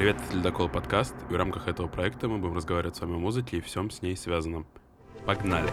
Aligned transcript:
Привет, 0.00 0.16
это 0.26 0.38
Ледокол 0.38 0.70
подкаст, 0.70 1.14
и 1.28 1.34
в 1.34 1.36
рамках 1.36 1.68
этого 1.68 1.86
проекта 1.86 2.26
мы 2.26 2.38
будем 2.38 2.56
разговаривать 2.56 2.96
с 2.96 3.02
вами 3.02 3.16
о 3.16 3.18
музыке 3.18 3.58
и 3.58 3.60
всем 3.60 3.90
с 3.90 4.00
ней 4.00 4.16
связанном. 4.16 4.66
Погнали! 5.26 5.68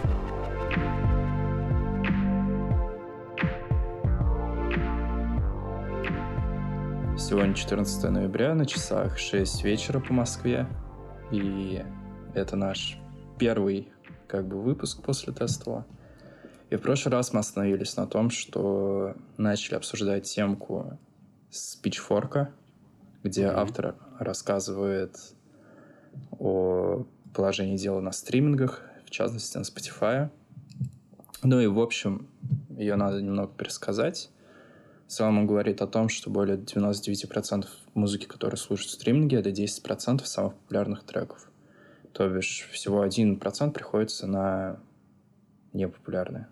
Сегодня 7.18 7.54
14 7.54 8.04
ноября, 8.12 8.54
на 8.54 8.66
часах 8.66 9.18
6 9.18 9.64
вечера 9.64 10.02
по 10.02 10.12
Москве, 10.12 10.68
и 11.32 11.86
это 12.34 12.58
наш 12.58 13.00
первый 13.40 13.94
как 14.28 14.46
бы 14.46 14.62
выпуск 14.62 15.02
после 15.04 15.32
теста. 15.32 15.86
И 16.70 16.76
в 16.76 16.82
прошлый 16.82 17.14
раз 17.14 17.32
мы 17.32 17.40
остановились 17.40 17.96
на 17.96 18.06
том, 18.08 18.30
что 18.30 19.16
начали 19.38 19.76
обсуждать 19.76 20.26
темку 20.26 21.00
с 21.50 21.78
пичфорка, 21.78 22.52
где 23.28 23.44
mm-hmm. 23.44 23.54
автор 23.56 23.96
рассказывает 24.20 25.16
о 26.32 27.06
положении 27.34 27.78
дела 27.78 28.00
на 28.00 28.12
стримингах, 28.12 28.82
в 29.06 29.10
частности 29.10 29.58
на 29.58 29.62
Spotify. 29.62 30.30
Ну 31.44 31.60
и, 31.60 31.68
в 31.68 31.80
общем, 31.80 32.28
ее 32.70 32.96
надо 32.96 33.22
немного 33.22 33.52
пересказать. 33.54 34.30
В 35.08 35.12
целом 35.12 35.40
он 35.40 35.48
говорит 35.48 35.82
о 35.82 35.88
том, 35.88 36.10
что 36.10 36.30
более 36.30 36.58
99% 36.58 37.66
музыки, 37.94 38.26
которую 38.26 38.58
слушают 38.58 38.90
в 38.90 38.94
стриминге, 38.94 39.38
это 39.38 39.50
10% 39.52 40.26
самых 40.26 40.56
популярных 40.56 41.04
треков. 41.04 41.50
То 42.12 42.28
бишь 42.28 42.68
всего 42.72 43.06
1% 43.06 43.72
приходится 43.72 44.28
на 44.28 44.80
непопулярные. 45.74 46.48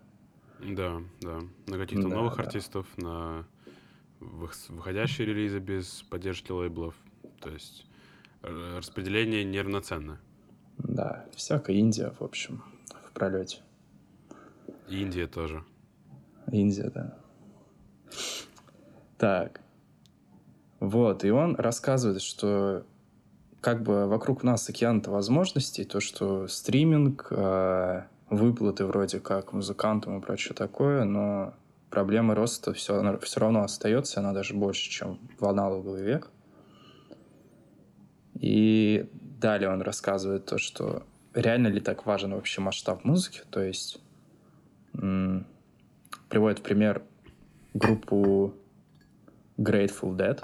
Да, 0.60 1.02
да. 1.20 1.40
На 1.66 1.78
каких-то 1.78 2.08
да, 2.08 2.14
новых 2.14 2.36
да. 2.36 2.44
артистов, 2.44 2.86
на 2.96 3.44
выходящие 4.20 5.26
релизы 5.26 5.58
без 5.58 6.02
поддержки 6.02 6.52
лейблов. 6.52 6.94
То 7.40 7.50
есть 7.50 7.86
э, 8.42 8.76
распределение 8.78 9.44
неравноценно. 9.44 10.18
Да, 10.78 11.26
всякая 11.34 11.76
Индия, 11.76 12.12
в 12.18 12.22
общем, 12.22 12.62
в 13.04 13.12
пролете. 13.12 13.58
Индия 14.88 15.26
тоже. 15.26 15.64
Индия, 16.52 16.90
да. 16.94 17.18
Так. 19.18 19.60
Вот, 20.80 21.24
и 21.24 21.30
он 21.30 21.56
рассказывает, 21.56 22.20
что 22.22 22.84
как 23.60 23.82
бы 23.82 24.06
вокруг 24.06 24.42
нас 24.42 24.68
океан 24.68 25.02
возможностей, 25.06 25.84
то, 25.84 26.00
что 26.00 26.46
стриминг, 26.46 27.28
э, 27.30 28.02
выплаты 28.30 28.84
вроде 28.84 29.20
как 29.20 29.52
музыкантам 29.52 30.18
и 30.18 30.22
прочее 30.22 30.54
такое, 30.54 31.04
но 31.04 31.54
проблема 31.90 32.34
роста 32.34 32.72
все, 32.72 33.18
все 33.20 33.40
равно 33.40 33.62
остается, 33.62 34.20
она 34.20 34.32
даже 34.32 34.54
больше, 34.54 34.90
чем 34.90 35.18
в 35.38 35.46
аналоговый 35.46 36.02
век. 36.02 36.30
И 38.38 39.08
далее 39.12 39.70
он 39.70 39.82
рассказывает 39.82 40.44
то, 40.46 40.58
что 40.58 41.04
реально 41.34 41.68
ли 41.68 41.80
так 41.80 42.06
важен 42.06 42.34
вообще 42.34 42.60
масштаб 42.60 43.04
музыки, 43.04 43.42
то 43.50 43.62
есть 43.62 43.98
м- 44.94 45.46
приводит 46.28 46.58
в 46.58 46.62
пример 46.62 47.02
группу 47.74 48.54
Grateful 49.58 50.16
Dead. 50.16 50.42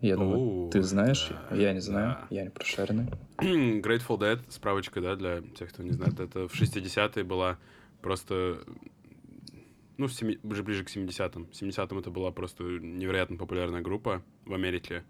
Я 0.00 0.16
думаю, 0.16 0.70
ты 0.70 0.82
знаешь, 0.82 1.32
да, 1.50 1.56
я 1.56 1.72
не 1.72 1.80
знаю, 1.80 2.18
да. 2.20 2.26
я 2.30 2.44
не 2.44 2.50
прошаренный. 2.50 3.06
Grateful 3.38 4.18
Dead, 4.18 4.38
справочка, 4.48 5.00
да, 5.00 5.16
для 5.16 5.40
тех, 5.40 5.70
кто 5.70 5.82
не 5.82 5.92
знает, 5.92 6.20
это 6.20 6.46
в 6.46 6.54
60-е 6.54 7.24
была 7.24 7.58
просто 8.02 8.58
ну, 9.96 10.06
уже 10.06 10.62
ближе 10.62 10.84
к 10.84 10.88
70-м. 10.88 11.46
В 11.46 11.50
70-м 11.50 11.98
это 11.98 12.10
была 12.10 12.32
просто 12.32 12.64
невероятно 12.64 13.36
популярная 13.36 13.80
группа 13.80 14.22
в 14.44 14.54
Америке. 14.54 15.04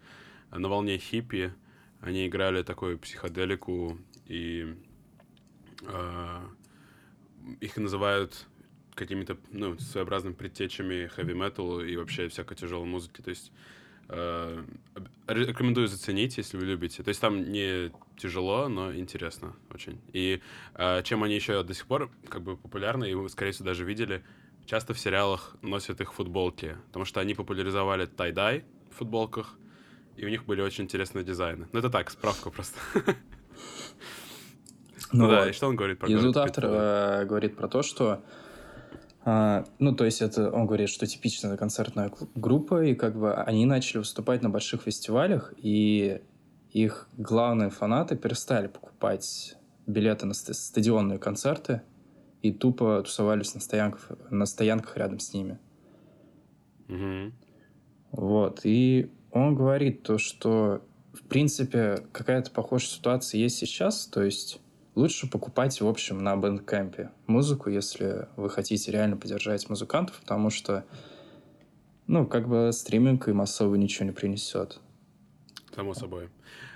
На 0.50 0.69
волне 0.69 0.98
хиппи 0.98 1.53
они 2.00 2.26
играли 2.26 2.62
такую 2.62 2.98
психоделику, 2.98 3.98
и 4.26 4.76
э, 5.82 6.41
их 7.60 7.76
называют 7.76 8.47
какими-то 8.94 9.36
ну, 9.50 9.78
своеобразными 9.78 10.34
предтечами 10.34 11.06
хэви-металу 11.06 11.80
и 11.80 11.97
вообще 11.97 12.28
всякой 12.28 12.56
тяжелой 12.56 12.86
музыки. 12.86 13.22
То 13.22 13.30
есть 13.30 13.53
э, 14.09 14.64
рекомендую 15.26 15.88
заценить, 15.88 16.36
если 16.36 16.56
вы 16.56 16.66
любите. 16.66 17.03
То 17.03 17.09
есть 17.09 17.20
там 17.20 17.50
не 17.50 17.91
тяжело, 18.16 18.69
но 18.69 18.94
интересно 18.94 19.56
очень. 19.72 20.00
И 20.12 20.41
э, 20.75 21.03
чем 21.04 21.25
они 21.25 21.34
еще 21.34 21.62
до 21.62 21.75
сих 21.75 21.86
пор 21.86 22.10
как 22.28 22.42
бы 22.42 22.56
популярны, 22.56 23.10
и 23.10 23.14
вы, 23.14 23.28
скорее 23.28 23.53
всего, 23.53 23.66
даже 23.66 23.84
видели, 23.84 24.22
часто 24.66 24.94
в 24.94 24.98
сериалах 24.98 25.56
носят 25.62 26.00
их 26.00 26.14
футболки, 26.14 26.76
потому 26.88 27.04
что 27.04 27.20
они 27.20 27.34
популяризовали 27.34 28.06
тай-дай 28.06 28.64
в 28.91 28.97
футболках, 28.97 29.58
и 30.16 30.25
у 30.25 30.28
них 30.28 30.44
были 30.47 30.60
очень 30.60 30.84
интересные 30.84 31.25
дизайны. 31.25 31.66
Ну, 31.72 31.78
это 31.78 31.91
так, 31.91 32.10
справка 32.10 32.50
просто. 32.50 32.78
Ну, 35.12 35.26
ну 35.26 35.30
да, 35.30 35.48
и 35.48 35.53
что 35.53 35.69
он 35.69 35.76
говорит 35.76 36.00
про 36.00 36.08
И 36.08 36.16
тут 36.16 36.36
автор 36.36 36.64
э, 36.66 37.24
говорит 37.24 37.56
про 37.56 37.69
то, 37.69 37.82
что 37.82 38.24
а, 39.24 39.64
ну, 39.78 39.94
то 39.94 40.04
есть 40.04 40.20
это, 40.20 40.50
он 40.50 40.66
говорит, 40.66 40.91
что 40.91 41.06
типичная 41.06 41.56
концертная 41.56 42.12
группа, 42.34 42.84
и 42.84 42.94
как 42.94 43.16
бы 43.16 43.32
они 43.32 43.64
начали 43.64 43.98
выступать 43.98 44.42
на 44.42 44.50
больших 44.50 44.82
фестивалях, 44.82 45.54
и 45.56 46.20
их 46.72 47.08
главные 47.16 47.70
фанаты 47.70 48.16
перестали 48.16 48.66
покупать 48.66 49.56
билеты 49.86 50.26
на 50.26 50.34
стадионные 50.34 51.19
концерты, 51.19 51.82
и 52.44 52.53
тупо 52.53 53.03
тусовались 53.03 53.55
на 53.55 53.60
стоянках, 53.62 54.10
на 54.31 54.44
стоянках 54.44 54.99
рядом 54.99 55.19
с 55.19 55.32
ними. 55.32 55.59
Mm-hmm. 56.88 57.32
Вот. 58.12 58.60
И 58.65 59.10
он 59.31 59.55
говорит 59.55 60.03
то, 60.03 60.19
что 60.19 60.83
в 61.15 61.22
принципе 61.22 62.06
какая-то 62.12 62.50
похожая 62.50 62.91
ситуация 62.91 63.38
есть 63.38 63.56
сейчас, 63.56 64.06
то 64.06 64.22
есть 64.22 64.60
лучше 64.94 65.28
покупать, 65.31 65.81
в 65.81 65.87
общем, 65.87 66.19
на 66.19 66.37
бэндкэмпе 66.37 67.12
музыку, 67.27 67.71
если 67.71 68.28
вы 68.37 68.50
хотите 68.50 68.93
реально 68.93 69.16
поддержать 69.16 69.66
музыкантов, 69.71 70.21
потому 70.21 70.50
что, 70.50 70.84
ну, 72.06 72.27
как 72.27 72.47
бы 72.47 72.71
стриминг 72.75 73.27
им 73.27 73.41
особо 73.41 73.78
ничего 73.78 74.04
не 74.04 74.12
принесет. 74.12 74.81
Само 75.75 75.94
собой. 75.94 76.28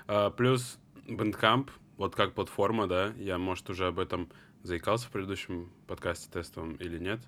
А, 0.07 0.31
плюс 0.31 0.79
Bandcamp, 1.07 1.69
вот 1.97 2.15
как 2.15 2.33
платформа, 2.33 2.87
да, 2.87 3.13
я, 3.19 3.37
может, 3.37 3.69
уже 3.69 3.85
об 3.85 3.99
этом 3.99 4.29
заикался 4.63 5.07
в 5.07 5.11
предыдущем 5.11 5.71
подкасте 5.87 6.29
тестовом 6.31 6.75
или 6.75 6.97
нет. 6.97 7.19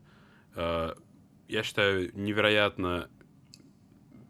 Э, 0.56 0.94
я 1.48 1.64
считаю, 1.64 2.12
невероятно 2.18 3.10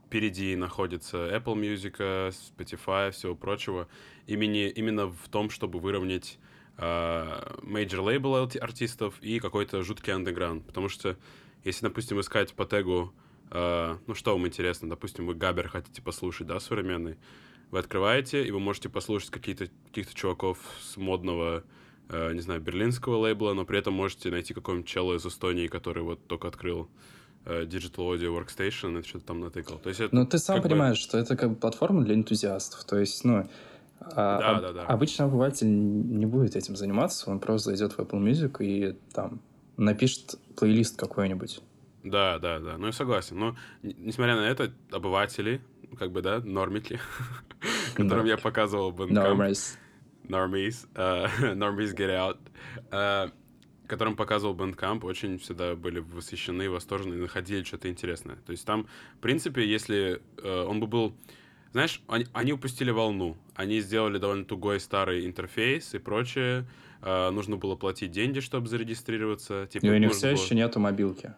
впереди 0.06 0.56
находится 0.56 1.18
Apple 1.34 1.56
Music, 1.56 1.96
Spotify, 2.32 3.12
всего 3.12 3.36
прочего. 3.36 3.88
Имени, 4.28 4.68
именно 4.68 5.08
в 5.08 5.30
том, 5.30 5.50
чтобы 5.50 5.80
выровнять 5.80 6.38
uh, 6.78 7.64
major 7.64 8.04
label 8.04 8.60
артистов 8.60 9.16
и 9.22 9.40
какой-то 9.40 9.84
жуткий 9.84 10.14
андеграунд. 10.14 10.66
Потому 10.66 10.90
что 10.90 11.18
если, 11.64 11.86
допустим, 11.86 12.20
искать 12.20 12.54
по 12.54 12.66
тегу, 12.66 13.14
uh, 13.52 13.98
ну 14.08 14.14
что 14.14 14.34
вам 14.34 14.48
интересно, 14.48 14.90
допустим, 14.90 15.28
вы 15.28 15.36
Габер 15.36 15.70
хотите 15.70 16.02
послушать, 16.02 16.48
да, 16.48 16.60
современный, 16.60 17.18
вы 17.70 17.80
открываете, 17.80 18.46
и 18.46 18.52
вы 18.52 18.60
можете 18.60 18.90
послушать 18.90 19.30
каких-то 19.30 19.68
каких 19.86 20.14
чуваков 20.14 20.60
с 20.82 20.98
модного 20.98 21.64
э, 22.12 22.34
не 22.34 22.42
знаю, 22.42 22.62
берлинского 22.62 23.18
лейбла, 23.18 23.54
но 23.54 23.66
при 23.66 23.80
этом 23.80 23.94
можете 23.94 24.30
найти 24.30 24.54
какого-нибудь 24.54 24.88
чела 24.88 25.16
из 25.16 25.26
Эстонии, 25.26 25.68
который 25.68 26.04
вот 26.04 26.26
только 26.28 26.48
открыл 26.48 26.90
э, 27.46 27.64
Digital 27.64 28.14
Audio 28.14 28.38
Workstation 28.38 29.00
и 29.00 29.04
что-то 29.04 29.26
там 29.26 29.40
натыкал. 29.40 29.80
То 29.80 29.90
есть 29.90 30.02
это, 30.02 30.14
но 30.14 30.26
ты 30.26 30.38
сам 30.38 30.62
понимаешь, 30.62 30.98
бы... 30.98 31.02
что 31.02 31.18
это 31.18 31.38
как 31.38 31.50
бы 31.52 31.56
платформа 31.56 32.04
для 32.04 32.16
энтузиастов. 32.16 32.84
То 32.84 33.00
есть, 33.00 33.24
ну, 33.24 33.48
а, 34.00 34.40
да, 34.40 34.58
а, 34.58 34.62
да, 34.62 34.74
да. 34.74 34.86
обычный 34.86 35.26
обыватель 35.26 35.68
не 35.68 36.26
будет 36.26 36.56
этим 36.56 36.76
заниматься, 36.76 37.30
он 37.30 37.40
просто 37.40 37.70
зайдет 37.70 37.94
в 37.94 38.00
Apple 38.00 38.22
Music 38.22 38.58
и 38.60 38.98
там 39.14 39.40
напишет 39.78 40.35
плейлист 40.58 40.97
какой-нибудь. 40.97 41.62
Да, 42.03 42.40
да, 42.40 42.59
да. 42.59 42.78
Ну, 42.78 42.88
я 42.88 42.91
согласен. 42.91 43.38
Но, 43.38 43.56
несмотря 43.84 44.35
на 44.35 44.41
это, 44.41 44.72
обыватели, 44.91 45.62
как 46.00 46.12
бы, 46.12 46.22
да, 46.22 46.40
нормики, 46.40 47.00
которым 47.96 48.26
я 48.26 48.38
показывал 48.38 48.91
Bandcamp, 48.91 49.56
Normies, 50.32 50.88
uh, 50.96 51.28
Normies 51.56 51.94
Get 51.96 52.10
Out, 52.10 52.38
uh, 52.92 53.32
которым 53.88 54.16
показывал 54.16 54.56
Bandcamp, 54.56 55.04
очень 55.04 55.38
всегда 55.38 55.76
были 55.76 56.00
восхищены, 56.00 56.70
восторжены 56.70 57.16
находили 57.16 57.64
что-то 57.64 57.90
интересное. 57.90 58.38
То 58.38 58.52
есть 58.54 58.66
там, 58.66 58.88
в 59.18 59.20
принципе, 59.20 59.68
если 59.68 60.22
uh, 60.38 60.64
он 60.64 60.80
бы 60.80 60.88
был... 60.88 61.14
Знаешь, 61.74 62.02
они, 62.08 62.26
они 62.34 62.54
упустили 62.54 62.92
волну. 62.92 63.38
Они 63.56 63.80
сделали 63.80 64.18
довольно 64.18 64.46
тугой 64.46 64.80
старый 64.80 65.26
интерфейс 65.26 65.94
и 65.94 66.00
прочее. 66.00 66.66
Uh, 67.02 67.32
нужно 67.32 67.58
было 67.58 67.76
платить 67.76 68.12
деньги, 68.12 68.40
чтобы 68.42 68.68
зарегистрироваться. 68.68 69.68
Типа, 69.72 69.86
и 69.86 69.90
у 69.90 69.98
них 69.98 70.12
все 70.12 70.32
было... 70.32 70.42
еще 70.42 70.56
нету 70.56 70.80
мобилки. 70.80 71.34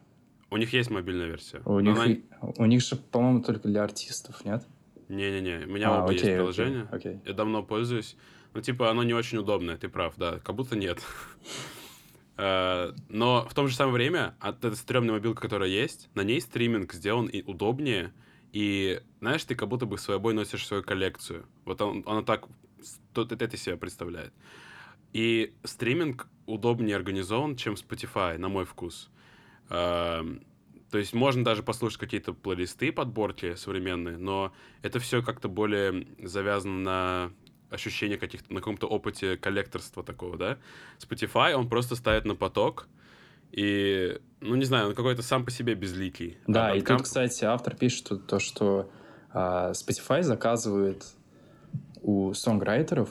У 0.49 0.57
них 0.57 0.73
есть 0.73 0.91
мобильная 0.91 1.27
версия. 1.27 1.61
У, 1.65 1.79
них, 1.79 1.97
она... 1.97 2.15
у 2.57 2.65
них 2.65 2.81
же, 2.81 2.95
по-моему, 2.95 3.41
только 3.41 3.67
для 3.67 3.83
артистов, 3.83 4.45
нет? 4.45 4.63
Не-не-не, 5.09 5.65
у 5.65 5.69
меня 5.69 5.89
а, 5.89 6.03
оба 6.03 6.11
окей, 6.11 6.17
есть 6.19 6.33
приложение. 6.35 6.87
Окей, 6.91 7.11
окей. 7.13 7.21
Я 7.25 7.33
давно 7.33 7.63
пользуюсь. 7.63 8.15
Ну, 8.53 8.61
типа, 8.61 8.91
оно 8.91 9.03
не 9.03 9.13
очень 9.13 9.39
удобное, 9.39 9.77
ты 9.77 9.89
прав, 9.89 10.13
да, 10.17 10.39
как 10.39 10.55
будто 10.55 10.75
нет. 10.75 11.01
Э, 12.35 12.93
но 13.09 13.47
в 13.47 13.53
то 13.53 13.67
же 13.67 13.75
самое 13.75 13.93
время, 13.93 14.35
от 14.39 14.65
этой 14.65 14.75
стрёмной 14.75 15.13
мобилки, 15.13 15.39
которая 15.39 15.69
есть, 15.69 16.09
на 16.15 16.23
ней 16.23 16.41
стриминг 16.41 16.91
сделан 16.91 17.27
и 17.27 17.43
удобнее, 17.43 18.11
и, 18.51 19.03
знаешь, 19.19 19.43
ты 19.43 19.53
как 19.53 19.69
будто 19.69 19.85
бы 19.85 19.99
с 19.99 20.05
собой 20.05 20.33
носишь 20.33 20.65
свою 20.65 20.81
коллекцию. 20.81 21.45
Вот 21.63 21.79
он, 21.83 22.03
оно 22.07 22.23
так, 22.23 22.47
это 23.13 23.55
себя 23.55 23.77
представляет. 23.77 24.33
И 25.11 25.53
стриминг 25.63 26.27
удобнее 26.47 26.95
организован, 26.95 27.55
чем 27.55 27.75
Spotify, 27.75 28.39
на 28.39 28.49
мой 28.49 28.65
вкус. 28.65 29.11
Эм, 29.69 30.43
то 30.89 30.97
есть 30.97 31.13
можно 31.13 31.43
даже 31.43 31.63
послушать 31.63 31.99
какие-то 31.99 32.33
плейлисты, 32.33 32.91
подборки 32.91 33.55
современные, 33.55 34.17
но 34.17 34.53
это 34.81 34.99
все 34.99 35.21
как-то 35.21 35.49
более 35.49 36.07
завязано 36.19 36.79
на 36.79 37.31
ощущение 37.73 38.17
каких-то, 38.17 38.53
на 38.53 38.59
каком-то 38.59 38.87
опыте 38.87 39.37
коллекторства 39.37 40.03
такого, 40.03 40.37
да. 40.37 40.57
Spotify, 40.99 41.53
он 41.53 41.67
просто 41.67 41.95
ставит 41.95 42.25
на 42.25 42.35
поток, 42.35 42.87
и, 43.51 44.19
ну, 44.41 44.55
не 44.55 44.65
знаю, 44.65 44.89
он 44.89 44.95
какой-то 44.95 45.21
сам 45.21 45.45
по 45.45 45.51
себе 45.51 45.75
безликий. 45.75 46.37
Да, 46.47 46.71
а 46.71 46.75
и 46.75 46.81
тут, 46.81 47.03
кстати, 47.03 47.43
автор 47.45 47.75
пишет 47.75 48.25
то, 48.27 48.39
что 48.39 48.89
э, 49.33 49.37
Spotify 49.37 50.23
заказывает 50.23 51.05
у 52.01 52.33
сонграйтеров 52.33 53.09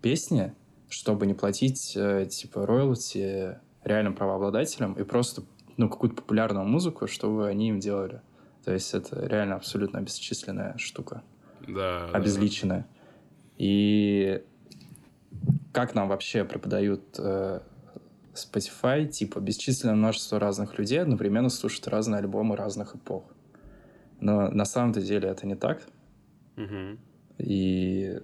песни, 0.00 0.52
чтобы 0.88 1.26
не 1.26 1.34
платить, 1.34 1.92
э, 1.96 2.26
типа, 2.26 2.66
роялти 2.66 3.56
реальным 3.84 4.14
правообладателям 4.14 4.94
и 4.94 5.04
просто, 5.04 5.42
ну, 5.76 5.88
какую-то 5.88 6.16
популярную 6.16 6.66
музыку, 6.66 7.06
чтобы 7.06 7.48
они 7.48 7.68
им 7.68 7.78
делали. 7.78 8.20
То 8.64 8.72
есть 8.72 8.94
это 8.94 9.26
реально 9.26 9.56
абсолютно 9.56 9.98
обесчисленная 10.00 10.76
штука. 10.78 11.22
Да. 11.66 12.06
Обезличенная. 12.12 12.80
Да. 12.80 13.01
И 13.58 14.42
как 15.72 15.94
нам 15.94 16.08
вообще 16.08 16.44
преподают 16.44 17.02
э, 17.18 17.60
Spotify, 18.34 19.06
типа, 19.06 19.40
бесчисленное 19.40 19.94
множество 19.94 20.38
разных 20.38 20.78
людей 20.78 21.00
одновременно 21.00 21.48
слушают 21.48 21.88
разные 21.88 22.18
альбомы 22.18 22.56
разных 22.56 22.94
эпох. 22.94 23.24
Но 24.20 24.48
на 24.50 24.64
самом 24.64 24.92
деле 24.92 25.28
это 25.28 25.46
не 25.46 25.54
так. 25.54 25.82
Угу. 26.56 26.98
И 27.38 28.20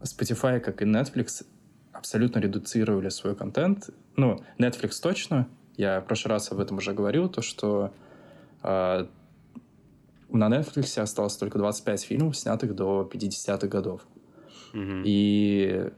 Spotify, 0.00 0.60
как 0.60 0.82
и 0.82 0.84
Netflix, 0.84 1.44
абсолютно 1.92 2.38
редуцировали 2.38 3.08
свой 3.08 3.34
контент. 3.34 3.90
Ну, 4.16 4.42
Netflix 4.58 5.00
точно. 5.02 5.48
Я 5.76 6.00
в 6.00 6.06
прошлый 6.06 6.32
раз 6.32 6.50
об 6.52 6.60
этом 6.60 6.78
уже 6.78 6.92
говорил, 6.92 7.28
то, 7.28 7.42
что 7.42 7.92
э, 8.62 9.06
на 10.28 10.48
Netflix 10.48 11.00
осталось 11.00 11.36
только 11.36 11.58
25 11.58 12.02
фильмов, 12.02 12.36
снятых 12.36 12.74
до 12.74 13.08
50-х 13.12 13.66
годов. 13.68 14.06
Угу. 14.72 15.02
И 15.04 15.90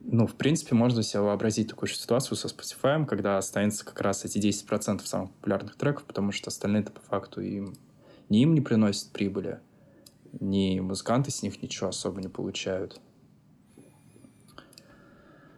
ну, 0.00 0.26
в 0.26 0.34
принципе, 0.34 0.74
можно 0.74 1.02
себе 1.02 1.22
вообразить 1.22 1.68
такую 1.68 1.88
же 1.88 1.94
ситуацию 1.94 2.36
со 2.36 2.48
Spotify, 2.48 3.04
когда 3.06 3.38
останется 3.38 3.84
как 3.84 4.00
раз 4.00 4.24
эти 4.24 4.38
10% 4.38 5.04
самых 5.04 5.30
популярных 5.32 5.76
треков, 5.76 6.04
потому 6.04 6.32
что 6.32 6.48
остальные-то 6.48 6.92
по 6.92 7.00
факту 7.00 7.40
им 7.40 7.74
ни 8.28 8.42
им 8.42 8.54
не 8.54 8.60
приносят 8.60 9.12
прибыли, 9.12 9.60
ни 10.40 10.80
музыканты 10.80 11.30
с 11.30 11.42
них 11.42 11.62
ничего 11.62 11.88
особо 11.88 12.20
не 12.20 12.28
получают. 12.28 13.00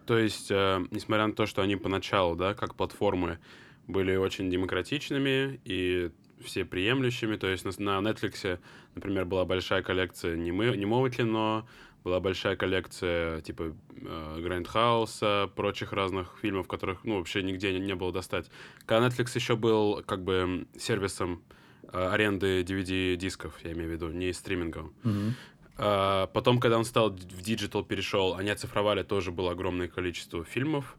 То 0.06 0.18
есть, 0.18 0.50
э, 0.50 0.84
несмотря 0.90 1.26
на 1.26 1.32
то, 1.32 1.46
что 1.46 1.62
они 1.62 1.76
поначалу, 1.76 2.36
да, 2.36 2.54
как 2.54 2.74
платформы, 2.74 3.38
были 3.86 4.16
очень 4.16 4.50
демократичными 4.50 5.60
и 5.64 6.10
все 6.44 6.64
приемлющими, 6.64 7.36
то 7.36 7.46
есть 7.46 7.64
на, 7.64 8.00
на 8.00 8.10
Netflix, 8.10 8.58
например, 8.94 9.24
была 9.24 9.44
большая 9.46 9.82
коллекция 9.82 10.36
немы, 10.36 10.76
немого 10.76 11.10
кино, 11.10 11.66
была 12.04 12.20
большая 12.20 12.54
коллекция 12.54 13.40
типа 13.40 13.74
э, 13.96 14.40
Грандхауса, 14.40 15.50
прочих 15.56 15.92
разных 15.92 16.36
фильмов, 16.40 16.68
которых 16.68 17.02
ну, 17.04 17.18
вообще 17.18 17.42
нигде 17.42 17.72
не, 17.72 17.80
не 17.80 17.94
было 17.94 18.12
достать. 18.12 18.50
Когда 18.84 19.08
Netflix 19.08 19.30
еще 19.34 19.56
был 19.56 20.02
как 20.06 20.22
бы 20.22 20.66
сервисом 20.78 21.42
э, 21.82 22.08
аренды 22.08 22.62
DVD-дисков, 22.62 23.58
я 23.64 23.72
имею 23.72 23.88
в 23.88 23.92
виду, 23.92 24.10
не 24.10 24.32
стримингом. 24.34 24.92
Mm-hmm. 25.02 25.30
А, 25.76 26.26
потом, 26.28 26.60
когда 26.60 26.78
он 26.78 26.84
стал 26.84 27.10
в 27.10 27.42
digital 27.42 27.82
перешел, 27.84 28.34
они 28.34 28.50
оцифровали 28.50 29.02
тоже 29.02 29.32
было 29.32 29.52
огромное 29.52 29.88
количество 29.88 30.44
фильмов. 30.44 30.96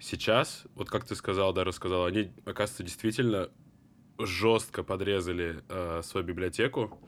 Сейчас, 0.00 0.64
вот 0.74 0.90
как 0.90 1.04
ты 1.04 1.14
сказал, 1.14 1.52
да, 1.52 1.64
рассказал, 1.64 2.04
они, 2.04 2.30
оказывается, 2.44 2.82
действительно 2.82 3.48
жестко 4.18 4.82
подрезали 4.82 5.62
э, 5.68 6.02
свою 6.04 6.26
библиотеку. 6.26 7.00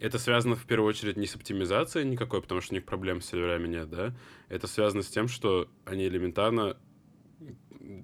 Это 0.00 0.18
связано 0.18 0.56
в 0.56 0.64
первую 0.64 0.88
очередь 0.88 1.18
не 1.18 1.26
с 1.26 1.36
оптимизацией 1.36 2.08
никакой, 2.08 2.40
потому 2.40 2.62
что 2.62 2.72
у 2.72 2.76
них 2.76 2.86
проблем 2.86 3.20
с 3.20 3.26
серверами 3.26 3.68
нет, 3.68 3.90
да. 3.90 4.14
Это 4.48 4.66
связано 4.66 5.02
с 5.02 5.08
тем, 5.08 5.28
что 5.28 5.68
они 5.84 6.06
элементарно 6.06 6.78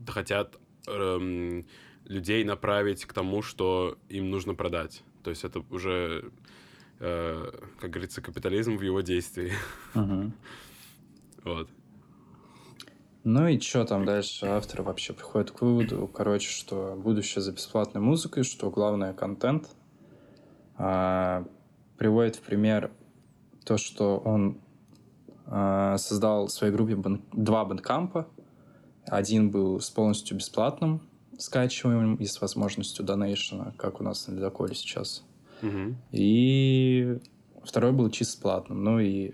хотят 0.06 0.58
эм, 0.86 1.64
людей 2.04 2.44
направить 2.44 3.06
к 3.06 3.14
тому, 3.14 3.40
что 3.40 3.96
им 4.10 4.30
нужно 4.30 4.54
продать. 4.54 5.02
То 5.24 5.30
есть 5.30 5.44
это 5.44 5.64
уже, 5.70 6.30
э, 7.00 7.50
как 7.80 7.90
говорится, 7.90 8.20
капитализм 8.20 8.76
в 8.76 8.82
его 8.82 9.00
действии. 9.00 9.52
Uh-huh. 9.94 10.30
Вот. 11.44 11.68
Ну 13.22 13.46
и 13.46 13.60
что 13.60 13.84
там 13.84 14.04
дальше? 14.04 14.46
Автор 14.46 14.82
вообще 14.82 15.12
приходит 15.12 15.52
к 15.52 15.62
выводу, 15.62 16.08
короче, 16.08 16.50
что 16.50 16.96
будущее 16.96 17.40
за 17.40 17.52
бесплатной 17.52 18.00
музыкой, 18.00 18.42
что 18.42 18.68
главное 18.68 19.14
контент. 19.14 19.68
А, 20.76 21.46
приводит 21.96 22.36
в 22.36 22.40
пример 22.40 22.90
то, 23.64 23.76
что 23.76 24.18
он 24.18 24.58
э, 25.46 25.96
создал 25.98 26.46
в 26.46 26.52
своей 26.52 26.72
группе 26.72 26.96
бан- 26.96 27.22
два 27.32 27.64
бэндкампа. 27.64 28.28
Один 29.06 29.50
был 29.50 29.80
с 29.80 29.90
полностью 29.90 30.36
бесплатным 30.36 31.00
скачиванием 31.38 32.16
и 32.16 32.24
с 32.24 32.40
возможностью 32.40 33.04
донейшена, 33.04 33.74
как 33.76 34.00
у 34.00 34.04
нас 34.04 34.26
на 34.26 34.34
ледоколе 34.34 34.74
сейчас. 34.74 35.24
Угу. 35.62 35.94
И 36.12 37.18
второй 37.64 37.92
был 37.92 38.10
чисто 38.10 38.40
платным. 38.40 38.82
Ну 38.84 38.98
и 38.98 39.32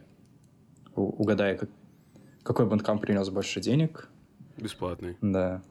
угадай, 0.94 1.56
как, 1.56 1.70
какой 2.42 2.66
бэндкамп 2.66 3.00
принес 3.00 3.28
больше 3.30 3.60
денег? 3.60 4.08
Бесплатный. 4.56 5.16
Да. 5.20 5.62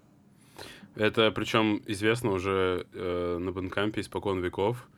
Это 0.95 1.31
причем 1.31 1.81
известно 1.85 2.31
уже 2.31 2.85
э, 2.93 3.37
на 3.37 3.51
бэндкампе 3.51 4.01
испокон 4.01 4.41
веков, 4.41 4.89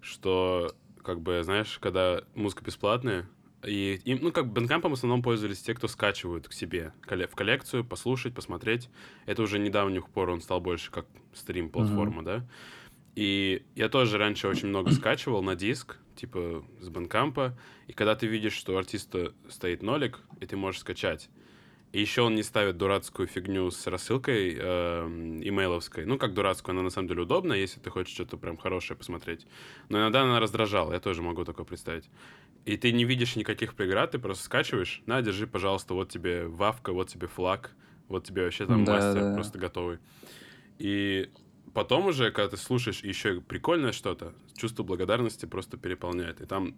что 0.00 0.72
как 1.06 1.20
бы, 1.20 1.40
знаешь, 1.44 1.78
когда 1.80 2.22
музыка 2.34 2.64
бесплатная, 2.64 3.28
и, 3.64 4.00
и 4.04 4.16
ну, 4.16 4.32
как 4.32 4.52
бэндкампом 4.52 4.90
в 4.90 4.94
основном 4.94 5.22
пользовались 5.22 5.62
те, 5.62 5.72
кто 5.72 5.86
скачивают 5.86 6.48
к 6.48 6.52
себе 6.52 6.92
в 7.06 7.34
коллекцию, 7.36 7.84
послушать, 7.84 8.34
посмотреть. 8.34 8.90
Это 9.24 9.42
уже 9.42 9.60
недавних 9.60 10.08
пор 10.08 10.30
он 10.30 10.40
стал 10.40 10.60
больше 10.60 10.90
как 10.90 11.06
стрим-платформа, 11.32 12.22
mm-hmm. 12.22 12.24
да. 12.24 12.48
И 13.14 13.64
я 13.76 13.88
тоже 13.88 14.18
раньше 14.18 14.48
очень 14.48 14.68
много 14.68 14.90
скачивал 14.90 15.42
на 15.42 15.54
диск, 15.54 15.96
типа 16.16 16.64
с 16.80 16.88
бэндкампа, 16.88 17.56
и 17.86 17.92
когда 17.92 18.16
ты 18.16 18.26
видишь, 18.26 18.54
что 18.54 18.74
у 18.74 18.76
артиста 18.76 19.32
стоит 19.48 19.82
нолик, 19.82 20.18
и 20.40 20.46
ты 20.46 20.56
можешь 20.56 20.80
скачать, 20.80 21.30
и 21.96 22.00
еще 22.02 22.20
он 22.20 22.34
не 22.34 22.42
ставит 22.42 22.76
дурацкую 22.76 23.26
фигню 23.26 23.70
с 23.70 23.86
рассылкой 23.86 24.54
э, 24.54 25.06
имейловской. 25.42 26.04
Ну, 26.04 26.18
как 26.18 26.34
дурацкую, 26.34 26.74
она 26.74 26.82
на 26.82 26.90
самом 26.90 27.08
деле 27.08 27.22
удобна, 27.22 27.54
если 27.54 27.80
ты 27.80 27.88
хочешь 27.88 28.12
что-то 28.12 28.36
прям 28.36 28.58
хорошее 28.58 28.98
посмотреть. 28.98 29.46
Но 29.88 30.00
иногда 30.00 30.20
она 30.20 30.38
раздражала, 30.38 30.92
я 30.92 31.00
тоже 31.00 31.22
могу 31.22 31.46
такое 31.46 31.64
представить. 31.64 32.10
И 32.66 32.76
ты 32.76 32.92
не 32.92 33.06
видишь 33.06 33.34
никаких 33.34 33.72
преград, 33.72 34.10
ты 34.10 34.18
просто 34.18 34.44
скачиваешь. 34.44 35.02
На, 35.06 35.22
держи, 35.22 35.46
пожалуйста, 35.46 35.94
вот 35.94 36.10
тебе 36.10 36.46
вавка, 36.46 36.92
вот 36.92 37.08
тебе 37.08 37.28
флаг, 37.28 37.74
вот 38.08 38.26
тебе 38.26 38.44
вообще 38.44 38.66
там 38.66 38.84
да, 38.84 38.92
мастер 38.92 39.22
да. 39.22 39.32
просто 39.32 39.58
готовый. 39.58 39.98
И 40.78 41.30
потом 41.72 42.08
уже, 42.08 42.30
когда 42.30 42.50
ты 42.50 42.58
слушаешь 42.58 43.02
еще 43.04 43.40
прикольное 43.40 43.92
что-то, 43.92 44.34
чувство 44.54 44.82
благодарности 44.82 45.46
просто 45.46 45.78
переполняет. 45.78 46.42
И 46.42 46.44
там 46.44 46.76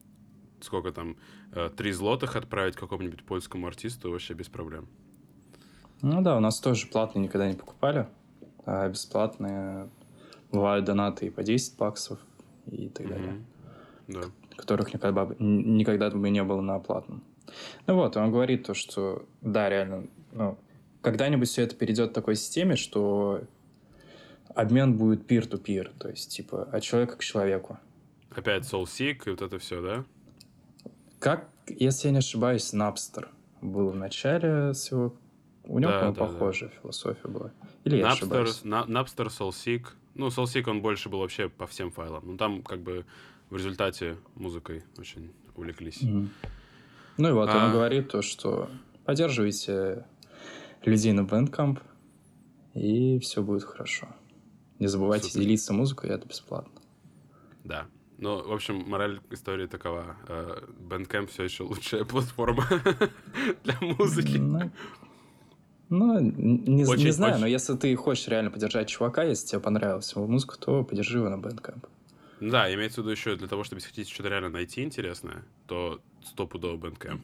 сколько 0.61 0.93
там, 0.93 1.17
э, 1.53 1.71
три 1.77 1.91
злотых 1.91 2.37
отправить 2.37 2.77
какому-нибудь 2.77 3.25
польскому 3.25 3.67
артисту 3.67 4.13
вообще 4.13 4.35
без 4.35 4.49
проблем. 4.49 4.89
Ну 6.03 6.23
да, 6.23 6.37
у 6.37 6.41
нас 6.41 6.61
тоже 6.61 6.87
платные 6.87 7.25
никогда 7.25 7.49
не 7.49 7.55
покупали, 7.55 8.07
а 8.65 8.89
бесплатные 8.89 9.89
бывают 10.53 10.85
донаты 10.85 11.27
и 11.27 11.31
по 11.31 11.43
10 11.43 11.77
баксов 11.77 12.19
и 12.67 12.89
так 12.89 13.09
далее. 13.09 13.45
Да. 14.07 14.21
Которых 14.57 14.95
никогда, 14.95 15.25
бы, 15.25 15.37
никогда 15.39 16.11
бы 16.11 16.31
не 16.31 16.43
было 16.43 16.61
на 16.61 16.79
платном. 16.79 17.23
Ну 17.87 17.95
вот, 17.95 18.17
он 18.17 18.31
говорит 18.31 18.67
то, 18.67 18.75
что 18.75 19.27
да, 19.41 19.69
реально, 19.69 20.07
ну, 20.33 20.59
когда-нибудь 21.01 21.49
все 21.49 21.63
это 21.63 21.75
перейдет 21.75 22.11
к 22.11 22.15
такой 22.15 22.37
системе, 22.37 22.77
что 22.77 23.43
обмен 24.55 24.97
будет 24.97 25.31
peer-to-peer, 25.31 25.93
то 25.99 26.09
есть 26.09 26.31
типа 26.31 26.65
от 26.65 26.83
человека 26.83 27.17
к 27.17 27.25
человеку. 27.25 27.79
Опять 28.31 28.71
SoulSeek 28.71 29.23
и 29.27 29.31
вот 29.31 29.43
это 29.43 29.59
все, 29.59 29.83
да? 29.83 30.05
Как, 31.19 31.49
если 31.67 32.09
я 32.09 32.13
не 32.13 32.19
ошибаюсь, 32.19 32.73
Napster 32.73 33.29
был 33.61 33.91
в 33.91 33.97
начале 33.97 34.73
всего 34.73 35.15
у 35.69 35.79
него, 35.79 35.91
да, 35.91 36.11
да, 36.11 36.13
похожая 36.13 36.71
да. 36.71 36.77
философия 36.81 37.29
была. 37.29 37.53
Или 37.85 37.99
я 37.99 38.11
Napster, 38.11 38.49
на, 38.65 38.85
Napster, 38.85 39.27
SoulSeek. 39.27 39.87
Ну, 40.15 40.29
SoulSeek, 40.29 40.69
он 40.69 40.81
больше 40.81 41.09
был 41.09 41.21
вообще 41.21 41.49
по 41.49 41.67
всем 41.67 41.91
файлам. 41.91 42.25
Ну, 42.27 42.37
там 42.37 42.63
как 42.63 42.81
бы 42.81 43.05
в 43.51 43.57
результате 43.57 44.17
музыкой 44.35 44.83
очень 44.97 45.31
увлеклись. 45.55 46.03
Mm-hmm. 46.03 46.29
Ну 47.19 47.29
и 47.29 47.33
вот 47.33 47.51
а... 47.53 47.67
он 47.67 47.73
говорит 47.73 48.09
то, 48.09 48.23
что 48.23 48.71
поддерживайте 49.05 50.07
людей 50.85 51.13
на 51.13 51.21
Bandcamp, 51.21 51.81
и 52.75 53.19
все 53.19 53.43
будет 53.43 53.65
хорошо. 53.65 54.09
Не 54.79 54.87
забывайте 54.87 55.29
Супер. 55.29 55.41
делиться 55.41 55.73
музыкой, 55.75 56.11
это 56.11 56.27
бесплатно. 56.27 56.81
Да, 57.65 57.87
Ну, 58.17 58.43
в 58.43 58.53
общем, 58.53 58.85
мораль 58.89 59.21
истории 59.31 59.67
такова. 59.67 60.17
Э, 60.29 60.63
Bandcamp 60.89 61.27
все 61.27 61.45
еще 61.45 61.65
лучшая 61.65 62.05
платформа 62.07 62.65
для 63.65 63.77
музыки. 63.81 64.39
Ну, 64.39 64.71
ну, 65.89 66.21
не, 66.21 66.85
Очень- 66.85 67.05
не 67.07 67.11
знаю, 67.11 67.35
очень- 67.35 67.41
но 67.43 67.47
если 67.47 67.75
ты 67.77 67.95
хочешь 67.97 68.29
реально 68.29 68.51
поддержать 68.51 68.89
чувака, 68.89 69.23
если 69.25 69.47
тебе 69.49 69.61
понравилась 69.61 70.13
его 70.13 70.27
музыка, 70.27 70.59
то 70.59 70.85
поддержи 70.85 71.19
его 71.19 71.29
на 71.29 71.41
Bandcamp. 71.41 71.87
Да, 72.41 72.73
имеется 72.73 73.01
в 73.01 73.05
виду 73.05 73.11
еще 73.11 73.37
для 73.37 73.49
того, 73.49 73.65
чтобы 73.65 73.79
если 73.79 73.89
хотите 73.89 74.13
что-то 74.13 74.29
реально 74.29 74.51
найти 74.51 74.83
интересное, 74.83 75.45
то 75.67 76.01
стопудово 76.25 76.77
Bandcamp. 76.77 77.21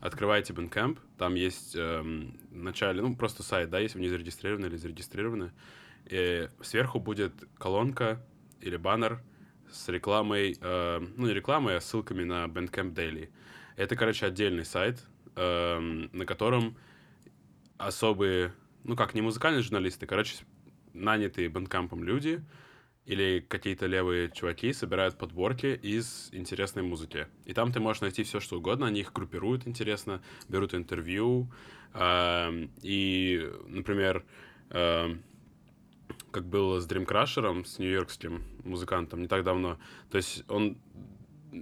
Открывайте 0.00 0.52
Bandcamp, 0.52 0.98
там 1.16 1.34
есть 1.34 1.74
эм, 1.74 2.38
в 2.50 2.56
начале, 2.62 3.00
ну, 3.02 3.16
просто 3.16 3.42
сайт, 3.42 3.70
да, 3.70 3.78
если 3.78 3.98
вы 3.98 4.02
не 4.04 4.08
зарегистрированы 4.10 4.66
или 4.66 4.76
зарегистрированы. 4.76 5.52
И 6.06 6.48
сверху 6.62 7.00
будет 7.00 7.32
колонка 7.58 8.24
или 8.60 8.76
баннер 8.76 9.20
с 9.70 9.88
рекламой, 9.88 10.56
э, 10.60 11.00
ну, 11.16 11.26
не 11.26 11.34
рекламой, 11.34 11.76
а 11.76 11.80
ссылками 11.80 12.24
на 12.24 12.44
Bandcamp 12.46 12.94
Daily. 12.94 13.28
Это, 13.76 13.96
короче, 13.96 14.26
отдельный 14.26 14.64
сайт, 14.64 15.04
эм, 15.36 16.10
на 16.12 16.24
котором 16.26 16.76
особые, 17.78 18.52
ну, 18.84 18.96
как, 18.96 19.14
не 19.14 19.22
музыкальные 19.22 19.62
журналисты, 19.62 20.06
короче, 20.06 20.36
нанятые 20.92 21.48
Bandcamp'ом 21.48 22.02
люди, 22.04 22.44
или 23.06 23.40
какие-то 23.48 23.86
левые 23.86 24.30
чуваки 24.30 24.70
собирают 24.74 25.16
подборки 25.16 25.78
из 25.82 26.28
интересной 26.32 26.82
музыки. 26.82 27.26
И 27.46 27.54
там 27.54 27.72
ты 27.72 27.80
можешь 27.80 28.02
найти 28.02 28.22
все, 28.22 28.38
что 28.38 28.58
угодно. 28.58 28.86
Они 28.86 29.00
их 29.00 29.14
группируют 29.14 29.66
интересно, 29.66 30.20
берут 30.46 30.74
интервью. 30.74 31.50
эм, 31.94 32.70
И, 32.82 33.50
например, 33.66 34.26
эм, 34.68 35.22
как 36.30 36.44
было 36.44 36.80
с 36.80 36.86
Crusher'ом, 36.86 37.64
с 37.64 37.78
нью-йоркским 37.78 38.42
музыкантом, 38.64 39.22
не 39.22 39.28
так 39.28 39.42
давно. 39.42 39.78
То 40.10 40.18
есть 40.18 40.44
он 40.48 40.76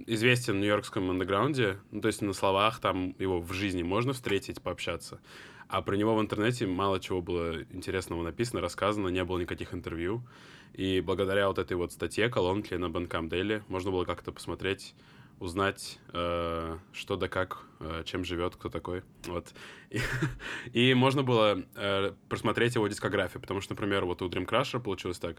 известен 0.05 0.55
в 0.55 0.57
нью-йоркском 0.57 1.09
андеграунде, 1.09 1.79
ну, 1.91 2.01
то 2.01 2.07
есть 2.07 2.21
на 2.21 2.33
словах 2.33 2.79
там 2.79 3.15
его 3.19 3.39
в 3.39 3.53
жизни 3.53 3.83
можно 3.83 4.11
встретить, 4.11 4.61
пообщаться. 4.61 5.21
А 5.69 5.81
про 5.81 5.95
него 5.95 6.15
в 6.15 6.21
интернете 6.21 6.65
мало 6.65 6.99
чего 6.99 7.21
было 7.21 7.61
интересного 7.71 8.23
написано, 8.23 8.61
рассказано, 8.61 9.09
не 9.09 9.23
было 9.23 9.39
никаких 9.39 9.73
интервью. 9.73 10.25
И 10.73 11.01
благодаря 11.01 11.47
вот 11.47 11.59
этой 11.59 11.75
вот 11.75 11.91
статье, 11.91 12.29
колонке 12.29 12.77
на 12.77 12.85
Bandcamp 12.85 13.29
Daily, 13.29 13.63
можно 13.67 13.91
было 13.91 14.05
как-то 14.05 14.31
посмотреть, 14.31 14.95
узнать, 15.39 15.99
э, 16.13 16.77
что 16.93 17.15
да 17.15 17.27
как, 17.27 17.63
э, 17.79 18.03
чем 18.05 18.23
живет, 18.23 18.55
кто 18.55 18.69
такой. 18.69 19.03
Вот. 19.25 19.53
И, 19.89 19.99
и 20.73 20.93
можно 20.93 21.23
было 21.23 21.63
э, 21.75 22.13
просмотреть 22.29 22.75
его 22.75 22.87
дискографию, 22.87 23.41
потому 23.41 23.61
что, 23.61 23.73
например, 23.73 24.05
вот 24.05 24.21
у 24.21 24.29
Dream 24.29 24.47
Crusher 24.47 24.79
получилось 24.79 25.19
так. 25.19 25.37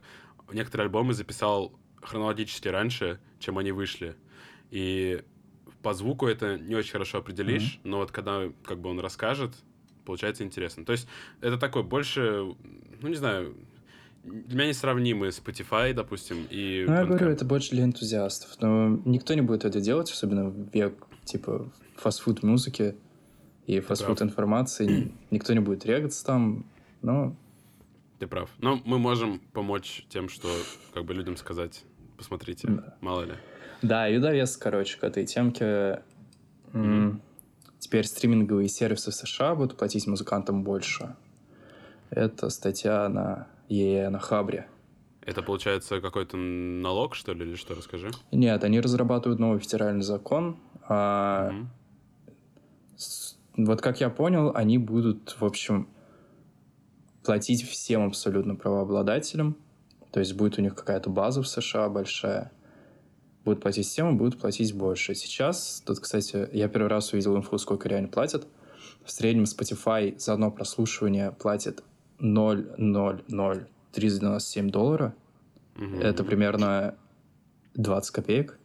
Некоторые 0.52 0.86
альбомы 0.86 1.14
записал 1.14 1.72
хронологически 2.02 2.68
раньше, 2.68 3.18
чем 3.40 3.58
они 3.58 3.72
вышли. 3.72 4.14
И 4.70 5.22
по 5.82 5.94
звуку 5.94 6.26
это 6.26 6.58
не 6.58 6.74
очень 6.74 6.92
хорошо 6.92 7.18
определишь, 7.18 7.80
но 7.84 7.98
вот 7.98 8.10
когда 8.10 8.50
как 8.64 8.80
бы 8.80 8.90
он 8.90 9.00
расскажет, 9.00 9.54
получается 10.08 10.42
интересно. 10.42 10.84
То 10.86 10.92
есть 10.92 11.06
это 11.42 11.58
такой 11.58 11.82
больше, 11.82 12.54
ну 13.02 13.08
не 13.08 13.14
знаю, 13.16 13.54
для 14.24 14.56
меня 14.58 14.68
несравнимы 14.68 15.28
Spotify, 15.28 15.92
допустим, 15.92 16.46
и 16.50 16.84
Ну, 16.88 16.94
я 16.94 17.04
говорю, 17.04 17.28
это 17.28 17.44
больше 17.44 17.70
для 17.72 17.84
энтузиастов. 17.84 18.56
Но 18.60 19.00
никто 19.04 19.34
не 19.34 19.42
будет 19.42 19.64
это 19.66 19.80
делать, 19.80 20.10
особенно 20.10 20.48
в 20.48 20.74
век, 20.74 20.94
типа, 21.24 21.70
фастфуд 21.96 22.42
музыки 22.42 22.96
и 23.66 23.80
фастфуд 23.80 24.18
прав. 24.18 24.28
информации. 24.30 25.12
Никто 25.30 25.52
не 25.52 25.60
будет 25.60 25.84
регаться 25.84 26.24
там. 26.24 26.64
Но 27.02 27.36
Ты 28.18 28.26
прав. 28.26 28.50
Но 28.58 28.80
мы 28.86 28.98
можем 28.98 29.40
помочь 29.52 30.06
тем, 30.08 30.28
что 30.30 30.48
как 30.94 31.04
бы 31.04 31.12
людям 31.14 31.36
сказать, 31.36 31.84
посмотрите, 32.16 32.66
Да. 32.68 32.96
мало 33.02 33.22
ли. 33.24 33.34
Да, 33.82 34.08
и 34.08 34.18
довес, 34.18 34.56
короче, 34.56 34.98
к 34.98 35.04
этой 35.04 35.26
темке. 35.26 36.02
М, 36.72 37.22
Теперь 37.78 38.04
стриминговые 38.06 38.68
сервисы 38.68 39.10
в 39.10 39.14
США 39.14 39.54
будут 39.54 39.76
платить 39.76 40.06
музыкантам 40.06 40.62
больше. 40.64 41.14
Это 42.10 42.50
статья 42.50 43.08
на 43.08 43.46
ЕЕ 43.68 44.08
на 44.08 44.18
Хабре. 44.18 44.66
Это 45.22 45.42
получается 45.42 46.00
какой-то 46.00 46.36
налог, 46.38 47.14
что 47.14 47.34
ли, 47.34 47.44
или 47.46 47.54
что? 47.54 47.74
Расскажи. 47.74 48.10
Нет, 48.32 48.64
они 48.64 48.80
разрабатывают 48.80 49.38
новый 49.38 49.60
федеральный 49.60 50.02
закон. 50.02 50.56
а, 50.90 51.52
с- 52.96 53.36
вот 53.58 53.82
как 53.82 54.00
я 54.00 54.08
понял, 54.08 54.52
они 54.54 54.78
будут, 54.78 55.36
в 55.38 55.44
общем, 55.44 55.86
платить 57.22 57.62
всем 57.68 58.06
абсолютно 58.06 58.54
правообладателям. 58.56 59.56
То 60.12 60.20
есть 60.20 60.32
будет 60.34 60.58
у 60.58 60.62
них 60.62 60.74
какая-то 60.74 61.10
база 61.10 61.42
в 61.42 61.48
США 61.48 61.90
большая. 61.90 62.50
Будут 63.48 63.62
платить 63.62 63.98
и 63.98 64.02
будут 64.02 64.38
платить 64.38 64.74
больше. 64.74 65.14
Сейчас, 65.14 65.82
тут, 65.86 66.00
кстати, 66.00 66.50
я 66.52 66.68
первый 66.68 66.88
раз 66.88 67.14
увидел 67.14 67.34
инфу, 67.34 67.56
сколько 67.56 67.88
реально 67.88 68.08
платят. 68.08 68.46
В 69.02 69.10
среднем 69.10 69.44
Spotify 69.44 70.18
за 70.18 70.34
одно 70.34 70.50
прослушивание 70.50 71.32
платит 71.32 71.82
0,00397 72.18 74.68
доллара. 74.68 75.14
Мгм. 75.76 75.98
Это 75.98 76.24
примерно 76.24 76.94
20 77.72 78.10
копеек. 78.10 78.58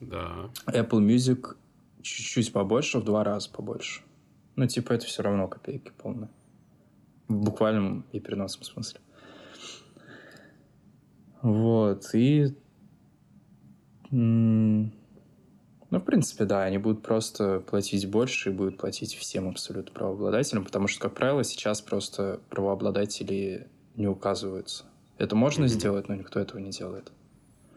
Да. 0.00 0.50
Apple 0.66 0.98
Music 0.98 1.54
чуть-чуть 2.02 2.52
побольше, 2.52 2.98
в 2.98 3.04
два 3.04 3.22
раза 3.22 3.50
побольше. 3.50 4.02
Ну, 4.56 4.66
типа, 4.66 4.94
это 4.94 5.06
все 5.06 5.22
равно 5.22 5.46
копейки 5.46 5.92
полные. 5.96 6.28
В 7.28 7.36
буквальном 7.36 8.04
и 8.10 8.18
переносном 8.18 8.64
смысле. 8.64 9.00
Вот, 11.40 12.12
и... 12.14 12.56
Ну, 14.12 14.90
в 15.90 16.04
принципе, 16.04 16.44
да, 16.44 16.62
они 16.64 16.78
будут 16.78 17.02
просто 17.02 17.60
платить 17.60 18.08
больше 18.08 18.50
и 18.50 18.52
будут 18.52 18.78
платить 18.78 19.14
всем 19.14 19.48
абсолютно 19.48 19.92
правообладателям, 19.92 20.64
потому 20.64 20.86
что, 20.86 21.00
как 21.00 21.14
правило, 21.14 21.42
сейчас 21.44 21.80
просто 21.80 22.40
правообладатели 22.50 23.68
не 23.96 24.06
указываются. 24.06 24.84
Это 25.18 25.34
можно 25.34 25.62
Мгм. 25.62 25.68
сделать, 25.68 26.08
но 26.08 26.14
никто 26.14 26.40
этого 26.40 26.58
не 26.60 26.70
делает. 26.70 27.10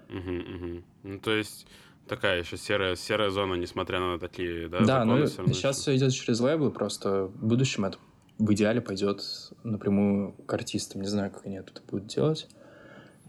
Мгм, 0.10 0.38
мгм. 0.38 0.84
Ну, 1.04 1.20
то 1.20 1.32
есть 1.32 1.68
такая 2.08 2.40
еще 2.40 2.58
серая, 2.58 2.96
серая 2.96 3.30
зона, 3.30 3.56
несмотря 3.56 4.00
на 4.00 4.20
такие, 4.20 4.68
да, 4.68 4.86
Да, 4.86 5.00
законы 5.00 5.22
но 5.22 5.26
всё 5.26 5.38
равно 5.38 5.54
сейчас 5.54 5.80
все 5.80 5.96
идет 5.96 6.14
через 6.14 6.40
лейблы, 6.40 6.72
просто 6.72 7.26
в 7.26 7.46
будущем 7.46 7.86
это 7.86 7.98
в 8.38 8.54
идеале 8.54 8.82
пойдет 8.82 9.24
напрямую 9.64 10.34
к 10.34 10.54
артистам. 10.54 11.02
Не 11.02 11.08
знаю, 11.08 11.32
как 11.32 11.46
они 11.46 11.56
это 11.58 11.72
будут 11.90 12.08
делать. 12.08 12.50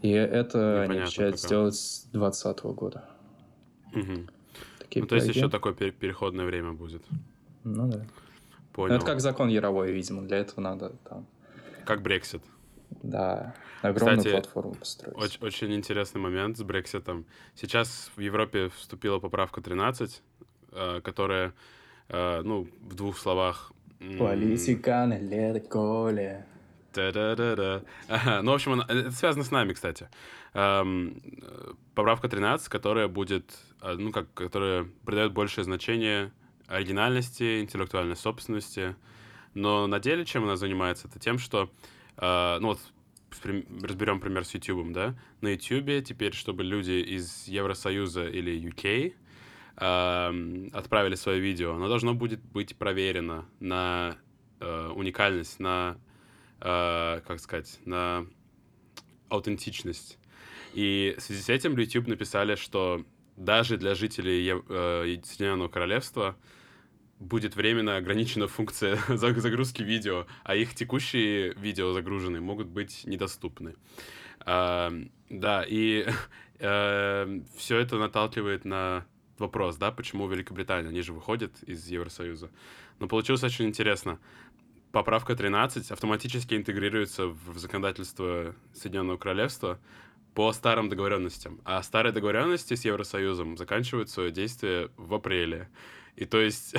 И 0.01 0.11
это 0.11 0.81
они 0.81 0.83
Непонятно 0.83 1.03
обещают 1.03 1.35
пока. 1.35 1.47
сделать 1.47 1.75
с 1.75 2.03
2020 2.11 2.63
года. 2.75 3.09
Мгм. 3.93 4.29
Такие 4.79 5.01
Ну, 5.01 5.07
то 5.07 5.15
есть 5.15 5.27
еще 5.27 5.49
такое 5.49 5.73
пер- 5.73 5.91
переходное 5.91 6.45
время 6.45 6.73
будет. 6.73 7.03
Ну 7.63 7.87
да. 7.91 7.97
Ну, 7.99 8.05
Понял. 8.73 8.95
это 8.95 9.05
как 9.05 9.19
закон 9.21 9.49
Яровой, 9.49 9.91
видимо. 9.91 10.21
Для 10.21 10.37
этого 10.37 10.61
надо 10.61 10.89
там, 11.09 11.25
Как 11.85 12.01
Брексит. 12.03 12.43
да, 13.01 13.55
огромную 13.81 14.17
Кстати, 14.19 14.33
платформу 14.33 14.75
построить. 14.75 15.17
Очень, 15.17 15.39
очень 15.41 15.73
интересный 15.73 16.21
момент 16.21 16.57
с 16.57 16.63
Брекситом. 16.63 17.25
Сейчас 17.55 18.11
в 18.15 18.19
Европе 18.21 18.69
вступила 18.69 19.17
поправка 19.19 19.61
13, 19.61 20.21
э, 20.73 21.01
которая, 21.01 21.53
э, 22.09 22.41
ну, 22.43 22.67
в 22.81 22.93
двух 22.93 23.17
словах... 23.17 23.71
м, 23.99 24.19
Политика 24.19 25.07
на 25.07 25.17
лето 25.17 25.59
коле. 25.67 26.45
Та-да-да-да. 26.97 28.41
Ну, 28.41 28.51
в 28.51 28.55
общем, 28.55 28.73
она- 28.73 28.85
это 28.87 29.11
связано 29.11 29.43
с 29.43 29.51
нами, 29.51 29.73
кстати. 29.73 30.09
Э, 30.53 30.83
Поправка 31.93 32.27
13, 32.27 32.69
которая 32.69 33.07
будет, 33.07 33.55
э, 33.81 33.93
ну, 33.97 34.11
как, 34.11 34.33
которая 34.33 34.87
придает 35.05 35.31
большее 35.31 35.63
значение 35.63 36.31
оригинальности, 36.67 37.61
интеллектуальной 37.61 38.15
собственности. 38.15 38.95
Но 39.53 39.85
на 39.87 39.99
деле 39.99 40.25
чем 40.25 40.43
она 40.43 40.55
занимается? 40.55 41.07
Это 41.07 41.19
тем, 41.19 41.37
что, 41.37 41.69
э, 42.17 42.57
ну, 42.59 42.69
вот 42.69 42.79
разберем 43.83 44.19
пример 44.19 44.43
с 44.43 44.53
YouTube, 44.55 44.91
да? 44.91 45.13
На 45.41 45.49
YouTube 45.49 46.03
теперь, 46.03 46.33
чтобы 46.33 46.63
люди 46.63 46.93
из 46.93 47.47
Евросоюза 47.47 48.27
или 48.27 48.57
UK 48.71 49.13
отправили 49.79 51.13
свое 51.13 51.39
видео, 51.39 51.75
оно 51.75 51.87
должно 51.87 52.15
будет 52.15 52.41
быть 52.41 52.75
проверено 52.75 53.45
на 53.59 54.15
э, 54.59 54.91
уникальность, 54.95 55.59
на 55.59 55.97
э, 56.61 57.21
как 57.25 57.39
сказать, 57.39 57.79
на 57.85 58.25
аутентичность. 59.29 60.17
И 60.73 61.15
в 61.17 61.21
связи 61.21 61.41
с 61.41 61.49
этим 61.49 61.77
YouTube 61.77 62.07
написали, 62.07 62.55
что 62.55 63.05
даже 63.35 63.77
для 63.77 63.95
жителей 63.95 64.47
э, 64.49 65.19
Соединенного 65.23 65.69
Королевства 65.69 66.35
будет 67.19 67.55
временно 67.55 67.97
ограничена 67.97 68.47
функция 68.47 68.97
заг- 69.09 69.39
загрузки 69.39 69.81
видео, 69.83 70.27
а 70.43 70.55
их 70.55 70.75
текущие 70.75 71.53
видео 71.53 71.93
загруженные 71.93 72.41
могут 72.41 72.67
быть 72.67 73.05
недоступны. 73.05 73.75
А, 74.39 74.93
да, 75.29 75.63
и 75.67 76.07
все 76.57 77.77
это 77.77 77.97
наталкивает 77.97 78.65
на 78.65 79.05
вопрос, 79.37 79.77
да, 79.77 79.91
почему 79.91 80.27
Великобритания, 80.27 80.89
они 80.89 81.01
же 81.01 81.13
выходят 81.13 81.61
из 81.63 81.87
Евросоюза. 81.87 82.49
Но 82.99 83.07
получилось 83.07 83.43
очень 83.43 83.65
интересно. 83.65 84.19
Поправка 84.91 85.35
13 85.35 85.91
автоматически 85.91 86.55
интегрируется 86.55 87.27
в 87.27 87.57
законодательство 87.57 88.55
Соединенного 88.73 89.17
Королевства 89.17 89.79
по 90.33 90.51
старым 90.53 90.87
договоренностям. 90.87 91.59
А 91.65 91.81
старые 91.83 92.13
договоренности 92.13 92.75
с 92.75 92.85
Евросоюзом 92.85 93.57
заканчивают 93.57 94.09
свое 94.09 94.31
действие 94.31 94.89
в 94.95 95.13
апреле. 95.13 95.67
И 96.17 96.25
то 96.25 96.41
есть, 96.41 96.75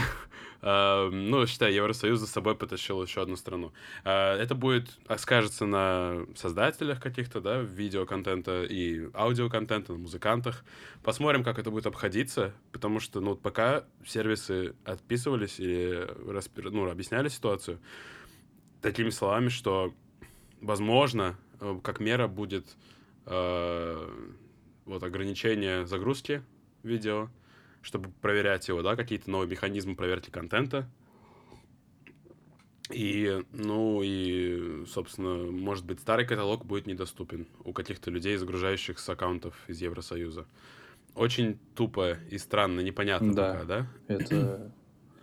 э, 0.63 1.09
ну, 1.13 1.47
считай, 1.47 1.73
Евросоюз 1.73 2.19
за 2.19 2.27
собой 2.27 2.57
потащил 2.57 3.03
еще 3.03 3.23
одну 3.23 3.37
страну. 3.37 3.73
Э, 4.05 4.35
это 4.35 4.55
будет, 4.57 4.91
скажется 5.17 5.65
на 5.65 6.27
создателях 6.35 7.01
каких-то, 7.01 7.41
да, 7.41 7.61
видеоконтента 7.61 8.65
и 8.65 9.09
аудиоконтента, 9.15 9.93
на 9.93 9.99
музыкантах. 9.99 10.65
Посмотрим, 11.05 11.45
как 11.45 11.61
это 11.61 11.71
будет 11.71 11.87
обходиться, 11.87 12.53
потому 12.73 12.99
что, 12.99 13.21
ну, 13.21 13.37
пока 13.37 13.85
сервисы 14.05 14.75
отписывались 14.85 15.61
и 15.61 16.05
распи- 16.27 16.69
ну, 16.69 16.91
объясняли 16.91 17.29
ситуацию 17.29 17.79
такими 18.83 19.11
словами, 19.11 19.51
что, 19.51 19.95
возможно, 20.61 21.37
э, 21.61 21.79
как 21.83 22.01
мера 22.01 22.27
будет 22.27 22.77
вот 24.87 25.03
ограничение 25.03 25.87
загрузки 25.87 26.43
видео, 26.83 27.29
чтобы 27.89 28.11
проверять 28.21 28.69
его, 28.69 28.83
да, 28.83 28.97
какие-то 28.97 29.31
новые 29.31 29.49
механизмы 29.49 29.97
проверки 29.97 30.29
контента. 30.29 30.87
И, 32.91 33.43
ну, 33.53 34.03
и, 34.05 34.85
собственно, 34.87 35.51
может 35.51 35.87
быть, 35.87 36.01
старый 36.01 36.27
каталог 36.27 36.67
будет 36.67 36.87
недоступен 36.87 37.47
у 37.65 37.73
каких-то 37.73 38.11
людей, 38.11 38.37
загружающих 38.37 38.99
с 38.99 39.09
аккаунтов 39.09 39.55
из 39.69 39.81
Евросоюза. 39.81 40.47
Очень 41.15 41.59
тупо 41.75 42.19
и 42.31 42.37
странно, 42.37 42.81
непонятно 42.81 43.33
Да. 43.33 43.53
пока, 43.53 43.65
да? 43.65 43.87
Это 44.07 44.73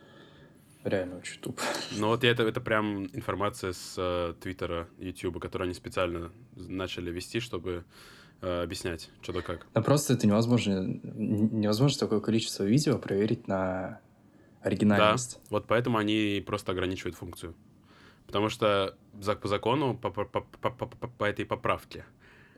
реально 0.84 1.18
очень 1.18 1.40
тупо. 1.40 1.62
Но 1.92 2.08
вот 2.08 2.24
это, 2.24 2.44
это 2.44 2.62
прям 2.62 3.06
информация 3.14 3.74
с 3.74 3.94
э, 3.98 4.34
Твиттера, 4.42 4.88
Ютуба, 4.98 5.40
которую 5.40 5.66
они 5.66 5.76
специально 5.76 6.32
начали 6.56 7.12
вести, 7.12 7.40
чтобы 7.40 7.86
э, 8.42 8.64
объяснять, 8.64 9.10
что 9.22 9.34
да 9.34 9.42
как. 9.42 9.66
Но 9.74 9.82
просто 9.84 10.14
это 10.14 10.28
невозможно, 10.28 10.82
невозможно 11.04 12.00
такое 12.00 12.20
количество 12.20 12.64
видео 12.64 12.98
проверить 12.98 13.48
на 13.48 14.00
оригинальность. 14.62 15.40
Вот 15.50 15.66
поэтому 15.68 15.98
они 15.98 16.44
просто 16.46 16.72
ограничивают 16.72 17.16
функцию. 17.16 17.56
Потому 18.28 18.50
что 18.50 18.98
по 19.42 19.48
закону, 19.48 19.96
по, 19.96 20.10
по- 20.10 20.26
по- 20.26 20.42
по- 20.42 20.70
по- 20.72 20.88
по- 20.88 21.08
по 21.08 21.24
этой 21.24 21.46
поправке, 21.46 22.06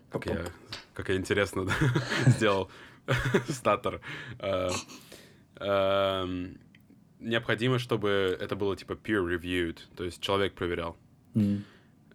как 0.10 0.26
я, 0.26 0.46
как 0.94 1.10
я 1.10 1.16
интересно 1.18 1.66
да, 1.66 1.74
сделал 2.28 2.70
статор, 3.50 4.02
э, 4.40 4.70
эм, 5.60 6.58
необходимо, 7.20 7.80
чтобы 7.80 8.38
это 8.40 8.56
было 8.56 8.76
типа 8.76 8.94
peer-reviewed, 8.94 9.78
то 9.96 10.04
есть 10.06 10.22
человек 10.22 10.54
проверял. 10.54 10.96
М. 11.36 11.64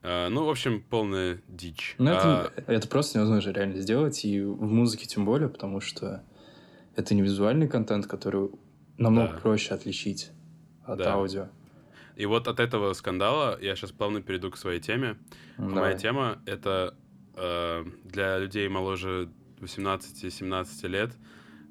Э, 0.02 0.28
Ну, 0.28 0.44
в 0.44 0.50
общем, 0.50 0.82
полная 0.82 1.40
дичь. 1.48 1.94
Ну, 1.98 2.10
А, 2.12 2.50
это, 2.56 2.72
это 2.72 2.88
просто 2.88 3.18
невозможно 3.18 3.50
реально 3.50 3.76
сделать, 3.80 4.24
и 4.24 4.40
в 4.40 4.62
музыке 4.72 5.06
тем 5.06 5.24
более, 5.24 5.48
потому 5.48 5.80
что 5.80 6.22
это 6.96 7.14
не 7.14 7.22
визуальный 7.22 7.68
контент, 7.68 8.06
который 8.06 8.50
намного 8.98 9.32
Да. 9.34 9.38
проще 9.40 9.74
отличить 9.74 10.30
от 10.84 10.98
Да. 10.98 11.14
аудио. 11.14 11.48
И 12.16 12.26
вот 12.26 12.46
от 12.48 12.60
этого 12.60 12.92
скандала 12.92 13.58
я 13.60 13.74
сейчас 13.74 13.92
плавно 13.92 14.20
перейду 14.20 14.50
к 14.50 14.56
своей 14.58 14.80
теме. 14.80 15.16
Ну, 15.56 15.64
Моя 15.70 15.74
давай. 15.76 15.98
тема— 15.98 16.38
это 16.46 16.94
э, 17.34 17.84
для 18.04 18.38
людей 18.38 18.68
моложе 18.68 19.30
18-17 19.60 20.86
лет. 20.88 21.12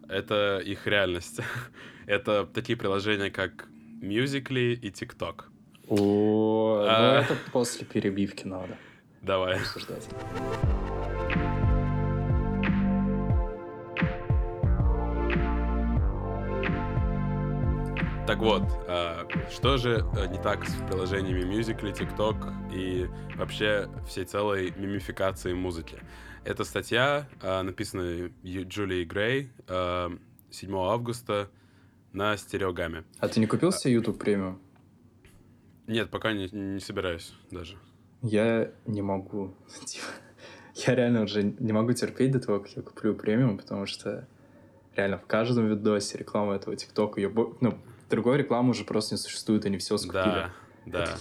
Это 0.09 0.57
их 0.65 0.87
реальность. 0.87 1.39
это 2.07 2.47
такие 2.51 2.75
приложения, 2.77 3.29
как 3.29 3.67
Musical.ly 4.01 4.73
и 4.73 4.89
TikTok. 4.89 5.43
О, 5.91 5.95
ну 6.83 6.87
А. 6.87 7.21
это 7.21 7.35
после 7.51 7.85
перебивки 7.85 8.47
надо 8.47 8.77
Давай. 9.21 9.57
обсуждать. 9.57 10.07
Так 18.27 18.37
вот, 18.39 18.63
э, 18.87 19.23
что 19.51 19.77
же 19.77 20.05
э, 20.15 20.27
не 20.27 20.37
так 20.41 20.65
с 20.67 20.75
приложениями 20.87 21.41
Musical.ly, 21.41 21.91
TikTok 21.93 22.71
и 22.73 23.09
вообще 23.35 23.89
всей 24.07 24.25
целой 24.25 24.71
мимификацией 24.77 25.55
музыки? 25.55 25.97
Эта 26.45 26.63
статья 26.63 27.27
написана 27.41 28.29
Ю- 28.43 28.67
Джулией 28.67 29.05
Грей 29.05 29.51
э, 29.67 30.09
7 30.49 30.75
августа 30.77 31.49
на 32.13 32.37
стереогаме. 32.37 33.03
А 33.19 33.27
ты 33.27 33.39
не 33.39 33.47
купил 33.47 33.71
себе 33.71 33.95
YouTube 33.95 34.17
премиум? 34.19 34.61
Нет, 35.87 36.09
пока 36.09 36.33
не, 36.33 36.49
не 36.51 36.79
собираюсь 36.79 37.33
даже. 37.49 37.77
Я 38.21 38.71
не 38.85 39.01
могу. 39.01 39.55
Типа, 39.85 40.05
Я 40.75 40.95
реально 40.95 41.23
уже 41.23 41.43
не 41.43 41.73
могу 41.73 41.93
терпеть 41.93 42.31
до 42.31 42.39
того, 42.39 42.59
как 42.59 42.71
я 42.75 42.81
куплю 42.81 43.15
премиум, 43.15 43.57
потому 43.57 43.85
что 43.85 44.27
реально 44.95 45.17
в 45.17 45.25
каждом 45.25 45.67
видосе 45.67 46.17
реклама 46.17 46.55
этого 46.55 46.75
ТикТока, 46.75 47.19
ее, 47.19 47.31
ну, 47.61 47.77
другой 48.09 48.37
рекламы 48.37 48.71
уже 48.71 48.83
просто 48.83 49.15
не 49.15 49.19
существует, 49.19 49.65
они 49.65 49.77
все 49.77 49.97
скупили. 49.97 50.23
Да, 50.23 50.53
да. 50.85 51.17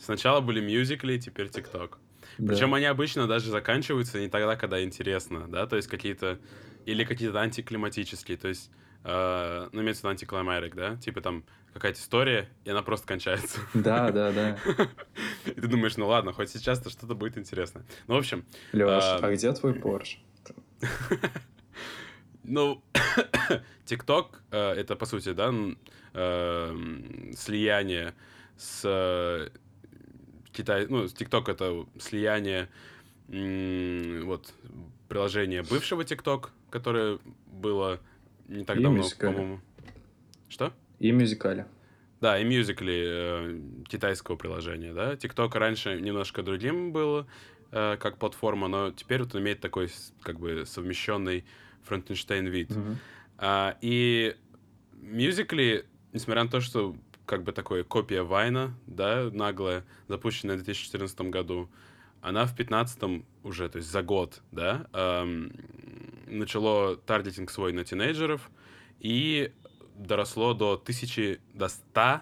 Сначала 0.00 0.40
были 0.40 0.60
мюзикли, 0.60 1.18
теперь 1.18 1.46
TikTok. 1.46 1.96
Да. 2.38 2.52
Причем 2.52 2.74
они 2.74 2.86
обычно 2.86 3.26
даже 3.26 3.50
заканчиваются 3.50 4.18
не 4.18 4.28
тогда, 4.28 4.56
когда 4.56 4.82
интересно, 4.82 5.46
да, 5.48 5.66
то 5.66 5.76
есть 5.76 5.88
какие-то 5.88 6.38
или 6.86 7.04
какие-то 7.04 7.38
антиклиматические, 7.38 8.38
то 8.38 8.48
есть, 8.48 8.70
э, 9.04 9.68
ну, 9.72 9.82
имеется 9.82 10.00
в 10.00 10.04
виду 10.04 10.10
антиклиматик, 10.10 10.74
да, 10.74 10.96
типа 10.96 11.20
там 11.20 11.44
какая-то 11.72 11.98
история, 11.98 12.48
и 12.64 12.70
она 12.70 12.82
просто 12.82 13.06
кончается. 13.06 13.60
Да, 13.74 14.10
да, 14.12 14.32
да. 14.32 14.58
И 15.46 15.52
ты 15.52 15.68
думаешь, 15.68 15.96
ну 15.96 16.06
ладно, 16.06 16.32
хоть 16.32 16.50
сейчас-то 16.50 16.90
что-то 16.90 17.14
будет 17.14 17.38
интересно. 17.38 17.82
Ну, 18.06 18.14
в 18.14 18.18
общем, 18.18 18.44
Леш, 18.72 19.02
А, 19.04 19.18
а 19.22 19.32
где 19.32 19.52
твой 19.52 19.74
Порш? 19.74 20.20
Ну, 22.42 22.82
ТикТок 23.84 24.42
э, 24.50 24.72
это 24.72 24.96
по 24.96 25.04
сути, 25.04 25.32
да, 25.32 25.54
эм, 26.14 27.32
слияние 27.36 28.14
с 28.56 28.80
э, 28.84 29.50
Китай, 30.50 30.86
ну, 30.88 31.06
ТикТок 31.06 31.48
это 31.48 31.86
слияние 31.98 32.68
вот 33.28 34.52
приложения 35.08 35.62
бывшего 35.62 36.04
ТикТок, 36.04 36.50
которое 36.70 37.20
было 37.46 38.00
не 38.48 38.64
так 38.64 38.82
давно, 38.82 39.04
по-моему. 39.20 39.60
Что? 40.48 40.72
И 41.00 41.10
мюзикали. 41.10 41.66
Да, 42.20 42.38
и 42.38 42.44
Musical.ly 42.44 43.02
э, 43.06 43.60
китайского 43.88 44.36
приложения, 44.36 44.92
да. 44.92 45.14
TikTok 45.14 45.58
раньше 45.58 45.98
немножко 46.00 46.42
другим 46.42 46.92
был 46.92 47.26
э, 47.72 47.96
как 47.98 48.18
платформа, 48.18 48.68
но 48.68 48.90
теперь 48.90 49.22
вот 49.22 49.34
он 49.34 49.40
имеет 49.40 49.60
такой 49.60 49.88
как 50.22 50.38
бы 50.38 50.64
совмещенный 50.66 51.44
Франкенштейн 51.84 52.46
вид. 52.46 52.70
Мгм. 52.76 52.98
А, 53.38 53.76
и 53.80 54.36
Musical.ly, 55.02 55.86
несмотря 56.12 56.44
на 56.44 56.50
то, 56.50 56.60
что 56.60 56.94
как 57.24 57.42
бы 57.42 57.52
такое 57.52 57.84
копия 57.84 58.22
Вайна, 58.22 58.74
да, 58.86 59.30
наглая, 59.32 59.86
запущенная 60.08 60.56
в 60.56 60.62
2014 60.62 61.20
году, 61.30 61.70
она 62.20 62.44
в 62.44 62.54
2015 62.54 63.24
уже, 63.44 63.68
то 63.70 63.78
есть 63.78 63.90
за 63.90 64.02
год, 64.02 64.42
да, 64.52 64.86
эм, 64.92 65.52
начало 66.26 66.96
таргетинг 66.96 67.50
свой 67.50 67.72
на 67.72 67.84
тинейджеров 67.84 68.50
и 68.98 69.52
доросло 70.06 70.54
до 70.54 70.76
тысячи, 70.76 71.40
до 71.54 71.68
100 71.68 72.20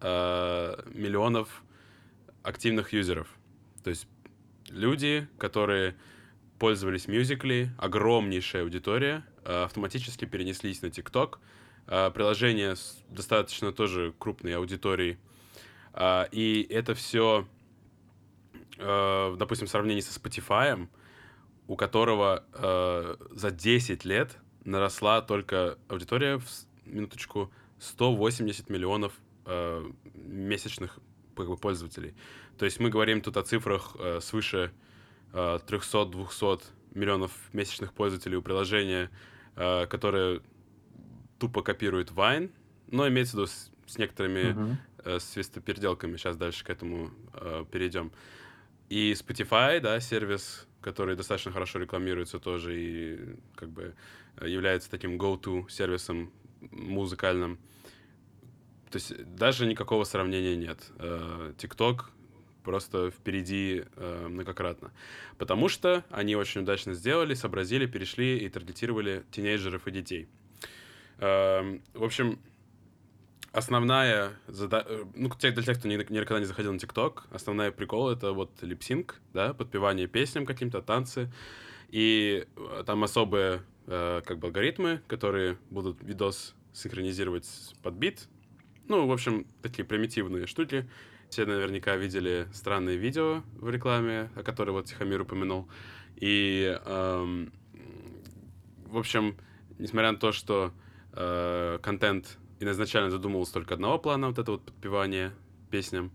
э, 0.00 0.82
миллионов 0.94 1.62
активных 2.42 2.92
юзеров. 2.92 3.28
То 3.82 3.90
есть 3.90 4.06
люди, 4.68 5.28
которые 5.38 5.96
пользовались 6.58 7.06
Musical.ly, 7.06 7.68
огромнейшая 7.78 8.62
аудитория, 8.62 9.24
э, 9.44 9.64
автоматически 9.64 10.24
перенеслись 10.24 10.82
на 10.82 10.86
TikTok. 10.86 11.38
Э, 11.86 12.10
Приложение 12.10 12.76
с 12.76 13.02
достаточно 13.08 13.72
тоже 13.72 14.14
крупной 14.18 14.56
аудиторией. 14.56 15.18
А, 15.92 16.28
И 16.30 16.66
это 16.68 16.94
все, 16.94 17.48
допустим, 18.78 19.66
в 19.66 19.70
сравнении 19.70 20.02
со 20.02 20.18
Spotify, 20.18 20.86
у 21.66 21.76
которого 21.76 22.44
э, 22.52 23.16
за 23.30 23.50
10 23.50 24.04
лет 24.04 24.36
наросла 24.64 25.22
только 25.22 25.78
аудитория, 25.88 26.38
в 26.38 26.44
минуточку, 26.86 27.50
180 27.78 28.70
миллионов 28.70 29.12
э, 29.44 29.90
месячных 30.14 30.98
пользователей. 31.34 32.14
То 32.58 32.64
есть 32.64 32.80
мы 32.80 32.88
говорим 32.88 33.20
тут 33.20 33.36
о 33.36 33.42
цифрах 33.42 33.96
э, 33.98 34.20
свыше 34.20 34.72
э, 35.32 35.58
300-200 35.66 36.62
миллионов 36.94 37.32
месячных 37.52 37.92
пользователей 37.92 38.36
у 38.36 38.42
приложения, 38.42 39.10
э, 39.56 39.86
которое 39.86 40.40
тупо 41.38 41.62
копирует 41.62 42.10
Vine, 42.10 42.50
но 42.90 43.06
имеется 43.08 43.36
в 43.36 43.40
виду 43.40 43.46
с, 43.48 43.70
с 43.86 43.98
некоторыми 43.98 44.52
Мгм. 44.52 44.78
э, 45.04 45.18
свистопеределками. 45.20 46.16
Сейчас 46.16 46.36
дальше 46.36 46.64
к 46.64 46.70
этому 46.70 47.10
э, 47.34 47.64
перейдем. 47.70 48.12
И 48.88 49.12
Spotify, 49.12 49.80
да, 49.80 50.00
сервис, 50.00 50.66
который 50.80 51.16
достаточно 51.16 51.52
хорошо 51.52 51.80
рекламируется 51.80 52.38
тоже 52.38 52.80
и 52.80 53.36
как 53.56 53.68
бы 53.70 53.94
является 54.40 54.90
таким 54.90 55.18
go-to 55.20 55.68
сервисом 55.68 56.30
музыкальным. 56.70 57.58
То 58.90 58.96
есть 58.96 59.34
даже 59.34 59.66
никакого 59.66 60.04
сравнения 60.04 60.56
нет. 60.56 60.90
Э, 60.98 61.52
TikTok 61.58 62.04
просто 62.66 63.10
впереди 63.12 63.84
э, 63.94 64.26
многократно. 64.28 64.92
Потому 65.38 65.68
что 65.68 66.04
они 66.10 66.34
очень 66.34 66.62
удачно 66.62 66.94
сделали, 66.94 67.34
сообразили, 67.34 67.86
перешли 67.86 68.38
и 68.38 68.48
таргетировали 68.48 69.24
тинейджеров 69.30 69.86
и 69.86 69.90
детей. 69.92 70.28
Э, 71.18 71.78
в 71.94 72.02
общем, 72.02 72.40
основная 73.52 74.32
задача... 74.48 74.88
Э, 74.88 75.04
ну, 75.14 75.30
для 75.38 75.62
тех, 75.62 75.78
кто 75.78 75.88
никогда 75.88 76.40
не 76.40 76.44
заходил 76.44 76.72
на 76.72 76.80
ТикТок, 76.80 77.26
основная 77.30 77.70
прикол— 77.70 78.10
это 78.10 78.32
вот 78.32 78.50
липсинг, 78.62 79.20
да, 79.32 79.54
подпевание 79.54 80.08
песням 80.08 80.44
каким-то, 80.44 80.82
танцы. 80.82 81.32
И 81.90 82.48
э, 82.56 82.82
там 82.84 83.04
особые 83.04 83.62
э, 83.86 84.22
как 84.26 84.38
бы 84.40 84.48
алгоритмы, 84.48 85.02
которые 85.06 85.56
будут 85.70 86.02
видос 86.02 86.55
синхронизировать 86.76 87.48
под 87.82 87.94
бит. 87.94 88.28
Ну, 88.88 89.06
в 89.06 89.12
общем, 89.12 89.46
такие 89.62 89.84
примитивные 89.84 90.46
штуки. 90.46 90.88
Все 91.30 91.44
наверняка 91.44 91.96
видели 91.96 92.46
странные 92.52 92.96
видео 92.96 93.42
в 93.54 93.68
рекламе, 93.68 94.30
о 94.36 94.42
которой 94.42 94.70
вот 94.70 94.86
Тихомир 94.86 95.22
упомянул. 95.22 95.68
И, 96.16 96.78
эм, 96.84 97.52
в 98.84 98.96
общем, 98.98 99.36
несмотря 99.78 100.12
на 100.12 100.18
то, 100.18 100.32
что 100.32 100.72
э, 101.12 101.78
контент 101.82 102.38
изначально 102.60 103.10
задумывался 103.10 103.54
только 103.54 103.74
одного 103.74 103.98
плана, 103.98 104.28
вот 104.28 104.38
это 104.38 104.52
вот 104.52 104.64
подпевание 104.64 105.32
песням, 105.70 106.12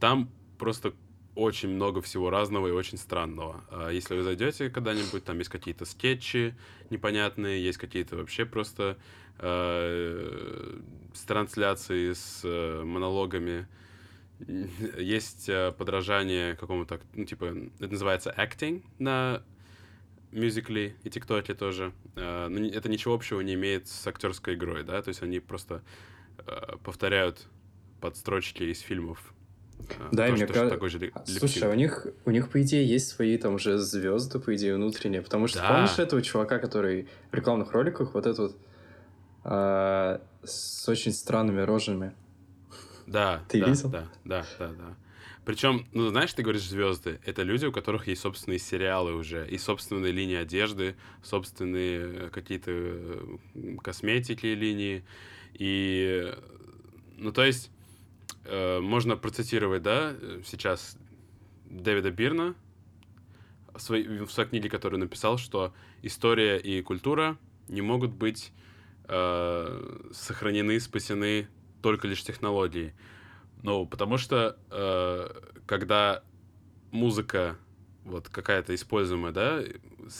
там 0.00 0.30
просто 0.58 0.94
очень 1.38 1.68
много 1.68 2.02
всего 2.02 2.30
разного 2.30 2.66
и 2.66 2.72
очень 2.72 2.98
странного. 2.98 3.62
А 3.70 3.90
если 3.90 4.16
вы 4.16 4.24
зайдете 4.24 4.70
когда-нибудь, 4.70 5.24
там 5.24 5.38
есть 5.38 5.50
какие-то 5.50 5.84
скетчи 5.84 6.56
непонятные, 6.90 7.62
есть 7.62 7.78
какие-то 7.78 8.16
вообще 8.16 8.44
просто 8.44 8.98
с 9.40 11.22
трансляцией, 11.26 12.14
с 12.14 12.40
э, 12.44 12.82
монологами. 12.84 13.66
Есть 14.96 15.48
э, 15.48 15.72
подражание 15.72 16.54
какому-то, 16.56 17.00
ну, 17.14 17.24
типа, 17.24 17.56
это 17.80 17.92
называется 17.92 18.34
acting 18.36 18.82
на 18.98 19.42
мюзикле 20.30 20.94
и 21.02 21.10
тиктоке 21.10 21.54
тоже. 21.54 21.92
Э, 22.14 22.48
но 22.48 22.66
это 22.66 22.88
ничего 22.88 23.14
общего 23.14 23.40
не 23.40 23.54
имеет 23.54 23.88
с 23.88 24.06
актерской 24.06 24.54
игрой, 24.54 24.84
да, 24.84 25.02
то 25.02 25.08
есть 25.08 25.22
они 25.22 25.40
просто 25.40 25.82
э, 26.38 26.76
повторяют 26.84 27.46
подстрочки 28.00 28.62
из 28.62 28.80
фильмов 28.80 29.34
да, 30.12 30.26
то, 30.26 30.32
мне 30.32 30.46
кажется... 30.46 30.88
Же 30.88 31.12
Слушай, 31.38 31.62
а 31.64 31.70
у 31.70 31.74
них, 31.74 32.06
у 32.24 32.30
них, 32.30 32.50
по 32.50 32.60
идее, 32.62 32.86
есть 32.86 33.08
свои 33.08 33.36
там 33.38 33.54
уже 33.54 33.78
звезды, 33.78 34.38
по 34.38 34.54
идее, 34.54 34.74
внутренние. 34.74 35.22
Потому 35.22 35.46
что 35.46 35.60
да. 35.60 35.68
помнишь 35.68 35.98
этого 35.98 36.20
чувака, 36.22 36.58
который 36.58 37.08
в 37.30 37.34
рекламных 37.34 37.72
роликах 37.72 38.14
вот 38.14 38.26
этот 38.26 38.38
вот 38.38 38.56
а, 39.44 40.20
с 40.44 40.88
очень 40.88 41.12
странными 41.12 41.60
рожами? 41.60 42.14
Да, 43.06 43.44
ты 43.48 43.60
да, 43.60 43.68
видел? 43.68 43.88
Да, 43.88 44.08
да, 44.24 44.46
да, 44.58 44.68
да. 44.68 44.96
Причем, 45.44 45.86
ну, 45.92 46.08
знаешь, 46.10 46.32
ты 46.34 46.42
говоришь 46.42 46.68
звезды, 46.68 47.20
это 47.24 47.42
люди, 47.42 47.64
у 47.64 47.72
которых 47.72 48.06
есть 48.06 48.20
собственные 48.20 48.58
сериалы 48.58 49.14
уже, 49.14 49.48
и 49.48 49.56
собственные 49.56 50.12
линии 50.12 50.36
одежды, 50.36 50.94
собственные 51.22 52.26
э, 52.26 52.30
какие-то 52.30 52.70
э, 52.70 53.36
косметики 53.82 54.46
линии. 54.46 55.04
И, 55.54 56.34
ну, 57.16 57.32
то 57.32 57.44
есть 57.44 57.70
Э, 58.48 58.80
можно 58.80 59.16
процитировать, 59.16 59.82
да, 59.82 60.14
сейчас 60.44 60.96
Дэвида 61.66 62.10
Бирна 62.10 62.54
в 63.74 63.80
своей, 63.80 64.06
в 64.06 64.30
своей 64.30 64.48
книге, 64.48 64.70
которую 64.70 65.00
написал, 65.00 65.36
что 65.36 65.74
история 66.00 66.56
и 66.56 66.80
культура 66.80 67.36
не 67.68 67.82
могут 67.82 68.12
быть 68.12 68.52
э, 69.08 70.08
сохранены, 70.12 70.78
спасены 70.80 71.48
только 71.82 72.06
лишь 72.06 72.22
технологией. 72.22 72.92
Ну, 73.62 73.86
потому 73.86 74.18
что 74.18 74.56
э, 74.70 75.28
когда 75.66 76.22
музыка 76.90 77.56
вот 78.04 78.28
какая-то 78.28 78.74
используемая, 78.74 79.32
да, 79.32 79.62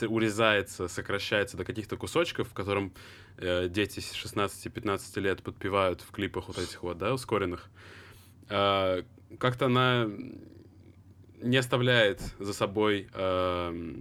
урезается, 0.07 0.88
сокращается 0.88 1.57
до 1.57 1.64
каких-то 1.64 1.96
кусочков, 1.96 2.48
в 2.48 2.53
котором 2.53 2.92
э, 3.38 3.68
дети 3.68 4.01
с 4.01 4.12
16-15 4.12 5.20
лет 5.20 5.42
подпевают 5.42 6.03
в 6.03 6.11
клипах 6.11 6.48
вот 6.48 6.59
этих 6.59 6.83
вот, 6.83 6.98
да, 6.98 7.14
ускоренных, 7.14 7.70
э, 8.51 9.03
как-то 9.38 9.66
она 9.66 10.09
не 11.40 11.57
оставляет 11.57 12.20
за 12.38 12.53
собой 12.53 13.09
э, 13.12 13.94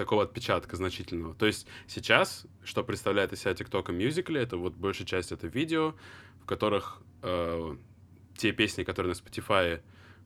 такого 0.00 0.22
отпечатка 0.22 0.76
значительного. 0.76 1.34
То 1.34 1.44
есть 1.44 1.66
сейчас, 1.86 2.46
что 2.64 2.82
представляет 2.82 3.34
из 3.34 3.40
себя 3.40 3.52
TikTok 3.52 3.92
и 3.92 4.06
Musical.ly, 4.06 4.38
это 4.38 4.56
вот 4.56 4.74
большая 4.74 5.06
часть 5.06 5.30
это 5.30 5.46
видео, 5.46 5.94
в 6.42 6.46
которых 6.46 7.02
э, 7.20 7.76
те 8.34 8.52
песни, 8.52 8.82
которые 8.82 9.12
на 9.12 9.18
Spotify 9.18 9.82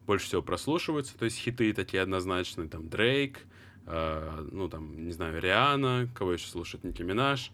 больше 0.06 0.26
всего 0.26 0.42
прослушиваются, 0.42 1.18
то 1.18 1.24
есть 1.24 1.38
хиты 1.38 1.72
такие 1.72 2.04
однозначные, 2.04 2.68
там 2.68 2.88
Дрейк, 2.88 3.40
э, 3.86 4.46
ну 4.52 4.68
там, 4.68 5.04
не 5.04 5.10
знаю, 5.10 5.40
Риана, 5.42 6.08
кого 6.14 6.34
еще 6.34 6.46
слушает, 6.46 6.84
Ники 6.84 7.02
Минаж, 7.02 7.50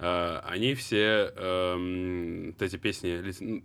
э, 0.00 0.40
они 0.44 0.74
все, 0.74 1.32
э, 1.32 2.46
вот 2.50 2.60
эти 2.60 2.76
песни 2.76 3.62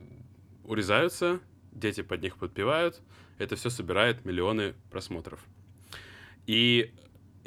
урезаются, 0.66 1.40
дети 1.72 2.02
под 2.04 2.22
них 2.22 2.38
подпевают, 2.38 3.02
это 3.40 3.56
все 3.56 3.72
собирает 3.72 4.24
миллионы 4.24 4.76
просмотров. 4.92 5.40
И 6.46 6.94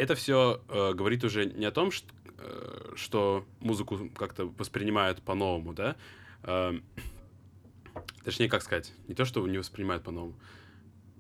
это 0.00 0.14
все 0.14 0.62
э, 0.68 0.92
говорит 0.94 1.24
уже 1.24 1.46
не 1.46 1.66
о 1.66 1.70
том, 1.70 1.90
что, 1.90 2.08
э, 2.38 2.92
что 2.96 3.44
музыку 3.60 4.10
как-то 4.16 4.46
воспринимают 4.46 5.22
по-новому, 5.22 5.72
да, 5.72 5.96
э, 6.42 6.80
точнее, 8.24 8.48
как 8.48 8.62
сказать, 8.62 8.92
не 9.08 9.14
то, 9.14 9.24
что 9.24 9.46
не 9.46 9.58
воспринимают 9.58 10.02
по-новому, 10.02 10.34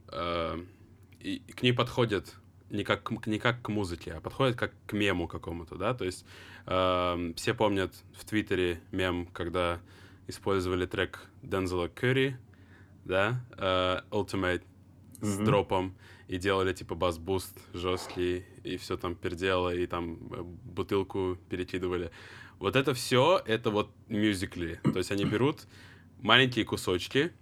э, 0.08 0.64
и 1.20 1.38
к 1.38 1.62
ней 1.62 1.72
подходят 1.72 2.34
не 2.70 2.84
как, 2.84 3.10
не 3.26 3.38
как 3.38 3.62
к 3.62 3.68
музыке, 3.68 4.12
а 4.12 4.20
подходят 4.20 4.56
как 4.56 4.72
к 4.86 4.92
мему 4.92 5.28
какому-то, 5.28 5.76
да, 5.76 5.94
то 5.94 6.04
есть 6.04 6.24
э, 6.66 7.32
все 7.36 7.54
помнят 7.54 7.94
в 8.16 8.24
Твиттере 8.24 8.80
мем, 8.92 9.26
когда 9.26 9.80
использовали 10.26 10.86
трек 10.86 11.28
Дензела 11.42 11.88
Curry 11.88 12.36
да, 13.04 13.40
uh, 13.56 14.04
Ultimate 14.10 14.62
mm-hmm. 14.62 15.26
с 15.26 15.36
дропом, 15.38 15.94
и 16.30 16.38
делали 16.38 16.72
типа 16.72 16.94
бас-буст 16.94 17.58
жесткий, 17.74 18.44
и 18.62 18.76
все 18.76 18.96
там 18.96 19.16
пердело, 19.16 19.74
и 19.74 19.84
там 19.88 20.16
э, 20.30 20.42
бутылку 20.42 21.36
перекидывали. 21.48 22.12
Вот 22.60 22.76
это 22.76 22.94
все, 22.94 23.42
это 23.44 23.70
вот 23.70 23.90
мюзикли. 24.06 24.78
То 24.84 24.98
есть 24.98 25.10
они 25.10 25.24
берут 25.24 25.66
маленькие 26.20 26.64
кусочки, 26.64 27.32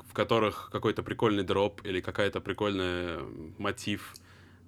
в 0.00 0.12
которых 0.12 0.68
какой-то 0.70 1.02
прикольный 1.02 1.44
дроп 1.44 1.80
или 1.86 2.02
какая-то 2.02 2.42
прикольная 2.42 3.20
мотив, 3.56 4.14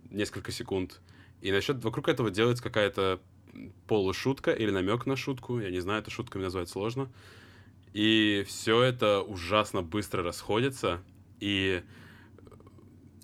несколько 0.09 0.50
секунд. 0.50 1.02
И 1.42 1.52
насчет 1.52 1.85
вокруг 1.85 2.09
этого 2.09 2.31
делается 2.31 2.64
какая-то 2.64 3.20
полушутка 3.87 4.52
или 4.52 4.70
намек 4.70 5.04
на 5.04 5.14
шутку. 5.14 5.61
Я 5.61 5.70
не 5.70 5.81
знаю, 5.81 6.00
это 6.00 6.11
шутками 6.11 6.44
назвать 6.44 6.70
сложно. 6.70 7.12
И 7.92 8.46
все 8.48 8.81
это 8.81 9.20
ужасно 9.20 9.83
быстро 9.83 10.22
расходится. 10.22 11.02
И 11.38 11.83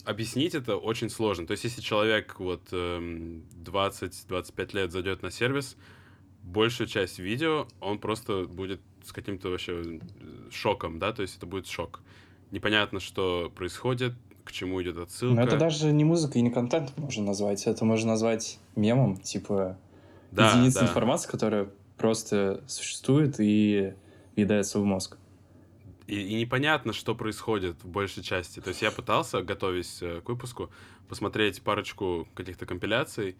объяснить 0.04 0.54
это 0.54 0.76
очень 0.76 1.10
сложно. 1.10 1.46
То 1.46 1.52
есть, 1.52 1.64
если 1.64 1.80
человек 1.80 2.38
вот 2.38 2.72
20-25 2.72 4.52
эм, 4.56 4.68
лет 4.72 4.92
зайдет 4.92 5.22
на 5.22 5.30
сервис, 5.30 5.76
большую 6.42 6.86
часть 6.86 7.18
видео 7.18 7.66
он 7.80 7.98
просто 7.98 8.44
будет 8.44 8.80
с 9.02 9.12
каким-то 9.12 9.48
вообще 9.48 9.82
э, 9.82 9.98
шоком, 10.50 10.98
да, 10.98 11.12
то 11.12 11.22
есть 11.22 11.36
это 11.36 11.46
будет 11.46 11.66
шок. 11.66 12.00
Непонятно, 12.50 13.00
что 13.00 13.50
происходит, 13.54 14.12
к 14.44 14.52
чему 14.52 14.82
идет 14.82 14.98
отсылка. 14.98 15.34
Но 15.34 15.42
это 15.42 15.56
даже 15.56 15.90
не 15.90 16.04
музыка 16.04 16.38
и 16.38 16.42
не 16.42 16.50
контент 16.50 16.96
можно 16.96 17.24
назвать. 17.24 17.66
Это 17.66 17.84
можно 17.84 18.12
назвать 18.12 18.58
мемом, 18.76 19.16
типа 19.16 19.78
да, 20.30 20.50
единица 20.52 20.80
да. 20.80 20.86
информации, 20.86 21.30
которая 21.30 21.68
просто 21.96 22.62
существует 22.66 23.36
и 23.38 23.94
въедается 24.36 24.78
в 24.78 24.84
мозг. 24.84 25.16
И, 26.06 26.20
и 26.20 26.34
непонятно, 26.34 26.92
что 26.92 27.14
происходит 27.14 27.82
в 27.82 27.88
большей 27.88 28.22
части. 28.22 28.60
То 28.60 28.68
есть 28.68 28.82
я 28.82 28.90
пытался, 28.90 29.42
готовясь 29.42 30.02
э, 30.02 30.20
к 30.20 30.28
выпуску, 30.28 30.70
посмотреть 31.08 31.62
парочку 31.62 32.28
каких-то 32.34 32.66
компиляций 32.66 33.36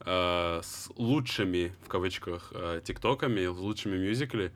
э, 0.00 0.60
с 0.62 0.90
лучшими, 0.96 1.74
в 1.84 1.88
кавычках, 1.88 2.52
э, 2.54 2.80
тиктоками, 2.84 3.46
лучшими 3.46 3.96
мюзикли 3.96 4.52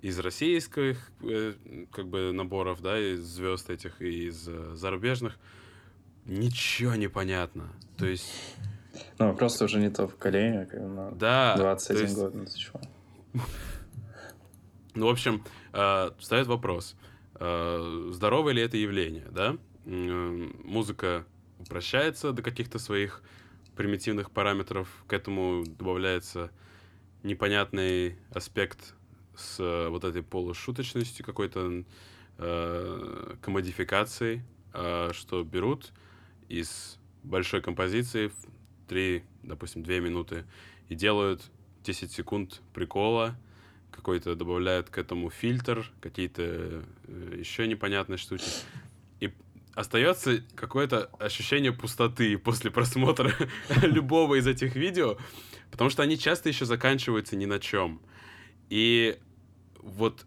из 0.00 0.18
российских 0.18 1.10
э, 1.22 1.54
как 1.92 2.08
бы 2.08 2.32
наборов, 2.32 2.80
да, 2.80 2.98
из 2.98 3.20
звезд 3.20 3.70
этих, 3.70 4.00
и 4.00 4.28
из 4.28 4.48
э, 4.48 4.74
зарубежных. 4.74 5.38
Ничего 6.24 6.94
не 6.94 7.08
понятно. 7.08 7.68
То 7.98 8.06
есть... 8.06 8.32
Ну, 9.18 9.34
просто 9.34 9.64
уже 9.64 9.78
не 9.78 9.90
то 9.90 10.06
поколение, 10.06 10.66
как 10.66 10.80
бы, 10.80 11.16
да, 11.16 11.56
21 11.56 12.02
есть... 12.02 12.16
год, 12.16 12.34
ну 12.34 12.44
ты 12.44 12.58
чего. 12.58 12.80
Ну, 14.94 15.06
в 15.06 15.10
общем, 15.10 15.42
э, 15.72 16.10
встает 16.18 16.46
вопрос, 16.48 16.96
здоровое 18.10 18.52
ли 18.52 18.62
это 18.62 18.76
явление, 18.76 19.26
да? 19.30 19.56
Музыка 19.84 21.26
упрощается 21.58 22.32
до 22.32 22.42
каких-то 22.42 22.78
своих 22.78 23.22
примитивных 23.76 24.30
параметров, 24.30 24.88
к 25.06 25.12
этому 25.12 25.64
добавляется 25.64 26.50
непонятный 27.22 28.16
аспект 28.30 28.94
с 29.34 29.88
вот 29.88 30.04
этой 30.04 30.22
полушуточностью, 30.22 31.24
какой-то 31.24 31.84
э, 32.38 33.34
комодификацией. 33.40 34.42
э, 34.74 35.10
что 35.12 35.42
берут 35.44 35.92
из 36.48 36.98
большой 37.22 37.62
композиции 37.62 38.28
в 38.28 38.34
3, 38.88 39.22
допустим, 39.42 39.82
2 39.82 39.94
минуты 40.00 40.44
и 40.88 40.94
делают 40.94 41.50
10 41.84 42.12
секунд 42.12 42.60
прикола, 42.74 43.36
какой-то 44.02 44.34
добавляют 44.34 44.90
к 44.90 44.98
этому 44.98 45.30
фильтр, 45.30 45.88
какие-то 46.00 46.42
э, 46.42 47.36
еще 47.38 47.68
непонятные 47.68 48.16
штуки. 48.18 48.42
И 49.20 49.30
остается 49.74 50.42
какое-то 50.56 51.04
ощущение 51.20 51.72
пустоты 51.72 52.36
после 52.36 52.72
просмотра 52.72 53.32
любого 53.82 54.40
из 54.40 54.48
этих 54.48 54.74
видео, 54.74 55.18
потому 55.70 55.88
что 55.88 56.02
они 56.02 56.18
часто 56.18 56.48
еще 56.48 56.64
заканчиваются 56.64 57.36
ни 57.36 57.44
на 57.44 57.60
чем. 57.60 58.00
И 58.70 59.20
вот 59.78 60.26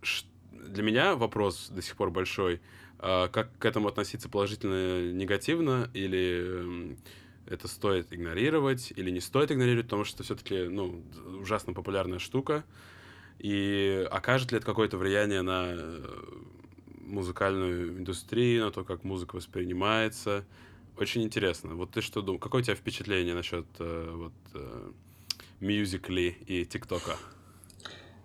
для 0.53 0.81
меня 0.81 1.15
вопрос 1.17 1.67
до 1.69 1.81
сих 1.81 1.97
пор 1.97 2.11
большой, 2.11 2.61
а, 2.99 3.27
как 3.27 3.57
к 3.57 3.65
этому 3.65 3.89
относиться 3.89 4.29
положительно, 4.29 5.11
негативно, 5.11 5.89
или 5.93 6.61
эм, 6.61 6.97
это 7.45 7.67
стоит 7.67 8.07
игнорировать, 8.13 8.93
или 8.95 9.11
не 9.11 9.19
стоит 9.19 9.51
игнорировать, 9.51 9.88
потому 9.88 10.05
что 10.05 10.23
все-таки, 10.23 10.63
ну, 10.69 11.03
ужасно 11.41 11.73
популярная 11.73 12.19
штука, 12.19 12.63
и 13.39 14.08
окажет 14.12 14.52
ли 14.52 14.58
это 14.58 14.65
какое-то 14.65 14.98
влияние 14.98 15.41
на 15.41 15.65
э, 15.67 16.02
музыкальную 17.00 17.98
индустрию, 17.98 18.65
на 18.65 18.71
то, 18.71 18.84
как 18.84 19.04
музыка 19.04 19.36
воспринимается. 19.36 20.43
Очень 20.98 21.24
интересно. 21.24 21.76
Вот 21.76 21.91
ты 21.91 22.02
что 22.02 22.21
думаешь? 22.21 22.41
Какое 22.41 22.62
у 22.62 22.63
тебя 22.63 22.76
впечатление 22.76 23.36
насчет 23.36 23.65
э, 23.80 24.12
вот 24.13 24.34
э, 24.54 24.91
Musical.ly 25.60 26.36
и 26.45 26.65
ТикТока? 26.65 27.17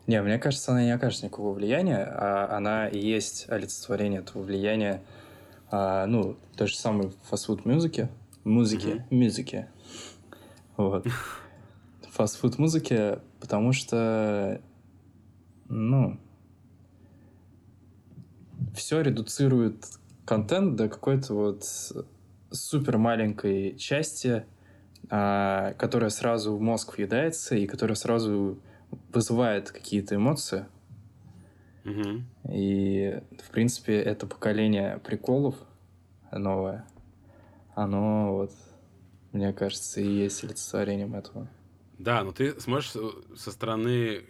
Не, 0.06 0.22
мне 0.22 0.38
кажется, 0.38 0.72
она 0.72 0.82
не 0.82 0.90
окажет 0.90 1.22
никакого 1.22 1.54
влияния, 1.54 2.04
а 2.04 2.56
она 2.56 2.88
и 2.88 2.98
есть 2.98 3.48
олицетворение 3.48 4.20
этого 4.20 4.42
влияния, 4.42 5.02
а, 5.70 6.06
ну, 6.06 6.36
той 6.56 6.66
же 6.66 6.76
самой 6.76 7.12
фастфуд 7.28 7.64
музыки, 7.64 8.08
музыки, 8.42 8.86
mm-hmm. 8.86 9.04
музыки, 9.10 9.68
вот, 10.76 11.06
фастфуд 12.10 12.58
музыки, 12.58 13.20
потому 13.40 13.72
что, 13.72 14.60
ну, 15.70 16.20
все 18.74 19.00
редуцирует 19.00 19.86
контент 20.24 20.76
до 20.76 20.88
какой-то 20.88 21.34
вот 21.34 21.64
супер 22.50 22.98
маленькой 22.98 23.76
части, 23.76 24.44
а, 25.08 25.72
которая 25.74 26.10
сразу 26.10 26.56
в 26.56 26.60
мозг 26.60 26.96
въедается 26.96 27.54
и 27.54 27.66
которая 27.66 27.96
сразу 27.96 28.58
вызывает 29.12 29.70
какие-то 29.70 30.16
эмоции. 30.16 30.66
Угу. 31.84 32.22
И, 32.52 33.20
в 33.42 33.50
принципе, 33.50 33.98
это 33.98 34.26
поколение 34.26 34.98
приколов 34.98 35.54
новое, 36.30 36.84
оно 37.74 38.34
вот, 38.34 38.52
мне 39.32 39.52
кажется, 39.52 40.00
и 40.00 40.06
есть 40.06 40.44
олицетворением 40.44 41.14
этого. 41.14 41.48
Да, 41.98 42.22
но 42.24 42.32
ты 42.32 42.60
сможешь 42.60 42.92
со 43.36 43.50
стороны... 43.50 44.22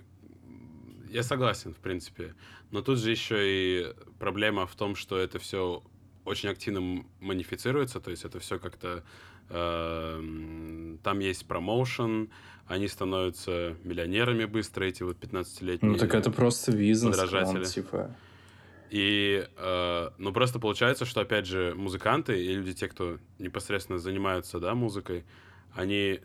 Я 1.10 1.22
согласен, 1.22 1.74
в 1.74 1.78
принципе. 1.78 2.34
Но 2.70 2.82
тут 2.82 2.98
же 2.98 3.10
еще 3.10 3.36
и 3.40 3.94
проблема 4.18 4.66
в 4.66 4.74
том, 4.76 4.94
что 4.94 5.18
это 5.18 5.38
все 5.38 5.82
очень 6.24 6.48
активно 6.48 7.04
манифицируется, 7.20 8.00
то 8.00 8.10
есть 8.10 8.24
это 8.24 8.38
все 8.38 8.58
как-то... 8.58 9.02
Э, 9.48 10.96
там 11.02 11.18
есть 11.18 11.46
промоушен, 11.46 12.30
они 12.66 12.86
становятся 12.86 13.76
миллионерами 13.82 14.44
быстро, 14.44 14.84
эти 14.84 15.02
вот 15.02 15.18
15-летние 15.18 15.92
Ну 15.92 15.98
так 15.98 16.14
это 16.14 16.30
просто 16.30 16.72
бизнес, 16.72 17.16
подражатели. 17.16 17.64
типа... 17.64 18.14
И, 18.90 19.46
э, 19.56 20.10
ну, 20.18 20.32
просто 20.32 20.58
получается, 20.58 21.04
что, 21.04 21.20
опять 21.20 21.46
же, 21.46 21.74
музыканты 21.76 22.44
и 22.44 22.54
люди, 22.54 22.74
те, 22.74 22.88
кто 22.88 23.18
непосредственно 23.38 23.98
занимаются, 23.98 24.58
да, 24.58 24.74
музыкой, 24.74 25.24
они 25.74 26.20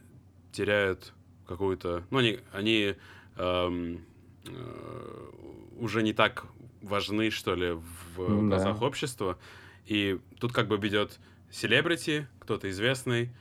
теряют 0.51 1.13
какую-то... 1.47 2.03
Ну, 2.09 2.17
они, 2.17 2.39
они 2.51 2.95
эм, 3.37 4.03
уже 5.77 6.03
не 6.03 6.13
так 6.13 6.45
важны, 6.81 7.31
что 7.31 7.55
ли, 7.55 7.71
в 7.71 8.17
ну, 8.17 8.47
глазах 8.47 8.79
да. 8.79 8.85
общества. 8.85 9.37
И 9.85 10.19
тут 10.39 10.51
как 10.51 10.67
бы 10.67 10.77
ведет 10.77 11.19
селебрити, 11.51 12.27
кто-то 12.39 12.69
известный, 12.69 13.31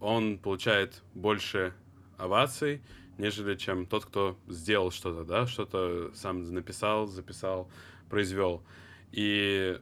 он 0.00 0.38
получает 0.38 1.02
больше 1.14 1.74
оваций, 2.16 2.82
нежели 3.18 3.56
чем 3.56 3.86
тот, 3.86 4.04
кто 4.04 4.38
сделал 4.48 4.90
что-то, 4.90 5.24
да, 5.24 5.46
что-то 5.46 6.10
сам 6.14 6.42
написал, 6.52 7.06
записал, 7.06 7.70
произвел. 8.08 8.62
И 9.10 9.80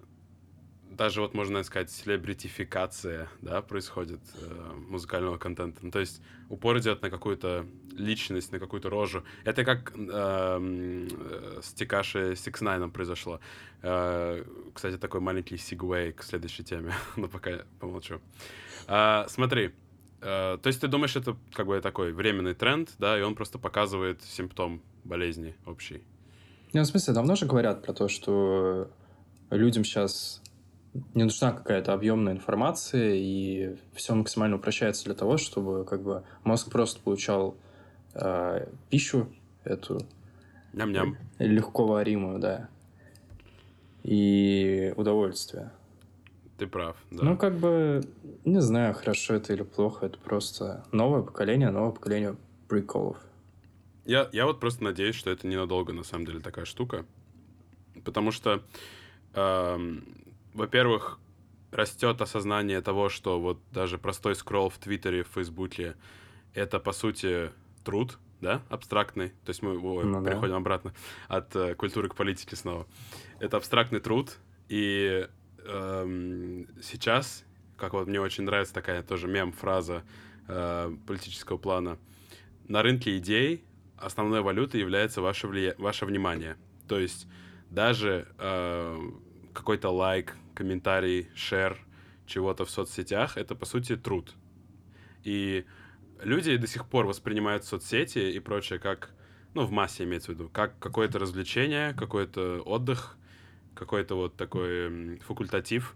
даже 0.97 1.21
вот 1.21 1.35
можно 1.35 1.63
сказать 1.63 1.91
селебритификация, 1.91 3.29
да, 3.43 3.61
происходит 3.61 4.21
э, 4.41 4.73
музыкального 4.89 5.37
контента. 5.37 5.81
Ну, 5.83 5.91
то 5.91 6.01
есть 6.01 6.23
упор 6.49 6.79
идет 6.79 7.03
на 7.03 7.11
какую-то 7.11 7.67
личность, 7.93 8.53
на 8.53 8.59
какую-то 8.59 8.89
рожу. 8.89 9.23
Это 9.45 9.65
как 9.65 9.93
эм, 9.95 11.07
э, 11.09 11.61
с 11.63 11.73
Тикаши 11.75 12.33
Six 12.33 12.63
Nine 12.63 12.91
произошло. 12.91 13.41
Э, 13.83 14.43
кстати, 14.73 14.97
такой 14.97 15.21
маленький 15.21 15.59
сигвей 15.59 16.13
к 16.13 16.23
следующей 16.23 16.65
теме, 16.65 16.95
но 17.17 17.29
пока 17.29 17.51
помолчу. 17.79 18.21
Э, 18.89 19.27
смотри, 19.29 19.73
э, 20.23 20.59
то 20.63 20.67
есть 20.67 20.81
ты 20.81 20.89
думаешь, 20.89 21.15
это 21.17 21.37
как 21.53 21.67
бы 21.67 21.81
такой 21.81 22.13
временный 22.13 22.55
тренд, 22.55 22.91
да, 22.99 23.19
и 23.19 23.23
он 23.23 23.35
просто 23.35 23.59
показывает 23.59 24.23
симптом 24.23 24.81
болезни 25.05 25.55
общий? 25.67 26.03
Ну, 26.73 26.81
в 26.81 26.87
смысле, 26.87 27.15
давно 27.15 27.37
же 27.37 27.47
говорят 27.47 27.83
про 27.83 27.93
то, 27.93 28.09
что 28.09 28.91
людям 29.51 29.85
сейчас 29.85 30.43
не 31.15 31.25
нужна 31.25 31.53
какая-то 31.53 31.93
объемная 31.93 32.33
информация, 32.33 33.15
и 33.15 33.77
все 33.95 34.15
максимально 34.15 34.57
упрощается 34.57 35.05
для 35.05 35.15
того, 35.15 35.37
чтобы 35.37 35.85
как 35.85 36.03
бы 36.03 36.23
мозг 36.45 36.71
просто 36.71 37.01
получал 37.01 37.57
э, 38.15 38.67
пищу 38.91 39.29
эту 39.65 40.01
Ням-ням. 40.73 41.17
легко 41.39 41.87
варимую, 41.87 42.39
да, 42.39 42.69
и 44.03 44.95
удовольствие. 44.97 45.73
Ты 46.59 46.67
прав, 46.67 46.97
да. 47.11 47.25
Ну, 47.25 47.37
как 47.37 47.57
бы, 47.59 48.03
не 48.45 48.61
знаю, 48.61 48.95
хорошо 48.95 49.35
это 49.35 49.53
или 49.53 49.63
плохо, 49.63 50.07
это 50.07 50.19
просто 50.19 50.85
новое 50.93 51.23
поколение, 51.23 51.71
новое 51.71 51.93
поколение 51.93 52.37
приколов. 52.69 53.19
Я, 54.05 54.29
я 54.33 54.47
вот 54.47 54.61
просто 54.61 54.85
надеюсь, 54.85 55.17
что 55.17 55.31
это 55.31 55.47
ненадолго, 55.47 55.93
на 55.93 56.05
самом 56.05 56.27
деле, 56.27 56.41
такая 56.41 56.65
штука. 56.65 57.05
Потому 58.05 58.31
что 58.31 58.63
эм, 59.35 60.05
во-первых, 60.57 61.19
растет 61.71 62.21
осознание 62.21 62.81
того, 62.81 63.09
что 63.09 63.41
вот 63.41 63.61
даже 63.71 63.99
простой 63.99 64.35
скролл 64.35 64.71
в 64.71 64.79
Твиттере, 64.79 65.23
в 65.23 65.29
Фейсбуке 65.29 65.97
это, 66.55 66.81
по 66.81 66.93
сути, 66.93 67.51
труд, 67.85 68.19
да, 68.41 68.63
абстрактный. 68.69 69.31
То 69.45 69.51
есть 69.51 69.63
мы 69.63 69.79
ой, 69.79 70.05
ну, 70.05 70.25
переходим 70.25 70.55
да. 70.55 70.57
обратно 70.57 70.95
от 71.29 71.55
э, 71.55 71.75
культуры 71.75 72.09
к 72.09 72.15
политике 72.15 72.57
снова. 72.57 72.87
Это 73.39 73.57
абстрактный 73.59 74.01
труд, 74.01 74.39
и 74.69 75.29
эм, 75.67 76.67
сейчас, 76.83 77.45
как 77.77 77.93
вот 77.93 78.07
мне 78.09 78.21
очень 78.21 78.45
нравится 78.45 78.75
такая 78.75 79.03
тоже 79.03 79.29
мем-фраза 79.29 80.03
э, 80.49 80.97
политического 81.07 81.59
плана, 81.59 81.99
на 82.69 82.83
рынке 82.83 83.17
идей 83.19 83.65
основной 83.97 84.41
валютой 84.43 84.81
является 84.81 85.21
ваше, 85.21 85.47
влия... 85.47 85.75
ваше 85.79 86.07
внимание. 86.07 86.57
То 86.89 86.99
есть 86.99 87.27
даже 87.71 88.29
э, 88.39 89.11
какой-то 89.53 89.91
лайк, 89.91 90.37
комментарий, 90.57 91.29
шер 91.35 91.79
чего-то 92.27 92.65
в 92.65 92.71
соцсетях, 92.71 93.37
это, 93.37 93.55
по 93.55 93.67
сути, 93.67 93.97
труд. 93.97 94.35
И 95.23 95.65
люди 96.23 96.57
до 96.57 96.67
сих 96.67 96.89
пор 96.89 97.07
воспринимают 97.07 97.65
соцсети 97.65 98.19
и 98.19 98.41
прочее 98.41 98.79
как, 98.79 99.11
ну, 99.55 99.65
в 99.65 99.71
массе 99.71 100.05
имеется 100.05 100.33
в 100.33 100.35
виду, 100.35 100.49
как 100.49 100.79
какое-то 100.79 101.19
развлечение, 101.19 101.95
какой-то 101.95 102.63
отдых, 102.63 103.17
какой-то 103.75 104.17
вот 104.17 104.37
такой 104.37 105.19
факультатив, 105.19 105.95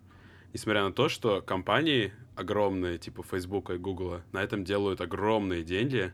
несмотря 0.52 0.84
на 0.84 0.92
то, 0.92 1.08
что 1.08 1.40
компании 1.40 2.12
огромные, 2.36 2.98
типа 2.98 3.22
Facebook 3.22 3.70
и 3.70 3.78
Google, 3.78 4.20
на 4.32 4.42
этом 4.42 4.64
делают 4.64 5.00
огромные 5.00 5.64
деньги, 5.64 6.12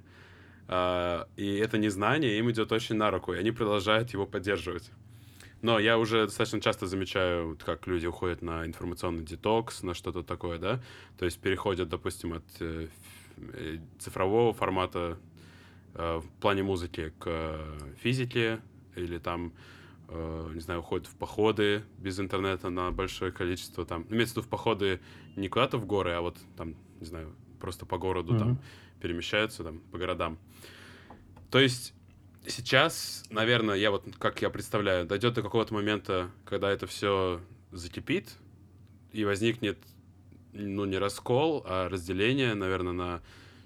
Uh, 0.69 1.29
и 1.37 1.59
это 1.59 1.79
незнание 1.79 2.41
им 2.41 2.51
идет 2.51 2.73
очень 2.73 2.97
на 2.97 3.13
руку, 3.13 3.33
и 3.33 3.39
они 3.39 3.53
продолжают 3.53 4.11
его 4.11 4.27
поддерживать. 4.27 4.91
Но 5.66 5.81
я 5.81 5.98
уже 5.98 6.26
достаточно 6.26 6.61
часто 6.61 6.87
замечаю, 6.87 7.59
как 7.59 7.88
люди 7.88 8.07
уходят 8.07 8.40
на 8.40 8.64
информационный 8.64 9.24
детокс, 9.24 9.83
на 9.83 9.94
что-то 9.94 10.22
такое, 10.22 10.59
да, 10.59 10.81
то 11.18 11.24
есть 11.24 11.40
переходят, 11.40 11.88
допустим, 11.88 12.35
от 12.35 12.44
э, 12.61 12.87
э 13.37 13.79
цифрового 13.98 14.52
формата 14.52 15.18
э, 15.94 16.20
в 16.22 16.40
плане 16.40 16.62
музыки 16.62 17.12
к 17.18 17.59
физике, 18.00 18.61
или 18.94 19.18
там, 19.18 19.52
э, 20.09 20.50
не 20.55 20.61
знаю, 20.61 20.81
уходят 20.81 21.09
в 21.09 21.16
походы 21.16 21.83
без 21.98 22.20
интернета 22.20 22.70
на 22.70 22.92
большое 22.92 23.33
количество, 23.33 23.85
там, 23.85 24.07
имеется 24.09 24.35
в 24.35 24.37
виду 24.37 24.46
в 24.46 24.48
походы 24.48 25.00
не 25.35 25.48
куда-то 25.48 25.79
в 25.79 25.85
горы, 25.85 26.12
а 26.12 26.20
вот 26.20 26.37
там, 26.57 26.76
не 27.00 27.07
знаю, 27.07 27.35
просто 27.61 27.87
по 27.87 27.98
городу 27.98 28.35
mm-hmm. 28.35 28.38
там 28.38 28.59
перемещаются, 29.00 29.64
там, 29.64 29.81
по 29.90 29.98
городам. 29.98 30.38
То 31.50 31.59
есть 31.59 31.92
сейчас, 32.49 33.25
наверное, 33.31 33.77
я 33.77 33.91
вот, 33.91 34.05
как 34.19 34.43
я 34.43 34.51
представляю, 34.51 35.07
дойдет 35.07 35.35
до 35.35 35.43
какого-то 35.43 35.75
момента, 35.75 36.31
когда 36.45 36.71
это 36.71 36.87
все 36.87 37.41
закипит, 37.73 38.37
и 39.13 39.25
возникнет, 39.25 39.79
ну, 40.53 40.85
не 40.85 40.99
раскол, 40.99 41.65
а 41.67 41.89
разделение, 41.89 42.55
наверное, 42.55 42.93
на 42.93 43.23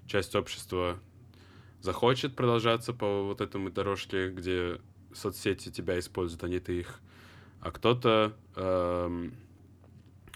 часть 0.06 0.34
общества 0.34 0.98
захочет 1.80 2.36
продолжаться 2.36 2.92
по 2.92 3.24
вот 3.24 3.40
этому 3.40 3.70
дорожке, 3.70 4.30
где 4.30 4.80
соцсети 5.14 5.70
тебя 5.70 5.98
используют, 5.98 6.44
а 6.44 6.48
не 6.48 6.60
ты 6.60 6.80
их. 6.80 7.00
А 7.60 7.70
кто-то... 7.70 8.36
эм, 8.56 9.34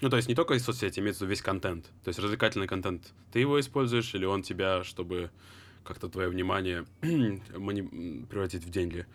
ну, 0.01 0.09
то 0.09 0.17
есть 0.17 0.27
не 0.27 0.35
только 0.35 0.55
из 0.55 0.63
соцсети, 0.63 0.99
имеется 0.99 1.19
в 1.19 1.21
виду 1.23 1.31
весь 1.31 1.41
контент. 1.41 1.85
То 2.03 2.09
есть 2.09 2.19
развлекательный 2.19 2.67
контент. 2.67 3.13
Ты 3.31 3.39
его 3.39 3.59
используешь, 3.59 4.13
или 4.13 4.25
он 4.25 4.43
тебя, 4.43 4.83
чтобы 4.83 5.31
как-то 5.85 6.09
твое 6.09 6.27
внимание 6.29 6.85
мани- 7.01 8.25
превратить 8.29 8.65
в 8.65 8.69
деньги. 8.69 9.05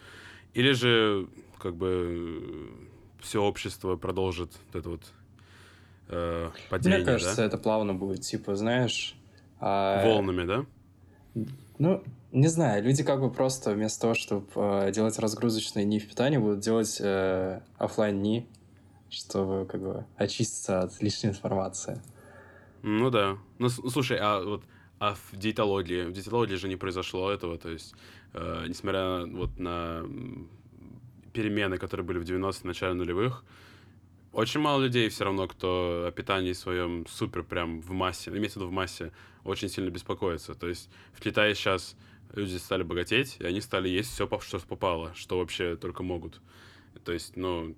Или 0.55 0.73
же, 0.73 1.29
как 1.59 1.75
бы, 1.77 2.71
все 3.21 3.43
общество 3.43 3.97
продолжит 3.97 4.53
вот 4.67 4.81
это 4.81 4.89
вот 4.91 5.13
э, 6.09 6.51
падение, 6.69 6.99
Мне 6.99 7.07
кажется, 7.07 7.37
да? 7.37 7.45
это 7.45 7.59
плавно 7.59 7.95
будет, 7.95 8.23
типа, 8.23 8.57
знаешь... 8.57 9.15
а, 9.61 10.03
Волнами, 10.03 10.47
да? 10.47 10.67
Ну, 11.79 12.03
не 12.33 12.49
знаю, 12.49 12.83
люди 12.83 13.03
как 13.05 13.21
бы 13.21 13.31
просто 13.31 13.73
вместо 13.73 14.01
того, 14.03 14.15
чтобы 14.15 14.91
делать 14.93 15.19
разгрузочные 15.19 15.85
дни 15.85 15.99
в 16.01 16.09
питании, 16.09 16.39
будут 16.39 16.61
делать 16.61 17.01
э, 17.01 17.61
оффлайн 17.79 18.19
дни, 18.19 18.47
чтобы 19.09 19.67
как 19.67 19.81
бы 19.81 20.05
очиститься 20.17 20.81
от 20.81 21.01
лишней 21.03 21.31
информации. 21.31 22.01
Ну 22.83 23.11
да. 23.11 23.39
Ну, 23.59 23.69
с- 23.69 23.91
слушай, 23.93 24.19
а 24.21 24.41
вот 24.43 24.65
а 25.01 25.15
в 25.15 25.37
диетологии, 25.37 26.05
в 26.05 26.13
диетологии 26.13 26.57
же 26.57 26.69
не 26.69 26.77
произошло 26.77 27.33
этого, 27.33 27.57
то 27.59 27.71
есть, 27.71 27.95
э, 28.35 28.67
несмотря 28.69 29.25
вот 29.25 29.59
на 29.59 30.05
перемены, 31.33 31.79
которые 31.79 32.07
были 32.07 32.19
в 32.19 32.25
90-е, 32.25 32.69
начале 32.69 32.93
нулевых, 32.93 33.43
очень 34.33 34.61
мало 34.61 34.83
людей 34.83 35.09
все 35.09 35.25
равно, 35.25 35.49
кто 35.49 36.05
о 36.07 36.11
питании 36.13 36.53
своем 36.53 37.07
супер 37.09 37.43
прям 37.43 37.81
в 37.81 37.91
массе, 37.93 38.31
ну, 38.31 38.37
имеется 38.37 38.59
в 38.59 38.63
виду 38.63 38.71
в 38.71 38.75
массе, 38.75 39.11
очень 39.43 39.71
сильно 39.71 39.89
беспокоится. 39.89 40.55
То 40.55 40.69
есть 40.69 40.91
в 41.15 41.21
Китае 41.21 41.55
сейчас 41.55 41.97
люди 42.35 42.57
стали 42.59 42.83
богатеть, 42.83 43.39
и 43.41 43.45
они 43.45 43.63
стали 43.63 43.89
есть 43.89 44.11
все, 44.11 44.29
что 44.41 44.59
попало, 44.61 45.15
что 45.15 45.39
вообще 45.39 45.77
только 45.77 46.03
могут. 46.03 46.43
То 47.05 47.13
есть, 47.13 47.37
ну, 47.37 47.75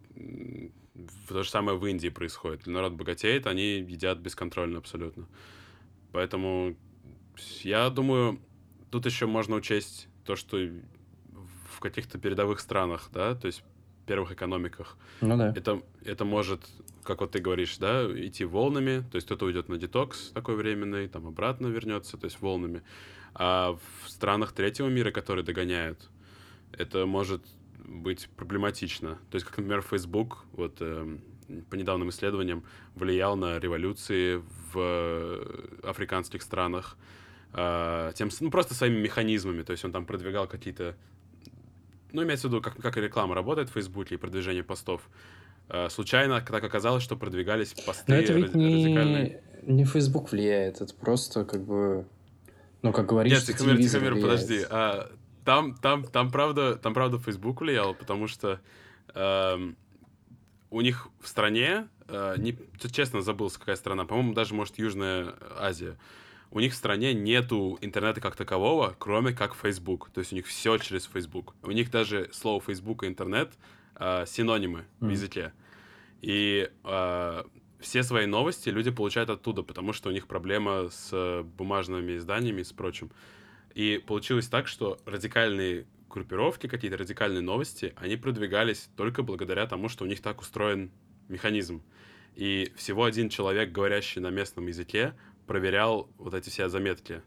то 1.28 1.44
же 1.44 1.48
самое 1.48 1.78
в 1.78 1.87
Индии 1.87 2.08
происходит. 2.08 2.66
Народ 2.66 2.94
богатеет, 2.94 3.46
они 3.46 3.76
едят 3.76 4.18
бесконтрольно 4.18 4.78
абсолютно. 4.78 5.28
Поэтому 6.11 6.76
я 7.62 7.90
думаю, 7.90 8.40
тут 8.90 9.07
еще 9.07 9.27
можно 9.27 9.57
учесть 9.57 10.09
то, 10.25 10.37
что 10.37 10.59
в 11.71 11.81
каких-то 11.81 12.18
передовых 12.18 12.61
странах, 12.61 13.11
да, 13.12 13.35
то 13.35 13.47
есть 13.47 13.62
первых 14.07 14.33
экономиках, 14.33 14.97
Ну 15.21 15.37
да. 15.37 15.53
это, 15.57 15.83
это 16.05 16.25
может, 16.25 16.61
как 17.03 17.21
вот 17.21 17.33
ты 17.33 17.38
говоришь, 17.38 17.79
да, 17.79 18.05
идти 18.05 18.45
волнами, 18.45 19.05
то 19.11 19.16
есть 19.16 19.27
кто-то 19.27 19.47
уйдет 19.47 19.68
на 19.68 19.79
детокс 19.79 20.31
такой 20.31 20.57
временный, 20.57 21.09
там 21.09 21.27
обратно 21.27 21.68
вернется, 21.68 22.16
то 22.16 22.25
есть 22.25 22.40
волнами. 22.40 22.83
А 23.35 23.79
в 24.05 24.11
странах 24.11 24.53
третьего 24.53 24.88
мира, 24.88 25.11
которые 25.11 25.45
догоняют, 25.45 26.11
это 26.73 27.07
может 27.07 27.42
быть 27.85 28.29
проблематично. 28.37 29.18
То 29.31 29.37
есть, 29.37 29.47
как, 29.47 29.59
например, 29.59 29.83
Facebook, 29.83 30.45
вот 30.53 30.77
эм, 30.81 31.21
по 31.71 31.75
недавним 31.75 32.11
исследованиям, 32.11 32.64
влиял 32.95 33.37
на 33.37 33.59
революции 33.59 34.42
в 34.73 34.77
э, 34.77 35.79
африканских 35.83 36.42
странах, 36.42 36.97
тем, 37.53 38.31
с- 38.31 38.41
ну, 38.41 38.51
просто 38.51 38.75
своими 38.75 38.99
механизмами. 39.01 39.62
То 39.62 39.73
есть 39.73 39.85
он 39.85 39.93
там 39.93 40.07
продвигал 40.07 40.47
какие-то 40.47 40.95
ну, 42.12 42.23
имеется 42.25 42.49
в 42.49 42.51
виду, 42.51 42.61
как, 42.62 42.77
как 42.77 42.99
и 42.99 43.01
реклама 43.01 43.35
работает 43.35 43.71
в 43.71 43.73
Фейсбуке 43.73 44.15
и 44.17 44.19
продвижение 44.19 44.62
постов. 44.62 45.09
Э, 45.69 45.88
случайно 45.88 46.41
так 46.43 46.62
оказалось, 46.62 47.03
что 47.03 47.17
продвигались 47.17 47.73
посты 47.73 48.05
Но 48.12 48.15
это 48.17 48.33
ведь 48.35 48.53
ради- 48.55 48.57
радикальные. 48.85 49.43
не, 49.62 49.73
не 49.75 49.85
Facebook 49.85 50.31
влияет, 50.31 50.81
это 50.83 50.95
просто 50.95 51.45
как 51.47 51.65
бы... 51.65 52.07
Ну, 52.83 52.93
как 52.93 53.07
говоришь, 53.07 53.33
Нет, 53.33 53.43
что 53.43 53.53
Тихомир, 53.53 53.77
Тихомир, 53.79 54.12
влияет. 54.15 54.31
подожди. 54.31 54.67
А, 54.69 55.11
там, 55.47 55.75
там, 55.77 56.05
там, 56.05 56.31
правда, 56.31 56.77
там, 56.77 56.93
правда, 56.95 57.19
Facebook 57.19 57.61
влиял, 57.62 57.95
потому 57.95 58.27
что 58.29 58.61
эм, 59.15 59.77
у 60.71 60.81
них 60.83 61.09
в 61.21 61.29
стране, 61.29 61.87
э, 62.09 62.35
не, 62.38 62.57
честно 62.93 63.23
забылся, 63.23 63.59
какая 63.59 63.77
страна, 63.77 64.05
по-моему, 64.05 64.35
даже, 64.35 64.53
может, 64.55 64.79
Южная 64.79 65.33
Азия, 65.59 65.97
у 66.53 66.61
них 66.61 66.73
в 66.73 66.77
стране 66.77 67.15
нету 67.15 67.79
интернета 67.81 68.21
как 68.21 68.37
такового, 68.37 68.95
кроме 68.99 69.33
как 69.33 69.55
Facebook. 69.55 70.11
То 70.12 70.21
есть 70.21 70.33
у 70.33 70.37
них 70.37 70.47
все 70.47 70.77
через 70.79 71.07
Facebook. 71.07 71.55
У 71.62 71.71
них 71.71 71.91
даже 71.91 72.29
слово 72.33 72.61
Facebook 72.61 73.03
и 73.03 73.07
интернет 73.07 73.53
э, 73.97 74.25
синонимы 74.27 74.85
в 75.01 75.05
Мгм. 75.05 75.12
языке. 75.12 75.53
И 76.21 76.71
э, 76.85 77.45
все 77.81 78.03
свои 78.03 78.27
новости 78.27 78.69
люди 78.69 78.91
получают 78.91 79.31
оттуда, 79.31 79.62
потому 79.62 79.93
что 79.93 80.11
у 80.11 80.12
них 80.12 80.27
проблема 80.27 80.88
с 80.91 81.43
бумажными 81.57 82.17
изданиями 82.17 82.61
и 82.61 82.65
с 82.65 82.73
прочим. 82.73 83.11
И 83.75 84.03
получилось 84.07 84.49
так, 84.49 84.69
что 84.69 84.99
радикальные 85.07 85.87
группировки, 86.11 86.69
какие-то 86.69 86.99
радикальные 86.99 87.41
новости, 87.41 87.95
они 87.97 88.17
продвигались 88.17 88.91
только 88.97 89.23
благодаря 89.23 89.67
тому, 89.67 89.88
что 89.88 90.05
у 90.05 90.07
них 90.07 90.21
так 90.21 90.41
устроен 90.43 90.91
механизм. 91.29 91.83
И 92.35 92.73
всего 92.77 93.05
один 93.05 93.31
человек, 93.31 93.73
говорящий 93.73 94.21
на 94.21 94.31
местном 94.31 94.67
языке, 94.67 95.15
проверял 95.53 96.09
вот 96.17 96.33
эти 96.33 96.49
все 96.49 96.71
заметки. 96.71 97.21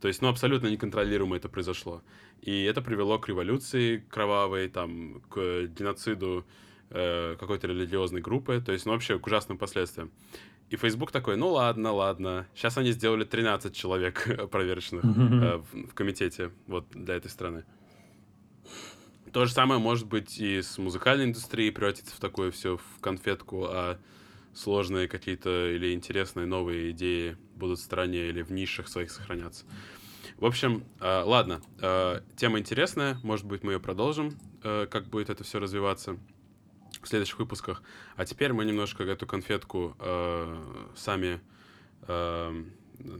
То 0.00 0.08
есть, 0.08 0.22
ну, 0.22 0.28
абсолютно 0.28 0.66
неконтролируемо 0.66 1.36
это 1.36 1.48
произошло. 1.48 2.02
И 2.42 2.64
это 2.64 2.82
привело 2.82 3.16
к 3.20 3.28
революции 3.28 4.04
кровавой, 4.10 4.68
там, 4.68 5.20
к 5.30 5.66
геноциду 5.66 6.44
э, 6.88 7.36
какой-то 7.38 7.68
религиозной 7.68 8.22
группы, 8.22 8.60
то 8.60 8.72
есть, 8.72 8.86
ну, 8.86 8.92
вообще 8.92 9.20
к 9.20 9.26
ужасным 9.28 9.56
последствиям. 9.56 10.10
И 10.68 10.76
Facebook 10.76 11.12
такой, 11.12 11.36
ну 11.36 11.50
ладно, 11.50 11.92
ладно. 11.92 12.48
Сейчас 12.56 12.76
они 12.76 12.90
сделали 12.90 13.22
13 13.22 13.72
человек 13.72 14.50
проверочных 14.50 15.04
э, 15.04 15.58
в, 15.58 15.90
в 15.90 15.94
комитете 15.94 16.50
вот 16.66 16.86
для 16.90 17.14
этой 17.14 17.30
страны. 17.30 17.64
То 19.32 19.46
же 19.46 19.52
самое 19.52 19.80
может 19.80 20.08
быть 20.08 20.40
и 20.40 20.60
с 20.60 20.76
музыкальной 20.76 21.26
индустрией 21.26 21.70
превратиться 21.70 22.16
в 22.16 22.18
такое 22.18 22.50
все 22.50 22.78
в 22.78 23.00
конфетку, 23.00 23.66
а 23.66 24.00
сложные 24.54 25.08
какие-то 25.08 25.70
или 25.70 25.94
интересные 25.94 26.46
новые 26.46 26.90
идеи 26.90 27.36
будут 27.60 27.78
в 27.78 27.82
стороне 27.82 28.28
или 28.28 28.42
в 28.42 28.50
нишах 28.50 28.88
своих 28.88 29.12
сохраняться. 29.12 29.64
В 30.38 30.46
общем, 30.46 30.84
э, 31.00 31.22
ладно, 31.22 31.60
э, 31.80 32.22
тема 32.34 32.58
интересная, 32.58 33.18
может 33.22 33.46
быть, 33.46 33.62
мы 33.62 33.74
ее 33.74 33.80
продолжим, 33.80 34.36
э, 34.64 34.86
как 34.90 35.06
будет 35.06 35.30
это 35.30 35.44
все 35.44 35.60
развиваться 35.60 36.16
в 37.02 37.06
следующих 37.06 37.38
выпусках. 37.38 37.82
А 38.16 38.24
теперь 38.24 38.52
мы 38.52 38.64
немножко 38.64 39.04
эту 39.04 39.26
конфетку 39.26 39.96
сами 40.94 41.40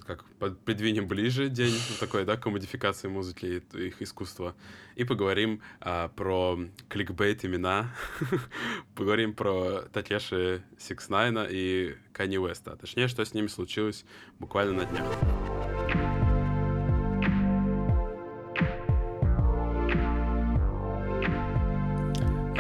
как 0.06 0.24
под- 0.38 0.60
придвинем 0.60 1.06
ближе 1.06 1.48
день 1.48 1.74
такой, 1.98 2.24
да, 2.24 2.36
к 2.36 2.48
модификации 2.48 3.08
музыки 3.08 3.62
и 3.74 3.86
их 3.86 4.02
искусства. 4.02 4.54
И 4.96 5.04
поговорим 5.04 5.60
а, 5.80 6.08
про 6.08 6.58
кликбейт 6.88 7.44
имена, 7.44 7.94
поговорим 8.94 9.34
про 9.34 9.82
Такеши 9.92 10.62
Сикснайна 10.78 11.46
и 11.50 11.96
Канье 12.12 12.36
Уэста. 12.36 12.76
Точнее, 12.76 13.08
что 13.08 13.24
с 13.24 13.34
ними 13.34 13.46
случилось 13.46 14.04
буквально 14.38 14.72
на 14.72 14.84
днях. 14.84 15.06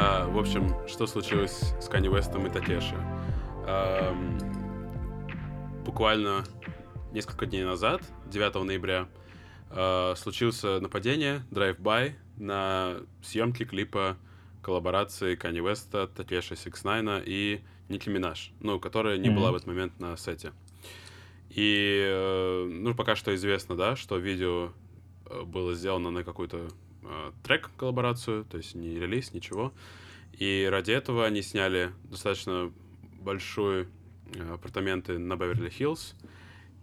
А, 0.02 0.26
в 0.28 0.38
общем, 0.38 0.74
что 0.88 1.06
случилось 1.06 1.74
с 1.80 1.88
Канье 1.88 2.08
Уэстом 2.08 2.46
и 2.46 2.50
Такеши? 2.50 2.94
Ам, 3.66 4.38
буквально 5.84 6.44
несколько 7.12 7.46
дней 7.46 7.64
назад, 7.64 8.02
9 8.26 8.64
ноября, 8.64 9.08
а, 9.70 10.14
случился 10.16 10.80
нападение, 10.80 11.42
drive-by 11.50 12.16
на 12.36 12.98
съемки 13.22 13.64
клипа 13.64 14.16
коллаборации 14.62 15.36
Канье 15.36 15.60
Уэста, 15.60 16.06
Такеши 16.08 16.56
Сикснайна 16.56 17.22
и 17.24 17.60
Ники 17.88 18.08
Минаж, 18.08 18.52
ну, 18.60 18.78
которая 18.78 19.18
не 19.18 19.28
Мгм. 19.28 19.38
была 19.38 19.52
в 19.52 19.56
этот 19.56 19.66
момент 19.66 19.98
на 19.98 20.16
сете. 20.16 20.52
И, 21.48 22.04
э, 22.06 22.68
ну, 22.70 22.94
пока 22.94 23.16
что 23.16 23.34
известно, 23.34 23.74
да, 23.76 23.96
что 23.96 24.16
видео 24.18 24.72
э, 25.26 25.42
было 25.42 25.74
сделано 25.74 26.10
на 26.10 26.22
какую-то 26.22 26.68
э, 27.02 27.32
трек-коллаборацию, 27.42 28.44
то 28.44 28.58
есть 28.58 28.74
не 28.74 28.98
релиз, 29.00 29.32
ничего. 29.32 29.72
И 30.32 30.68
ради 30.70 30.92
этого 30.92 31.26
они 31.26 31.42
сняли 31.42 31.90
достаточно 32.04 32.72
большие 33.20 33.88
э, 34.34 34.54
апартаменты 34.54 35.18
на 35.18 35.34
Беверли-Хиллз 35.34 36.14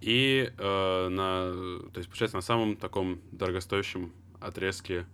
и 0.02 0.52
э, 0.58 1.08
на, 1.10 1.90
то 1.92 1.98
есть, 1.98 2.10
получается, 2.10 2.38
на 2.38 2.42
самом 2.42 2.78
таком 2.78 3.20
дорогостоящем 3.32 4.14
отрезке 4.40 5.06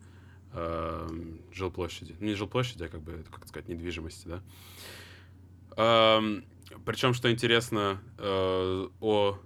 э, 0.53 1.09
жилплощади. 1.51 2.15
Ну, 2.19 2.27
не 2.27 2.35
жилплощади, 2.35 2.83
а 2.83 2.87
как 2.89 3.01
бы, 3.01 3.23
как 3.31 3.47
сказать, 3.47 3.67
недвижимости, 3.69 4.27
да. 4.27 6.21
причем, 6.85 7.13
что 7.13 7.31
интересно, 7.31 8.01
э, 8.17 8.87
о 8.99 9.39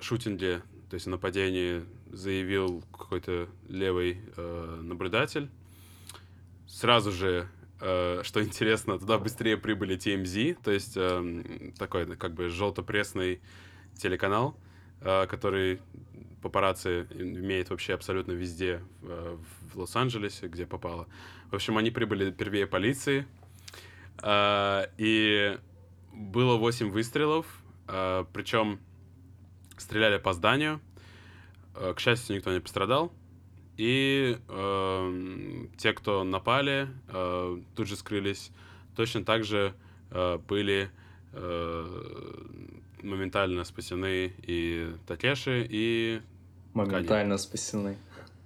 шутинге, 0.00 0.62
то 0.88 0.94
есть 0.94 1.06
о 1.06 1.10
нападении, 1.10 1.84
заявил 2.12 2.82
какой-то 2.92 3.48
левый 3.68 4.20
э, 4.36 4.80
наблюдатель. 4.82 5.48
Сразу 6.66 7.12
же 7.12 7.48
э, 7.80 8.22
что 8.24 8.42
интересно, 8.42 8.98
туда 8.98 9.18
быстрее 9.18 9.56
прибыли 9.56 9.96
TMZ, 9.96 10.58
то 10.62 10.70
есть 10.70 10.96
э, 10.96 11.72
такой 11.78 12.16
как 12.16 12.34
бы 12.34 12.48
желто-пресный 12.48 13.40
телеканал, 14.00 14.56
э, 15.00 15.26
который 15.26 15.80
папарацци 16.40 17.06
имеет 17.12 17.70
вообще 17.70 17.94
абсолютно 17.94 18.32
везде 18.32 18.80
э, 19.02 19.36
в 19.72 19.78
Лос-Анджелесе, 19.78 20.48
где 20.48 20.66
попало. 20.66 21.06
В 21.50 21.54
общем, 21.54 21.76
они 21.76 21.90
прибыли 21.90 22.30
первее 22.30 22.66
полиции, 22.66 23.26
э, 24.22 24.86
и 24.96 25.58
было 26.12 26.56
8 26.56 26.90
выстрелов, 26.90 27.46
причем 27.86 28.78
стреляли 29.78 30.18
по 30.18 30.32
зданию. 30.32 30.80
К 31.74 31.98
счастью, 31.98 32.36
никто 32.36 32.52
не 32.52 32.60
пострадал. 32.60 33.12
И 33.76 34.38
э, 34.46 35.66
те, 35.78 35.92
кто 35.92 36.22
напали, 36.22 36.88
тут 37.74 37.88
же 37.88 37.96
скрылись. 37.96 38.50
Точно 38.94 39.24
так 39.24 39.44
же 39.44 39.74
были 40.10 40.90
моментально 43.02 43.64
спасены 43.64 44.32
и 44.42 44.94
Такеши, 45.06 45.66
и 45.68 46.20
Моментально 46.74 47.06
Каня. 47.06 47.38
спасены. 47.38 47.96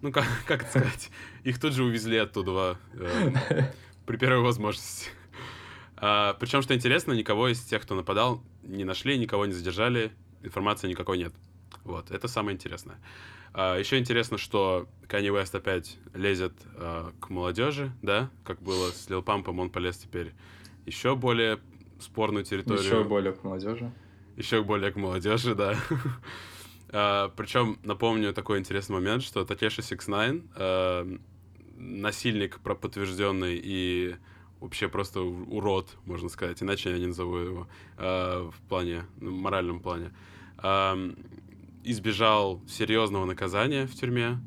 Ну, 0.02 0.12
как, 0.12 0.24
как 0.46 0.62
это 0.62 0.70
сказать? 0.70 1.10
Их 1.44 1.60
тут 1.60 1.72
же 1.72 1.84
увезли 1.84 2.16
оттуда 2.18 2.78
э, 2.94 3.32
при 4.06 4.16
первой 4.16 4.42
возможности. 4.42 5.10
А, 5.96 6.34
причем, 6.34 6.62
что 6.62 6.74
интересно, 6.74 7.12
никого 7.12 7.48
из 7.48 7.60
тех, 7.62 7.82
кто 7.82 7.94
нападал, 7.94 8.42
не 8.62 8.84
нашли, 8.84 9.18
никого 9.18 9.46
не 9.46 9.52
задержали, 9.52 10.12
информации 10.42 10.88
никакой 10.88 11.18
нет. 11.18 11.32
Вот, 11.84 12.10
это 12.10 12.28
самое 12.28 12.54
интересное. 12.54 12.96
А, 13.52 13.78
еще 13.78 13.98
интересно, 13.98 14.36
что 14.36 14.88
Kanye 15.08 15.28
West 15.28 15.56
опять 15.56 15.98
лезет 16.12 16.52
а, 16.76 17.12
к 17.20 17.30
молодежи, 17.30 17.92
да, 18.02 18.30
как 18.44 18.60
было 18.60 18.90
с 18.90 19.08
Лил 19.08 19.22
Пампом, 19.22 19.60
он 19.60 19.70
полез 19.70 19.96
теперь 19.96 20.32
еще 20.86 21.14
более 21.14 21.60
спорную 22.00 22.44
территорию. 22.44 22.84
Еще 22.84 23.04
более 23.04 23.32
к 23.32 23.44
молодежи. 23.44 23.92
Еще 24.36 24.62
более 24.62 24.90
к 24.90 24.96
молодежи, 24.96 25.54
да. 25.54 25.76
а, 26.88 27.28
причем 27.36 27.78
напомню 27.84 28.32
такой 28.32 28.58
интересный 28.58 28.94
момент, 28.94 29.22
что 29.22 29.44
Такеши 29.44 29.82
69 29.82 30.42
а, 30.56 31.18
насильник 31.76 32.58
подтвержденный 32.60 33.60
и 33.62 34.16
вообще 34.60 34.88
просто 34.88 35.20
урод, 35.20 35.96
можно 36.06 36.28
сказать, 36.28 36.62
иначе 36.62 36.90
я 36.90 36.98
не 36.98 37.06
назову 37.06 37.36
его 37.36 37.68
э, 37.98 38.50
в 38.50 38.68
плане, 38.68 39.04
ну, 39.20 39.30
моральном 39.32 39.80
плане, 39.80 40.10
избежал 41.82 42.62
серьезного 42.66 43.26
наказания 43.26 43.86
в 43.86 43.94
тюрьме, 43.94 44.38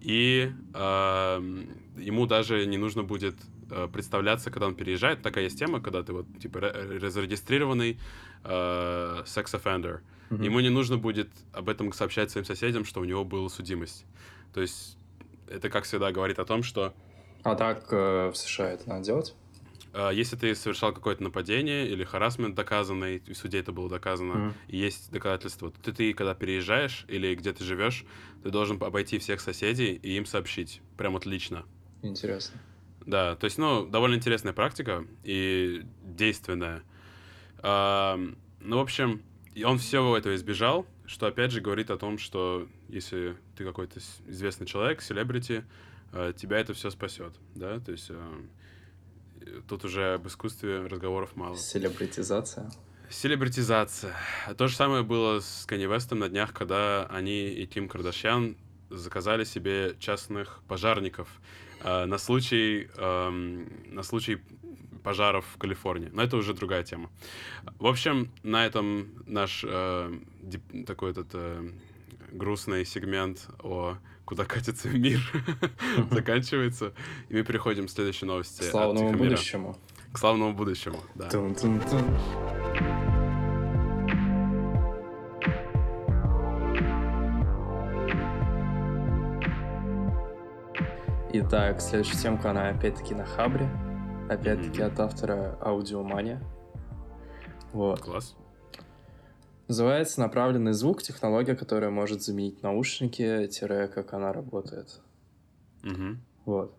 и 0.00 0.52
ему 0.72 2.26
даже 2.26 2.64
не 2.66 2.76
нужно 2.76 3.02
будет 3.02 3.34
представляться, 3.92 4.50
когда 4.50 4.66
он 4.66 4.74
переезжает. 4.74 5.22
Такая 5.22 5.44
есть 5.44 5.58
тема, 5.58 5.80
когда 5.80 6.02
ты 6.02 6.12
вот 6.12 6.26
типа 6.40 6.72
зарегистрированный 7.10 7.98
э, 8.44 9.22
секс-оффендер. 9.26 10.02
Mm-hmm. 10.30 10.44
Ему 10.44 10.60
не 10.60 10.70
нужно 10.70 10.98
будет 10.98 11.28
об 11.52 11.68
этом 11.68 11.92
сообщать 11.92 12.30
своим 12.30 12.44
соседям, 12.44 12.84
что 12.84 13.00
у 13.00 13.04
него 13.04 13.24
была 13.24 13.48
судимость. 13.48 14.04
То 14.52 14.60
есть 14.60 14.96
это, 15.48 15.70
как 15.70 15.84
всегда, 15.84 16.12
говорит 16.12 16.38
о 16.38 16.44
том, 16.44 16.62
что... 16.62 16.94
А 17.42 17.54
так 17.54 17.86
э, 17.90 18.30
в 18.30 18.36
США 18.36 18.70
это 18.70 18.88
надо 18.88 19.04
делать? 19.04 19.34
А, 19.92 20.10
если 20.10 20.36
ты 20.36 20.54
совершал 20.54 20.92
какое-то 20.92 21.22
нападение 21.22 21.88
или 21.88 22.04
харасмент 22.04 22.54
доказанный, 22.54 23.22
и 23.24 23.32
в 23.32 23.38
суде 23.38 23.60
это 23.60 23.72
было 23.72 23.88
доказано, 23.88 24.32
mm. 24.32 24.52
и 24.68 24.76
есть 24.76 25.10
доказательства, 25.10 25.70
то 25.70 25.80
ты, 25.80 25.92
ты, 25.92 26.12
когда 26.12 26.34
переезжаешь 26.34 27.04
или 27.08 27.34
где 27.34 27.52
ты 27.52 27.64
живешь, 27.64 28.04
ты 28.42 28.50
должен 28.50 28.82
обойти 28.82 29.18
всех 29.18 29.40
соседей 29.40 29.94
и 29.94 30.16
им 30.16 30.26
сообщить. 30.26 30.82
Прям 30.96 31.16
отлично. 31.16 31.64
Интересно. 32.02 32.60
Да, 33.06 33.36
то 33.36 33.44
есть, 33.44 33.56
ну, 33.56 33.86
довольно 33.86 34.16
интересная 34.16 34.52
практика 34.52 35.06
и 35.22 35.82
действенная. 36.02 36.82
А, 37.58 38.18
ну, 38.60 38.78
в 38.78 38.80
общем, 38.80 39.22
он 39.64 39.78
всего 39.78 40.16
этого 40.16 40.34
избежал, 40.34 40.86
что 41.06 41.26
опять 41.26 41.52
же 41.52 41.60
говорит 41.60 41.90
о 41.90 41.98
том, 41.98 42.18
что 42.18 42.66
если 42.88 43.36
ты 43.56 43.64
какой-то 43.64 44.00
известный 44.26 44.66
человек, 44.66 45.02
селебрити, 45.02 45.64
а, 46.12 46.32
тебя 46.32 46.58
это 46.58 46.74
все 46.74 46.90
спасет, 46.90 47.32
да, 47.54 47.78
то 47.78 47.92
есть 47.92 48.10
а, 48.10 48.44
тут 49.68 49.84
уже 49.84 50.14
об 50.14 50.26
искусстве 50.26 50.80
разговоров 50.80 51.36
мало. 51.36 51.56
Селебритизация. 51.56 52.72
Селебритизация. 53.08 54.16
То 54.58 54.66
же 54.66 54.74
самое 54.74 55.04
было 55.04 55.38
с 55.38 55.64
Канни 55.64 55.86
Вестом 55.86 56.18
на 56.18 56.28
днях, 56.28 56.52
когда 56.52 57.06
они 57.06 57.50
и 57.50 57.66
Ким 57.66 57.88
Кардашьян 57.88 58.56
заказали 58.90 59.44
себе 59.44 59.94
частных 60.00 60.60
пожарников 60.66 61.28
э, 61.28 61.65
на 61.84 62.18
случай 62.18 62.88
э, 62.96 63.30
на 63.30 64.02
случай 64.02 64.38
пожаров 65.06 65.44
в 65.54 65.58
Калифорнии. 65.58 66.10
Но 66.12 66.22
это 66.22 66.36
уже 66.36 66.52
другая 66.52 66.82
тема. 66.82 67.10
В 67.78 67.86
общем, 67.86 68.28
на 68.42 68.66
этом 68.66 69.06
наш 69.26 69.64
э, 69.64 70.12
такой 70.84 71.12
этот 71.12 71.28
э, 71.34 71.70
грустный 72.32 72.84
сегмент 72.84 73.48
о 73.62 73.98
куда 74.24 74.44
катится 74.44 74.88
мир, 74.88 75.20
заканчивается. 76.10 76.92
И 77.28 77.34
мы 77.34 77.44
переходим 77.44 77.86
к 77.86 77.90
следующей 77.90 78.26
новости. 78.26 78.62
К 78.62 78.64
славному 78.64 79.12
будущему. 79.12 79.78
К 80.12 80.18
славному 80.18 80.54
будущему, 80.54 81.00
да. 81.14 81.28
Итак, 91.38 91.82
следующая 91.82 92.16
темка, 92.16 92.50
она 92.52 92.70
опять-таки 92.70 93.14
на 93.14 93.26
Хабре. 93.26 93.68
Опять-таки 94.30 94.80
mm-hmm. 94.80 94.86
от 94.86 95.00
автора 95.00 95.58
Аудиомания. 95.60 96.42
Вот. 97.74 98.00
Класс. 98.00 98.34
Называется 99.68 100.20
направленный 100.20 100.72
звук, 100.72 101.02
технология, 101.02 101.54
которая 101.54 101.90
может 101.90 102.22
заменить 102.22 102.62
наушники, 102.62 103.48
тире, 103.48 103.86
как 103.86 104.14
она 104.14 104.32
работает. 104.32 105.00
Угу. 105.84 106.16
Вот. 106.46 106.74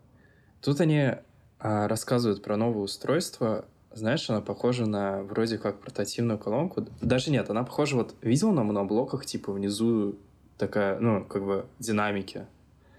Тут 0.60 0.80
они 0.80 1.12
а, 1.60 1.86
рассказывают 1.86 2.42
про 2.42 2.56
новое 2.56 2.82
устройство. 2.82 3.64
Знаешь, 3.92 4.28
она 4.28 4.40
похожа 4.40 4.86
на 4.86 5.22
вроде 5.22 5.58
как 5.58 5.80
портативную 5.80 6.36
колонку. 6.36 6.84
Даже 7.00 7.30
нет, 7.30 7.48
она 7.48 7.62
похожа, 7.62 7.94
вот 7.94 8.16
видел 8.22 8.50
на 8.50 8.64
моноблоках, 8.64 9.24
типа 9.24 9.52
внизу 9.52 10.18
такая, 10.56 10.98
ну, 10.98 11.24
как 11.24 11.44
бы 11.44 11.66
динамики. 11.78 12.46